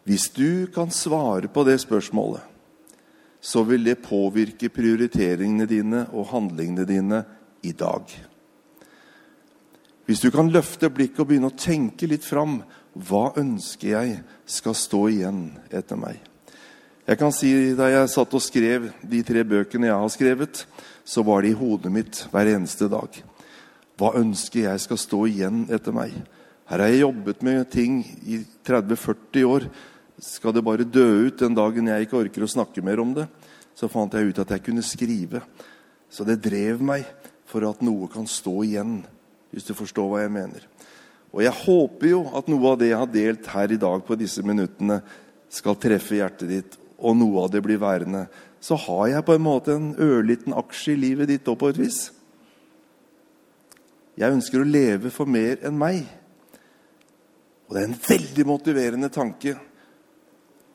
Hvis 0.07 0.29
du 0.31 0.67
kan 0.71 0.91
svare 0.93 1.49
på 1.51 1.65
det 1.67 1.81
spørsmålet, 1.83 2.39
så 3.41 3.63
vil 3.67 3.83
det 3.83 3.99
påvirke 4.05 4.69
prioriteringene 4.71 5.67
dine 5.67 6.05
og 6.15 6.29
handlingene 6.31 6.85
dine 6.87 7.19
i 7.67 7.73
dag. 7.75 8.07
Hvis 10.07 10.23
du 10.23 10.29
kan 10.31 10.47
løfte 10.47 10.87
blikket 10.89 11.19
og 11.19 11.27
begynne 11.27 11.51
å 11.51 11.59
tenke 11.59 12.07
litt 12.07 12.23
fram 12.23 12.61
hva 12.95 13.33
ønsker 13.37 13.91
jeg 13.91 14.13
skal 14.47 14.77
stå 14.79 15.01
igjen 15.11 15.41
etter 15.75 15.99
meg? 15.99 16.21
Jeg 17.07 17.19
kan 17.19 17.31
si 17.35 17.51
Da 17.75 17.89
jeg 17.91 18.09
satt 18.11 18.33
og 18.35 18.43
skrev 18.43 18.87
de 19.03 19.21
tre 19.23 19.43
bøkene 19.43 19.87
jeg 19.87 19.99
har 19.99 20.11
skrevet, 20.11 20.63
så 21.03 21.23
var 21.23 21.43
det 21.43 21.51
i 21.51 21.59
hodet 21.59 21.91
mitt 21.91 22.23
hver 22.31 22.47
eneste 22.55 22.87
dag. 22.91 23.11
Hva 23.99 24.15
ønsker 24.15 24.69
jeg 24.69 24.79
skal 24.87 25.03
stå 25.03 25.21
igjen 25.27 25.67
etter 25.67 25.95
meg? 25.95 26.15
Her 26.67 26.83
har 26.83 26.91
jeg 26.91 27.03
jobbet 27.03 27.43
med 27.43 27.69
ting 27.71 28.01
i 28.23 28.41
30-40 28.67 29.47
år. 29.47 29.69
Skal 30.17 30.55
det 30.55 30.65
bare 30.65 30.87
dø 30.87 31.27
ut 31.27 31.37
den 31.39 31.57
dagen 31.57 31.89
jeg 31.91 32.07
ikke 32.07 32.21
orker 32.23 32.45
å 32.45 32.49
snakke 32.49 32.81
mer 32.85 33.01
om 33.03 33.13
det? 33.13 33.27
Så 33.77 33.89
fant 33.91 34.13
jeg 34.17 34.31
ut 34.31 34.39
at 34.41 34.55
jeg 34.55 34.63
kunne 34.65 34.85
skrive. 34.85 35.43
Så 36.09 36.25
det 36.25 36.39
drev 36.41 36.81
meg 36.81 37.05
for 37.47 37.67
at 37.67 37.83
noe 37.85 38.09
kan 38.09 38.25
stå 38.27 38.55
igjen, 38.65 38.99
hvis 39.53 39.67
du 39.67 39.75
forstår 39.77 40.09
hva 40.09 40.23
jeg 40.23 40.33
mener. 40.33 40.65
Og 41.35 41.43
jeg 41.45 41.53
håper 41.53 42.09
jo 42.09 42.23
at 42.39 42.49
noe 42.49 42.71
av 42.71 42.81
det 42.81 42.89
jeg 42.89 43.01
har 43.03 43.13
delt 43.13 43.49
her 43.53 43.73
i 43.75 43.79
dag 43.79 44.03
på 44.07 44.17
disse 44.19 44.43
minuttene, 44.45 45.01
skal 45.47 45.77
treffe 45.79 46.17
hjertet 46.17 46.49
ditt 46.49 46.73
og 46.97 47.15
noe 47.15 47.45
av 47.45 47.51
det 47.53 47.61
blir 47.63 47.79
værende, 47.79 48.25
så 48.59 48.75
har 48.87 49.05
jeg 49.11 49.25
på 49.27 49.35
en 49.37 49.45
måte 49.45 49.75
en 49.77 49.91
ørliten 50.01 50.55
aksje 50.57 50.95
i 50.95 50.99
livet 50.99 51.29
ditt 51.29 51.47
òg, 51.47 51.59
på 51.61 51.69
et 51.71 51.79
vis. 51.79 51.99
Jeg 54.17 54.33
ønsker 54.33 54.63
å 54.63 54.67
leve 54.67 55.11
for 55.13 55.29
mer 55.29 55.61
enn 55.67 55.77
meg. 55.77 56.01
Og 57.67 57.75
det 57.75 57.83
er 57.83 57.89
en 57.91 57.99
veldig 58.01 58.45
motiverende 58.49 59.11
tanke. 59.13 59.53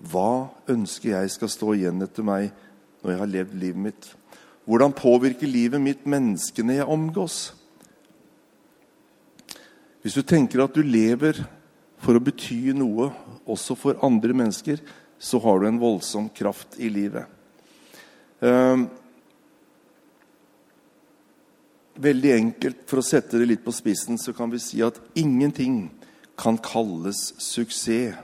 Hva 0.02 0.50
ønsker 0.70 1.12
jeg 1.12 1.30
skal 1.30 1.50
stå 1.52 1.74
igjen 1.76 2.02
etter 2.02 2.26
meg 2.26 2.50
når 3.02 3.12
jeg 3.12 3.20
har 3.20 3.32
levd 3.36 3.58
livet 3.58 3.84
mitt? 3.86 4.08
Hvordan 4.66 4.94
påvirker 4.94 5.50
livet 5.50 5.82
mitt 5.82 6.06
menneskene 6.06 6.78
jeg 6.80 6.90
omgås? 6.90 7.52
Hvis 10.02 10.18
du 10.18 10.22
tenker 10.26 10.64
at 10.64 10.74
du 10.74 10.82
lever 10.82 11.38
for 12.02 12.18
å 12.18 12.22
bety 12.22 12.74
noe 12.74 13.12
også 13.46 13.76
for 13.78 14.00
andre 14.02 14.34
mennesker, 14.34 14.82
så 15.22 15.38
har 15.44 15.60
du 15.60 15.68
en 15.68 15.78
voldsom 15.78 16.26
kraft 16.34 16.74
i 16.82 16.88
livet. 16.90 17.28
Ehm, 18.42 18.88
veldig 21.94 22.32
enkelt, 22.34 22.82
for 22.90 22.98
å 22.98 23.06
sette 23.06 23.38
det 23.38 23.46
litt 23.46 23.62
på 23.62 23.74
spissen, 23.74 24.18
så 24.18 24.34
kan 24.34 24.50
vi 24.50 24.58
si 24.62 24.82
at 24.82 24.98
ingenting 25.14 25.92
kan 26.38 26.58
kalles 26.58 27.28
suksess 27.38 28.18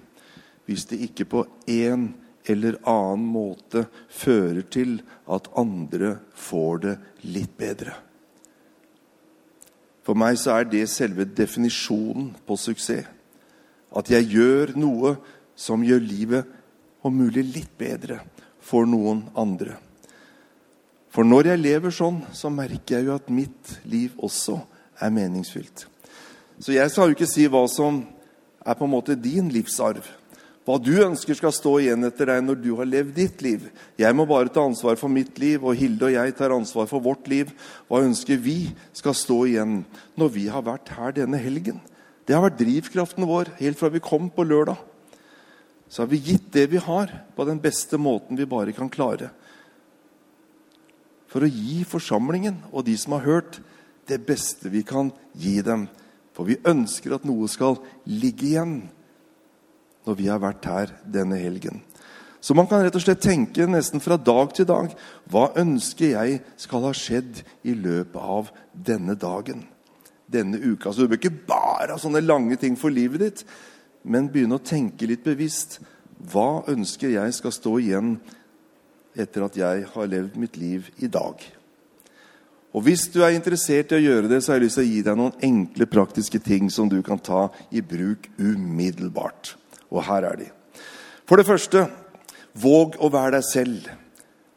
hvis 0.69 0.85
det 0.91 1.01
ikke 1.09 1.25
på 1.25 1.45
en 1.73 2.11
eller 2.49 2.77
annen 2.89 3.25
måte 3.33 3.87
fører 4.13 4.67
til 4.69 4.99
at 5.29 5.49
andre 5.57 6.19
får 6.37 6.85
det 6.85 6.95
litt 7.25 7.57
bedre. 7.59 7.95
For 10.05 10.17
meg 10.17 10.39
så 10.41 10.55
er 10.57 10.69
det 10.69 10.87
selve 10.89 11.27
definisjonen 11.29 12.31
på 12.49 12.57
suksess. 12.57 13.09
At 13.89 14.11
jeg 14.13 14.29
gjør 14.29 14.75
noe 14.77 15.15
som 15.57 15.85
gjør 15.85 16.01
livet 16.05 16.49
om 17.05 17.15
mulig 17.17 17.45
litt 17.49 17.73
bedre 17.81 18.21
for 18.61 18.89
noen 18.89 19.25
andre. 19.37 19.79
For 21.09 21.25
når 21.25 21.53
jeg 21.53 21.63
lever 21.65 21.95
sånn, 21.95 22.21
så 22.37 22.53
merker 22.53 22.99
jeg 22.99 23.09
jo 23.09 23.17
at 23.17 23.33
mitt 23.33 23.73
liv 23.89 24.13
også 24.21 24.59
er 25.01 25.13
meningsfylt. 25.15 25.87
Så 26.61 26.75
jeg 26.77 26.93
skal 26.93 27.09
jo 27.09 27.17
ikke 27.17 27.31
si 27.31 27.47
hva 27.49 27.65
som 27.71 28.03
er 28.61 28.77
på 28.77 28.85
en 28.85 28.93
måte 28.93 29.17
din 29.17 29.49
livsarv. 29.53 30.05
Hva 30.69 30.77
du 30.77 30.93
ønsker 31.01 31.33
skal 31.39 31.55
stå 31.57 31.79
igjen 31.81 32.05
etter 32.05 32.29
deg 32.29 32.43
når 32.45 32.59
du 32.61 32.75
har 32.77 32.89
levd 32.89 33.15
ditt 33.17 33.41
liv. 33.41 33.63
Jeg 33.97 34.17
må 34.17 34.27
bare 34.29 34.53
ta 34.53 34.67
ansvar 34.69 35.01
for 35.01 35.09
mitt 35.09 35.39
liv, 35.41 35.65
og 35.65 35.79
Hilde 35.81 36.11
og 36.11 36.13
jeg 36.13 36.35
tar 36.37 36.53
ansvar 36.53 36.91
for 36.91 37.01
vårt 37.01 37.25
liv. 37.33 37.55
Hva 37.89 38.03
ønsker 38.05 38.37
vi 38.37 38.75
skal 38.93 39.17
stå 39.17 39.39
igjen 39.49 39.81
når 40.21 40.35
vi 40.37 40.45
har 40.53 40.67
vært 40.69 40.93
her 40.99 41.17
denne 41.17 41.41
helgen? 41.41 41.81
Det 42.29 42.37
har 42.37 42.45
vært 42.45 42.61
drivkraften 42.61 43.25
vår 43.25 43.55
helt 43.63 43.81
fra 43.81 43.89
vi 43.95 44.05
kom 44.05 44.29
på 44.29 44.45
lørdag 44.45 44.77
så 45.89 46.03
har 46.03 46.11
vi 46.13 46.21
gitt 46.21 46.53
det 46.53 46.67
vi 46.69 46.81
har, 46.81 47.09
på 47.35 47.45
den 47.49 47.61
beste 47.61 47.99
måten 47.99 48.37
vi 48.37 48.47
bare 48.49 48.75
kan 48.77 48.91
klare. 48.93 49.31
For 51.29 51.45
å 51.45 51.49
gi 51.49 51.81
forsamlingen 51.89 52.61
og 52.71 52.85
de 52.89 52.97
som 53.01 53.17
har 53.17 53.25
hørt, 53.25 53.61
det 54.09 54.21
beste 54.29 54.71
vi 54.73 54.85
kan 54.85 55.11
gi 55.37 55.59
dem. 55.65 55.87
For 56.37 56.49
vi 56.49 56.61
ønsker 56.69 57.17
at 57.17 57.25
noe 57.29 57.49
skal 57.51 57.81
ligge 58.09 58.47
igjen 58.53 58.77
når 60.09 60.17
vi 60.19 60.29
har 60.33 60.41
vært 60.43 60.67
her 60.69 60.93
denne 61.05 61.39
helgen. 61.41 61.83
Så 62.41 62.55
man 62.55 62.69
kan 62.71 62.85
rett 62.85 62.95
og 62.95 63.03
slett 63.03 63.21
tenke 63.25 63.67
nesten 63.67 64.01
fra 64.01 64.17
dag 64.17 64.53
til 64.55 64.69
dag 64.69 64.93
hva 65.31 65.49
ønsker 65.59 66.15
jeg 66.15 66.39
skal 66.61 66.87
ha 66.87 66.95
skjedd 66.95 67.43
i 67.67 67.75
løpet 67.75 68.23
av 68.23 68.53
denne 68.73 69.19
dagen? 69.19 69.67
Denne 70.29 70.61
uka. 70.61 70.93
Så 70.93 71.05
du 71.05 71.11
bør 71.11 71.19
ikke 71.19 71.49
bare 71.49 71.97
ha 71.97 72.01
sånne 72.01 72.23
lange 72.23 72.57
ting 72.61 72.79
for 72.79 72.95
livet 72.95 73.25
ditt, 73.25 73.45
men 74.07 74.31
begynne 74.31 74.61
å 74.61 74.65
tenke 74.65 75.09
litt 75.09 75.27
bevisst. 75.27 75.81
Hva 76.31 76.65
ønsker 76.71 77.17
jeg 77.17 77.35
skal 77.35 77.55
stå 77.55 77.75
igjen 77.83 78.17
etter 79.19 79.45
at 79.45 79.59
jeg 79.59 79.87
har 79.93 80.11
levd 80.11 80.39
mitt 80.39 80.59
liv 80.61 80.93
i 81.03 81.11
dag? 81.11 81.43
Og 82.77 82.85
Hvis 82.85 83.09
du 83.11 83.23
er 83.25 83.35
interessert 83.35 83.91
i 83.91 83.99
å 83.99 84.05
gjøre 84.05 84.29
det, 84.31 84.43
så 84.45 84.53
har 84.53 84.61
jeg 84.61 84.69
lyst 84.69 84.79
til 84.79 84.87
å 84.87 84.91
gi 84.93 85.01
deg 85.03 85.17
noen 85.19 85.41
enkle, 85.43 85.89
praktiske 85.91 86.39
ting 86.39 86.69
som 86.71 86.87
du 86.89 87.01
kan 87.03 87.19
ta 87.19 87.49
i 87.75 87.83
bruk 87.83 88.29
umiddelbart. 88.39 89.57
Og 89.93 90.05
her 90.07 90.27
er 90.29 90.41
de. 90.41 90.51
For 91.29 91.41
det 91.41 91.49
første 91.49 91.87
Våg 92.59 92.97
å 92.99 93.11
være 93.13 93.37
deg 93.37 93.45
selv. 93.47 93.85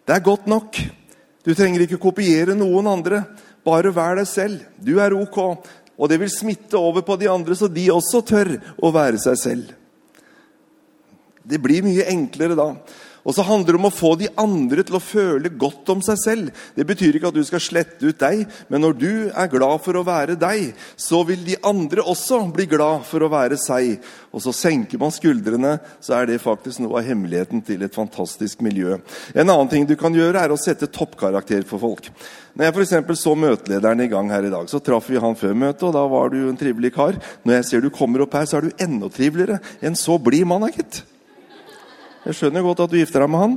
Det 0.07 0.15
er 0.15 0.23
godt 0.25 0.47
nok. 0.49 0.77
Du 1.45 1.51
trenger 1.53 1.83
ikke 1.83 1.99
kopiere 2.01 2.55
noen 2.57 2.87
andre. 2.89 3.19
Bare 3.65 3.91
vær 3.93 4.17
deg 4.17 4.25
selv. 4.29 4.63
Du 4.81 4.95
er 5.03 5.13
ok. 5.13 5.37
Og 6.01 6.09
det 6.09 6.17
vil 6.23 6.31
smitte 6.33 6.79
over 6.79 7.05
på 7.05 7.17
de 7.21 7.29
andre, 7.29 7.53
så 7.53 7.69
de 7.69 7.85
også 7.93 8.23
tør 8.25 8.55
å 8.81 8.89
være 8.95 9.21
seg 9.21 9.37
selv. 9.37 9.75
Det 11.45 11.59
blir 11.61 11.85
mye 11.85 12.07
enklere 12.09 12.57
da. 12.57 12.71
Og 13.21 13.35
så 13.35 13.45
handler 13.45 13.75
det 13.75 13.79
om 13.81 13.89
å 13.89 13.93
få 13.93 14.13
de 14.17 14.29
andre 14.39 14.83
til 14.85 14.97
å 14.97 15.03
føle 15.03 15.51
godt 15.61 15.89
om 15.93 16.01
seg 16.05 16.19
selv. 16.21 16.63
Det 16.75 16.85
betyr 16.89 17.17
ikke 17.17 17.29
at 17.29 17.37
du 17.37 17.43
skal 17.45 17.61
slette 17.63 18.01
ut 18.01 18.17
deg, 18.21 18.47
men 18.71 18.81
når 18.81 18.97
du 18.97 19.11
er 19.29 19.51
glad 19.51 19.83
for 19.85 19.99
å 19.99 20.05
være 20.07 20.37
deg, 20.41 20.71
så 20.97 21.21
vil 21.27 21.43
de 21.45 21.59
andre 21.67 22.01
også 22.01 22.41
bli 22.55 22.65
glad 22.71 23.05
for 23.07 23.21
å 23.21 23.31
være 23.31 23.59
seg. 23.61 23.99
Og 24.33 24.41
så 24.41 24.53
senker 24.55 25.01
man 25.01 25.13
skuldrene, 25.13 25.77
så 26.01 26.17
er 26.17 26.29
det 26.29 26.41
faktisk 26.41 26.81
noe 26.81 27.01
av 27.01 27.07
hemmeligheten 27.09 27.61
til 27.67 27.85
et 27.85 27.95
fantastisk 27.95 28.63
miljø. 28.65 28.97
En 29.35 29.47
annen 29.47 29.69
ting 29.71 29.85
du 29.85 29.97
kan 29.99 30.15
gjøre, 30.15 30.41
er 30.41 30.53
å 30.53 30.59
sette 30.59 30.89
toppkarakter 30.89 31.67
for 31.69 31.83
folk. 31.83 32.09
Når 32.57 32.67
jeg 32.67 33.05
for 33.05 33.15
så 33.19 33.35
møtelederen 33.37 34.03
i 34.03 34.09
gang 34.11 34.31
her 34.31 34.47
i 34.47 34.51
dag, 34.51 34.67
så 34.67 34.81
traff 34.83 35.07
vi 35.11 35.21
han 35.21 35.37
før 35.39 35.53
møtet, 35.55 35.85
og 35.87 35.95
da 35.95 36.03
var 36.09 36.33
du 36.33 36.41
en 36.41 36.59
trivelig 36.59 36.95
kar. 36.97 37.19
Når 37.45 37.59
jeg 37.59 37.69
ser 37.69 37.85
du 37.85 37.93
kommer 37.93 38.25
opp 38.25 38.35
her, 38.35 38.49
så 38.49 38.59
er 38.59 38.67
du 38.67 38.83
enda 38.83 39.11
triveligere. 39.13 39.61
En 39.81 39.95
så 39.95 40.17
blid 40.19 40.47
mann, 40.49 40.67
gitt. 40.73 41.03
Jeg 42.25 42.37
skjønner 42.37 42.65
godt 42.65 42.83
at 42.85 42.91
du 42.91 42.99
gifter 42.99 43.23
deg 43.23 43.31
med 43.33 43.41
han. 43.41 43.55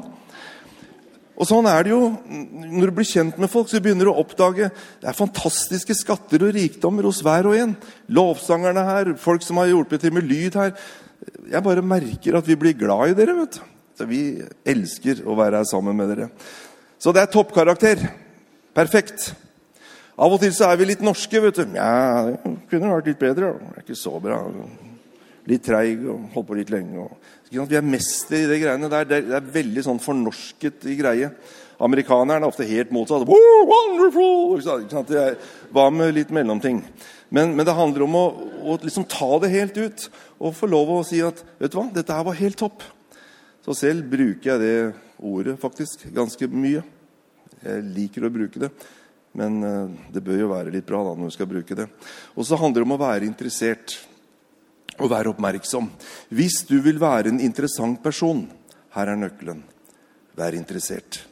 Og 1.35 1.49
sånn 1.49 1.67
er 1.67 1.83
det 1.83 1.91
jo 1.91 2.01
når 2.31 2.91
du 2.91 2.95
blir 2.95 3.09
kjent 3.09 3.39
med 3.43 3.51
folk, 3.51 3.67
så 3.69 3.81
begynner 3.83 4.07
du 4.07 4.13
å 4.13 4.21
oppdage 4.23 4.69
det 5.03 5.09
er 5.11 5.17
fantastiske 5.19 5.97
skatter 5.99 6.47
og 6.47 6.55
rikdommer 6.55 7.09
hos 7.09 7.21
hver 7.27 7.49
og 7.51 7.59
en. 7.59 7.75
Lovsangerne 8.15 8.85
her, 8.87 9.13
folk 9.21 9.43
som 9.45 9.59
har 9.61 9.73
hjulpet 9.73 10.05
til 10.05 10.15
med 10.15 10.29
lyd 10.31 10.57
her. 10.61 10.77
Jeg 11.51 11.67
bare 11.67 11.85
merker 11.85 12.39
at 12.39 12.47
vi 12.47 12.59
blir 12.61 12.77
glad 12.79 13.13
i 13.13 13.19
dere. 13.19 13.35
vet 13.41 13.59
du. 13.59 13.73
Så 13.99 14.07
Vi 14.11 14.23
elsker 14.67 15.23
å 15.27 15.37
være 15.39 15.61
her 15.61 15.69
sammen 15.69 15.99
med 15.99 16.15
dere. 16.15 16.31
Så 16.99 17.13
det 17.13 17.25
er 17.25 17.35
toppkarakter. 17.35 18.01
Perfekt. 18.75 19.35
Av 20.15 20.31
og 20.31 20.41
til 20.43 20.55
så 20.55 20.71
er 20.71 20.79
vi 20.79 20.89
litt 20.89 21.03
norske. 21.03 21.41
vet 21.41 21.59
du. 21.59 21.67
Ja, 21.75 22.31
det 22.31 22.39
kunne 22.71 22.95
vært 22.95 23.11
litt 23.11 23.23
bedre. 23.23 23.55
Det 23.59 23.75
er 23.75 23.87
ikke 23.87 23.99
så 23.99 24.19
bra. 24.23 24.41
Litt 25.51 25.67
treig 25.67 26.05
og 26.09 26.31
holdt 26.33 26.49
på 26.49 26.57
litt 26.57 26.73
lenge. 26.73 27.05
og 27.05 27.69
vi 27.69 27.77
er 27.77 27.85
mester 27.87 28.41
i 28.41 28.49
det 28.49 28.63
greiene 28.63 28.89
der. 28.91 29.05
Det 29.07 29.17
er, 29.19 29.27
det 29.29 29.37
er 29.39 29.53
veldig 29.55 29.85
sånn 29.87 30.01
fornorsket 30.03 30.87
i 30.91 30.97
greie. 30.99 31.29
Amerikanerne 31.85 32.41
er 32.41 32.49
ofte 32.49 32.67
helt 32.67 32.93
motsatt. 32.95 33.27
Oh, 33.29 33.61
wonderful! 33.69 34.63
Hva 35.75 35.89
med 35.93 36.15
litt 36.17 36.33
mellomting? 36.35 36.81
Men, 37.35 37.55
men, 37.57 37.65
det 37.67 37.75
handler 37.75 38.07
om 38.07 38.17
å, 38.19 38.25
å 38.63 38.77
liksom 38.83 39.07
ta 39.11 39.29
det 39.43 39.53
helt 39.55 39.79
ut 39.79 40.09
og 40.39 40.55
få 40.55 40.69
lov 40.71 40.93
å 40.95 41.05
si 41.07 41.19
at 41.25 41.41
vet 41.59 41.73
du 41.73 41.79
hva, 41.81 41.89
dette 41.95 42.15
her 42.15 42.27
var 42.27 42.39
helt 42.39 42.59
topp. 42.61 42.85
Så 43.65 43.75
selv 43.79 44.07
bruker 44.13 44.55
jeg 44.55 44.63
det 44.63 44.77
ordet 45.25 45.57
faktisk 45.61 46.07
ganske 46.15 46.47
mye. 46.53 46.85
Jeg 47.65 47.87
liker 47.97 48.27
å 48.27 48.33
bruke 48.33 48.61
det. 48.67 48.71
Men 49.35 49.57
eh, 49.67 49.95
det 50.15 50.23
bør 50.23 50.45
jo 50.45 50.51
være 50.53 50.73
litt 50.75 50.87
bra 50.87 51.01
da 51.03 51.15
når 51.19 51.33
du 51.33 51.35
skal 51.35 51.51
bruke 51.51 51.79
det. 51.79 51.89
Og 52.39 52.47
så 52.47 52.59
handler 52.61 52.83
det 52.83 52.87
om 52.87 52.97
å 52.97 53.03
være 53.03 53.27
interessert 53.27 53.97
og 55.01 55.11
vær 55.13 55.31
oppmerksom. 55.33 55.91
Hvis 56.35 56.63
du 56.69 56.79
vil 56.85 57.01
være 57.03 57.33
en 57.33 57.43
interessant 57.43 58.03
person, 58.03 58.47
her 58.95 59.11
er 59.11 59.21
nøkkelen. 59.21 59.63
Vær 60.39 60.57
interessert. 60.57 61.25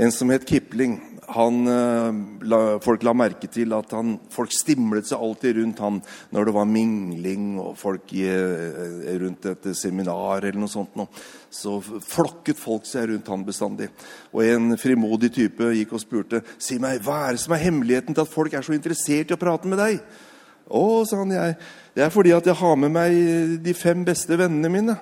En 0.00 0.12
som 0.14 0.30
het 0.30 0.44
Kipling, 0.46 1.00
han, 1.34 1.66
eh, 1.66 2.78
folk 2.80 3.02
la 3.02 3.12
merke 3.12 3.48
til 3.50 3.72
at 3.74 3.90
han, 3.90 4.20
folk 4.30 4.52
stimlet 4.54 5.08
seg 5.08 5.18
alltid 5.18 5.56
rundt 5.58 5.82
han 5.82 5.98
når 6.30 6.46
det 6.46 6.54
var 6.54 6.68
mingling 6.70 7.58
og 7.58 7.76
folk 7.76 8.12
i, 8.14 8.22
eh, 8.24 9.18
rundt 9.18 9.46
et 9.46 9.76
seminar 9.76 10.44
eller 10.44 10.60
noe 10.60 10.70
sånt. 10.70 10.94
Noe. 10.96 11.08
Så 11.50 11.80
flokket 11.82 12.56
folk 12.56 12.86
seg 12.86 13.10
rundt 13.10 13.26
han 13.26 13.44
bestandig. 13.44 13.90
Og 14.32 14.42
en 14.44 14.76
frimodig 14.76 15.32
type 15.34 15.58
gikk 15.74 15.92
og 15.92 16.00
spurte 16.00 16.42
si 16.56 16.78
meg, 16.78 17.02
hva 17.02 17.28
er 17.28 17.32
det 17.32 17.40
som 17.40 17.54
er 17.54 17.64
hemmeligheten 17.64 18.14
til 18.14 18.22
at 18.22 18.28
folk 18.28 18.54
er 18.54 18.62
så 18.62 18.72
interessert 18.72 19.30
i 19.30 19.34
å 19.34 19.42
prate 19.42 19.66
med 19.66 19.78
deg. 19.78 20.00
Å, 20.70 21.02
sa 21.08 21.18
han, 21.18 21.34
jeg, 21.34 21.56
det 21.96 22.04
er 22.04 22.12
fordi 22.14 22.32
at 22.36 22.46
jeg 22.46 22.58
har 22.60 22.78
med 22.78 22.94
meg 22.94 23.60
de 23.64 23.74
fem 23.74 24.04
beste 24.06 24.38
vennene 24.38 24.70
mine. 24.72 24.96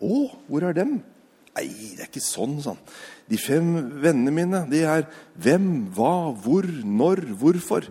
Å, 0.00 0.20
hvor 0.48 0.66
er 0.66 0.76
dem? 0.76 0.98
Nei, 1.56 1.66
det 1.94 2.04
er 2.04 2.10
ikke 2.10 2.22
sånn, 2.24 2.58
sa 2.62 2.74
han. 2.74 2.82
De 3.30 3.38
fem 3.38 3.68
vennene 4.02 4.34
mine, 4.34 4.64
de 4.70 4.82
er 4.88 5.06
hvem, 5.38 5.68
hva, 5.94 6.32
hvor, 6.42 6.66
når, 6.66 7.22
hvorfor. 7.38 7.86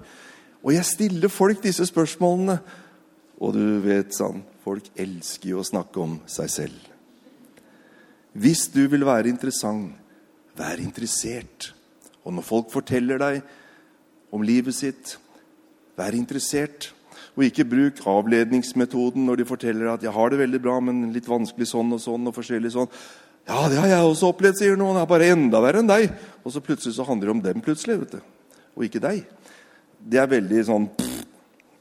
Og 0.60 0.74
jeg 0.76 0.88
stiller 0.88 1.32
folk 1.32 1.64
disse 1.64 1.88
spørsmålene. 1.88 2.60
Og 3.40 3.56
du 3.56 3.64
vet, 3.86 4.12
sa 4.16 4.34
han, 4.34 4.44
folk 4.66 4.90
elsker 5.00 5.54
jo 5.54 5.62
å 5.62 5.68
snakke 5.68 6.04
om 6.04 6.18
seg 6.28 6.52
selv. 6.52 6.90
Hvis 8.40 8.68
du 8.74 8.84
vil 8.92 9.08
være 9.08 9.32
interessant, 9.32 9.96
vær 10.60 10.82
interessert. 10.84 11.72
Og 12.28 12.36
når 12.36 12.46
folk 12.46 12.74
forteller 12.74 13.22
deg 13.22 13.40
om 14.36 14.44
livet 14.44 14.76
sitt, 14.76 15.16
Vær 16.00 16.16
interessert. 16.16 16.94
Og 17.36 17.46
ikke 17.46 17.68
bruk 17.68 18.00
avledningsmetoden 18.08 19.26
når 19.28 19.42
de 19.42 19.46
forteller 19.48 19.94
at 19.94 20.02
'jeg 20.02 20.12
har 20.12 20.30
det 20.30 20.40
veldig 20.40 20.62
bra, 20.62 20.80
men 20.80 21.14
litt 21.14 21.28
vanskelig 21.28 21.68
sånn 21.68 21.94
og 21.94 22.00
sånn'. 22.00 22.28
og 22.28 22.36
forskjellig 22.36 22.72
sånn. 22.72 22.88
'Ja, 23.48 23.70
det 23.70 23.78
har 23.78 23.88
jeg 23.88 24.04
også 24.04 24.34
opplevd', 24.34 24.58
sier 24.58 24.76
noen. 24.78 24.96
'Det 24.96 25.02
er 25.02 25.06
bare 25.06 25.32
enda 25.32 25.62
verre 25.62 25.80
enn 25.80 25.88
deg'. 25.88 26.12
Og 26.46 26.52
så 26.52 26.62
plutselig 26.62 26.96
så 26.96 27.06
handler 27.06 27.28
det 27.28 27.36
om 27.36 27.42
dem, 27.42 27.62
plutselig, 27.62 28.00
vet 28.00 28.12
du. 28.12 28.22
og 28.78 28.84
ikke 28.84 29.02
deg. 29.02 29.26
Det 30.00 30.20
er 30.20 30.28
veldig 30.28 30.66
sånn 30.66 30.88
pff, 30.96 31.26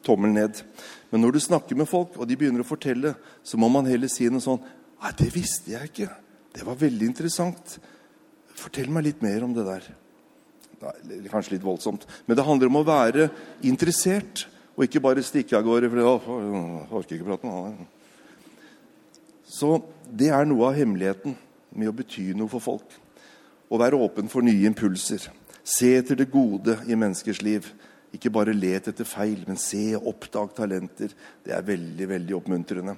tommel 0.03 0.33
ned. 0.33 0.63
Men 1.13 1.21
når 1.21 1.33
du 1.33 1.39
snakker 1.39 1.77
med 1.77 1.87
folk, 1.87 2.19
og 2.19 2.27
de 2.27 2.35
begynner 2.35 2.61
å 2.61 2.67
fortelle, 2.67 3.15
så 3.45 3.57
må 3.57 3.71
man 3.71 3.87
heller 3.87 4.09
si 4.09 4.29
noe 4.29 4.41
sånn 4.41 4.61
'Nei, 5.01 5.13
det 5.17 5.33
visste 5.33 5.71
jeg 5.71 5.91
ikke. 5.93 6.11
Det 6.53 6.65
var 6.67 6.75
veldig 6.75 7.07
interessant. 7.07 7.79
Fortell 8.57 8.91
meg 8.91 9.05
litt 9.05 9.23
mer 9.23 9.45
om 9.45 9.55
det 9.55 9.65
der.' 9.65 10.08
Kanskje 10.79 11.57
litt 11.57 11.67
voldsomt. 11.67 12.07
Men 12.27 12.39
det 12.39 12.47
handler 12.47 12.71
om 12.71 12.81
å 12.81 12.87
være 12.87 13.29
interessert, 13.67 14.47
og 14.77 14.87
ikke 14.87 15.03
bare 15.03 15.25
stikke 15.27 15.59
av 15.59 15.67
gårde. 15.67 15.91
for 15.91 15.99
jeg 15.99 16.87
orker 16.91 17.17
ikke 17.17 17.31
prate 17.31 17.47
med 17.47 17.53
han. 17.53 17.87
Så 19.49 19.83
det 20.11 20.29
er 20.31 20.45
noe 20.45 20.69
av 20.69 20.77
hemmeligheten 20.77 21.37
med 21.75 21.89
å 21.89 21.97
bety 21.97 22.33
noe 22.37 22.49
for 22.49 22.61
folk. 22.61 22.89
Å 23.69 23.81
være 23.81 23.99
åpen 23.99 24.29
for 24.29 24.45
nye 24.45 24.69
impulser. 24.69 25.29
Se 25.65 25.97
etter 25.99 26.17
det 26.17 26.31
gode 26.33 26.79
i 26.89 26.97
menneskers 26.97 27.43
liv. 27.43 27.67
Ikke 28.15 28.33
bare 28.33 28.55
let 28.57 28.89
etter 28.89 29.05
feil, 29.05 29.43
men 29.47 29.59
se 29.61 29.91
og 29.99 30.07
oppdag 30.15 30.55
talenter. 30.57 31.13
Det 31.45 31.53
er 31.53 31.67
veldig 31.67 32.09
veldig 32.09 32.37
oppmuntrende. 32.39 32.95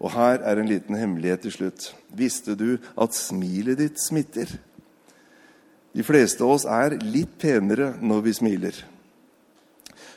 Og 0.00 0.14
her 0.14 0.40
er 0.40 0.60
en 0.60 0.70
liten 0.70 0.96
hemmelighet 0.96 1.44
til 1.44 1.52
slutt. 1.58 1.90
Visste 2.16 2.56
du 2.56 2.78
at 2.96 3.16
smilet 3.16 3.82
ditt 3.82 4.00
smitter? 4.00 4.48
De 5.94 6.02
fleste 6.02 6.42
av 6.42 6.56
oss 6.56 6.64
er 6.66 6.96
litt 7.06 7.36
penere 7.38 7.92
når 8.02 8.24
vi 8.26 8.34
smiler. 8.34 8.78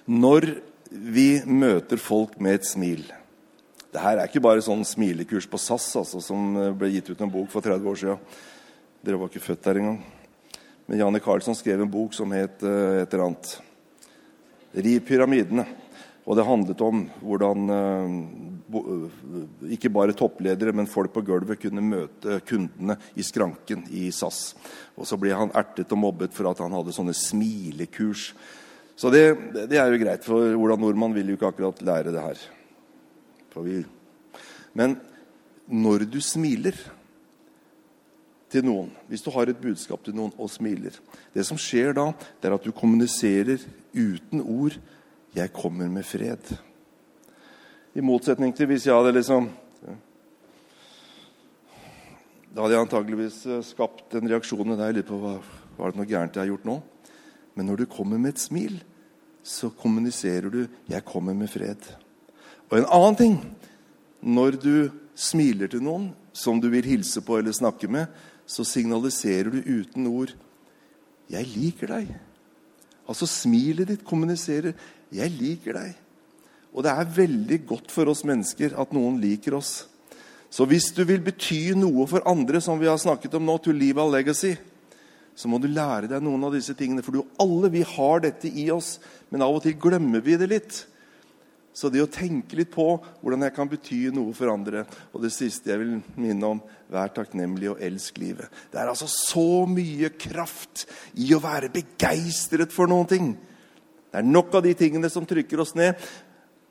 Når 0.09 0.49
vi 0.89 1.30
møter 1.45 1.99
folk 2.01 2.38
med 2.39 2.61
et 2.61 2.65
smil 2.65 3.01
Det 3.91 3.99
her 3.99 4.21
er 4.21 4.30
ikke 4.30 4.41
bare 4.43 4.63
sånn 4.63 4.86
smilekurs 4.88 5.47
på 5.51 5.59
SAS 5.59 5.89
altså, 5.99 6.21
som 6.23 6.55
ble 6.80 6.89
gitt 6.93 7.09
ut 7.11 7.21
en 7.23 7.32
bok 7.32 7.49
for 7.51 7.65
30 7.65 7.89
år 7.91 7.99
siden. 7.99 8.21
Dere 9.03 9.19
var 9.19 9.32
ikke 9.32 9.43
født 9.43 9.63
der 9.67 9.80
engang. 9.82 9.99
Men 10.88 11.01
Janne 11.01 11.21
Carlsson 11.23 11.55
skrev 11.57 11.82
en 11.84 11.91
bok 11.91 12.15
som 12.15 12.32
het 12.36 12.63
uh, 12.63 13.01
et 13.01 13.13
eller 13.13 13.30
annet 13.30 13.53
Riv 14.78 15.05
pyramidene. 15.07 15.63
Og 16.28 16.36
det 16.36 16.43
handlet 16.43 16.82
om 16.84 17.05
hvordan 17.23 17.71
uh, 17.71 19.07
ikke 19.71 19.93
bare 19.95 20.15
toppledere, 20.17 20.73
men 20.75 20.89
folk 20.91 21.13
på 21.15 21.23
gulvet 21.23 21.61
kunne 21.61 21.84
møte 21.84 22.41
kundene 22.47 22.97
i 23.15 23.23
skranken 23.23 23.86
i 23.95 24.09
SAS. 24.11 24.51
Og 24.99 25.07
så 25.07 25.15
ble 25.19 25.32
han 25.32 25.53
ertet 25.55 25.93
og 25.95 26.01
mobbet 26.03 26.36
for 26.36 26.51
at 26.51 26.59
han 26.63 26.75
hadde 26.75 26.95
sånne 26.95 27.15
smilekurs. 27.15 28.34
Så 28.97 29.11
det, 29.13 29.23
det 29.71 29.80
er 29.80 29.93
jo 29.93 30.01
greit, 30.01 30.25
for 30.25 30.57
Ola 30.57 30.75
Nordmann 30.80 31.15
vil 31.15 31.32
jo 31.32 31.38
ikke 31.38 31.51
akkurat 31.53 31.84
lære 31.86 32.11
det 32.11 32.25
her. 32.25 32.39
Men 34.78 34.97
når 35.65 36.05
du 36.11 36.19
smiler 36.21 36.75
til 38.51 38.67
noen, 38.67 38.91
hvis 39.09 39.23
du 39.23 39.32
har 39.36 39.49
et 39.49 39.59
budskap 39.59 40.03
til 40.05 40.15
noen 40.15 40.32
og 40.39 40.47
smiler 40.51 40.95
Det 41.34 41.43
som 41.43 41.59
skjer 41.59 41.91
da, 41.97 42.13
det 42.39 42.47
er 42.47 42.55
at 42.55 42.63
du 42.63 42.75
kommuniserer 42.75 43.63
uten 43.95 44.43
ord 44.43 44.78
'Jeg 45.38 45.53
kommer 45.53 45.88
med 45.88 46.01
fred'. 46.01 46.55
I 47.93 48.01
motsetning 48.01 48.55
til 48.55 48.65
hvis 48.71 48.88
jeg 48.88 48.95
hadde 48.95 49.13
liksom 49.13 49.49
Da 52.55 52.63
hadde 52.63 52.73
jeg 52.73 52.81
antageligvis 52.81 53.45
eh, 53.45 53.61
skapt 53.61 54.15
en 54.17 54.29
reaksjon 54.31 54.73
i 54.73 54.77
deg. 54.79 54.95
Litt 54.95 55.05
på 55.05 55.19
hva 55.21 55.35
var 55.77 55.91
det 55.93 55.99
noe 55.99 56.09
gærent 56.09 56.33
jeg 56.33 56.41
har 56.41 56.49
gjort 56.49 56.65
nå? 56.65 56.77
Men 57.53 57.69
når 57.69 57.77
du 57.77 57.85
kommer 57.85 58.17
med 58.17 58.33
et 58.33 58.41
smil, 58.41 58.79
så 59.43 59.69
kommuniserer 59.69 60.49
du 60.49 60.67
'Jeg 60.89 61.05
kommer 61.05 61.33
med 61.33 61.49
fred'. 61.49 61.85
Og 62.71 62.77
en 62.77 62.89
annen 62.89 63.15
ting 63.15 63.55
Når 64.21 64.51
du 64.61 64.89
smiler 65.15 65.67
til 65.67 65.83
noen 65.83 66.15
som 66.33 66.59
du 66.59 66.69
vil 66.69 66.83
hilse 66.83 67.21
på 67.21 67.38
eller 67.38 67.51
snakke 67.51 67.88
med, 67.88 68.07
så 68.47 68.63
signaliserer 68.63 69.51
du 69.51 69.61
uten 69.61 70.07
ord 70.07 70.33
'Jeg 71.29 71.45
liker 71.45 71.88
deg'. 71.88 72.15
Altså 73.07 73.25
smilet 73.25 73.88
ditt 73.88 74.03
kommuniserer 74.03 74.73
'Jeg 75.12 75.32
liker 75.32 75.74
deg'. 75.74 75.95
Og 76.74 76.84
det 76.84 76.91
er 76.91 77.16
veldig 77.16 77.60
godt 77.66 77.91
for 77.91 78.05
oss 78.12 78.24
mennesker 78.28 78.76
at 78.78 78.91
noen 78.93 79.22
liker 79.22 79.55
oss. 79.58 79.88
Så 80.49 80.66
hvis 80.66 80.91
du 80.95 81.03
vil 81.03 81.22
bety 81.24 81.74
noe 81.76 82.05
for 82.08 82.24
andre, 82.30 82.62
som 82.62 82.80
vi 82.80 82.88
har 82.88 82.99
snakket 83.01 83.34
om 83.34 83.45
nå, 83.45 83.58
to 83.58 83.72
leave 83.72 84.01
a 84.01 84.05
legacy, 84.08 84.55
så 85.38 85.49
må 85.49 85.60
du 85.62 85.68
lære 85.70 86.10
deg 86.10 86.24
noen 86.24 86.47
av 86.47 86.53
disse 86.55 86.74
tingene. 86.78 87.03
For 87.05 87.18
du, 87.18 87.26
alle 87.41 87.70
vi 87.74 87.84
har 87.86 88.24
dette 88.24 88.49
i 88.49 88.70
oss, 88.74 88.97
men 89.30 89.43
av 89.45 89.58
og 89.58 89.66
til 89.66 89.76
glemmer 89.78 90.24
vi 90.24 90.38
det 90.39 90.49
litt. 90.49 90.80
Så 91.78 91.91
det 91.93 92.01
å 92.01 92.10
tenke 92.10 92.58
litt 92.58 92.72
på 92.74 92.88
hvordan 93.22 93.45
jeg 93.45 93.53
kan 93.53 93.70
bety 93.70 93.99
noe 94.10 94.32
for 94.34 94.49
andre 94.49 94.82
Og 95.12 95.22
det 95.22 95.30
siste 95.36 95.70
jeg 95.70 95.78
vil 95.84 95.91
minne 96.18 96.49
om 96.55 96.62
vær 96.89 97.12
takknemlig 97.14 97.70
og 97.70 97.84
elsk 97.86 98.18
livet. 98.18 98.49
Det 98.72 98.80
er 98.82 98.89
altså 98.89 99.05
så 99.12 99.68
mye 99.70 100.10
kraft 100.18 100.88
i 101.22 101.30
å 101.36 101.41
være 101.43 101.70
begeistret 101.74 102.74
for 102.74 102.89
noen 102.89 103.12
ting. 103.12 103.30
Det 104.12 104.22
er 104.22 104.28
nok 104.28 104.55
av 104.58 104.64
de 104.66 104.74
tingene 104.78 105.10
som 105.12 105.26
trykker 105.28 105.62
oss 105.64 105.76
ned. 105.78 105.99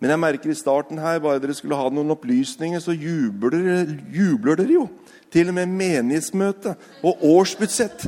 Men 0.00 0.12
jeg 0.12 0.20
merker 0.20 0.52
i 0.52 0.56
starten 0.56 1.00
her, 1.00 1.20
bare 1.24 1.40
dere 1.40 1.56
skulle 1.56 1.76
ha 1.78 1.88
noen 1.88 2.12
opplysninger, 2.12 2.82
så 2.84 2.92
jubler, 2.92 3.94
jubler 4.12 4.58
dere 4.60 4.76
jo. 4.76 4.86
Til 5.32 5.50
og 5.50 5.56
med 5.56 5.72
menighetsmøte 5.72 6.74
og 7.06 7.24
årsbudsjett. 7.24 8.06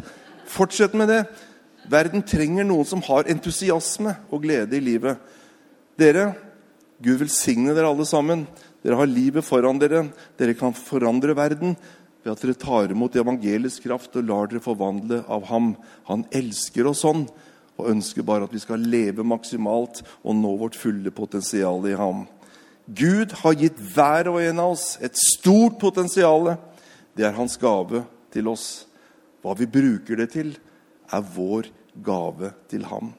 Fortsett 0.49 0.97
med 0.97 1.11
det. 1.13 1.23
Verden 1.89 2.25
trenger 2.25 2.67
noen 2.69 2.89
som 2.89 3.03
har 3.09 3.29
entusiasme 3.33 4.15
og 4.29 4.45
glede 4.45 4.77
i 4.77 4.85
livet. 4.85 5.17
Dere, 5.99 6.33
Gud 7.01 7.23
velsigne 7.23 7.73
dere 7.77 7.89
alle 7.89 8.05
sammen. 8.09 8.45
Dere 8.85 8.99
har 9.01 9.09
livet 9.09 9.47
foran 9.47 9.81
dere. 9.81 10.07
Dere 10.39 10.57
kan 10.59 10.77
forandre 10.77 11.37
verden 11.39 11.77
ved 12.23 12.33
at 12.35 12.45
dere 12.45 12.59
tar 12.61 12.93
imot 12.93 13.17
evangelisk 13.17 13.87
kraft 13.87 14.17
og 14.19 14.29
lar 14.29 14.51
dere 14.51 14.63
forvandle 14.63 15.23
av 15.25 15.49
ham. 15.49 15.73
Han 16.11 16.27
elsker 16.35 16.91
oss 16.91 17.05
sånn 17.07 17.25
og 17.79 17.93
ønsker 17.93 18.27
bare 18.27 18.49
at 18.49 18.55
vi 18.55 18.61
skal 18.63 18.83
leve 18.83 19.25
maksimalt 19.27 20.03
og 20.25 20.37
nå 20.37 20.55
vårt 20.59 20.79
fulle 20.79 21.13
potensial 21.15 21.87
i 21.87 21.97
ham. 21.99 22.27
Gud 22.89 23.35
har 23.43 23.59
gitt 23.61 23.79
hver 23.95 24.31
og 24.33 24.41
en 24.43 24.63
av 24.65 24.75
oss 24.75 24.97
et 25.05 25.17
stort 25.19 25.79
potensial. 25.81 26.55
Det 27.15 27.27
er 27.29 27.37
hans 27.37 27.59
gave 27.61 28.03
til 28.35 28.49
oss. 28.51 28.89
Hva 29.45 29.55
vi 29.59 29.69
bruker 29.71 30.19
det 30.19 30.33
til, 30.35 30.55
er 31.13 31.33
vår 31.35 31.69
gave 32.05 32.53
til 32.71 32.87
ham. 32.89 33.13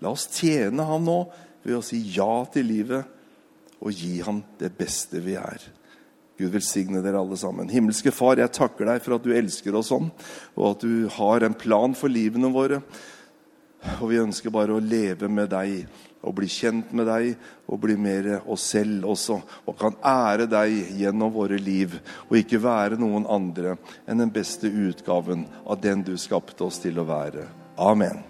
La 0.00 0.14
oss 0.14 0.26
tjene 0.32 0.84
ham 0.88 1.04
nå 1.06 1.20
ved 1.62 1.76
å 1.76 1.84
si 1.84 2.00
ja 2.16 2.44
til 2.52 2.66
livet 2.70 3.18
og 3.80 3.92
gi 3.96 4.18
ham 4.24 4.42
det 4.60 4.72
beste 4.76 5.20
vi 5.24 5.36
er. 5.40 5.62
Gud 6.40 6.54
velsigne 6.54 7.02
dere 7.04 7.20
alle 7.20 7.36
sammen. 7.36 7.68
Himmelske 7.68 8.12
Far, 8.16 8.40
jeg 8.40 8.52
takker 8.56 8.88
deg 8.88 9.02
for 9.04 9.18
at 9.18 9.24
du 9.24 9.32
elsker 9.36 9.76
oss 9.76 9.90
sånn, 9.92 10.08
og 10.56 10.66
at 10.70 10.84
du 10.86 11.08
har 11.18 11.44
en 11.44 11.56
plan 11.56 11.92
for 11.96 12.12
livene 12.12 12.48
våre. 12.52 12.80
Og 14.00 14.10
vi 14.10 14.20
ønsker 14.20 14.52
bare 14.52 14.76
å 14.76 14.82
leve 14.84 15.28
med 15.28 15.50
deg 15.52 15.84
og 16.20 16.34
bli 16.36 16.48
kjent 16.52 16.90
med 16.96 17.08
deg 17.08 17.30
og 17.70 17.80
bli 17.80 17.96
mer 17.96 18.28
oss 18.44 18.66
selv 18.74 19.08
også. 19.14 19.40
Og 19.66 19.78
kan 19.80 19.96
ære 20.04 20.48
deg 20.50 20.96
gjennom 21.00 21.32
våre 21.34 21.58
liv 21.60 21.96
og 22.28 22.36
ikke 22.40 22.60
være 22.60 23.00
noen 23.00 23.28
andre 23.30 23.78
enn 24.06 24.20
den 24.20 24.34
beste 24.34 24.68
utgaven 24.68 25.46
av 25.64 25.80
den 25.80 26.04
du 26.04 26.16
skapte 26.20 26.66
oss 26.68 26.82
til 26.82 27.00
å 27.00 27.08
være. 27.08 27.48
Amen. 27.80 28.29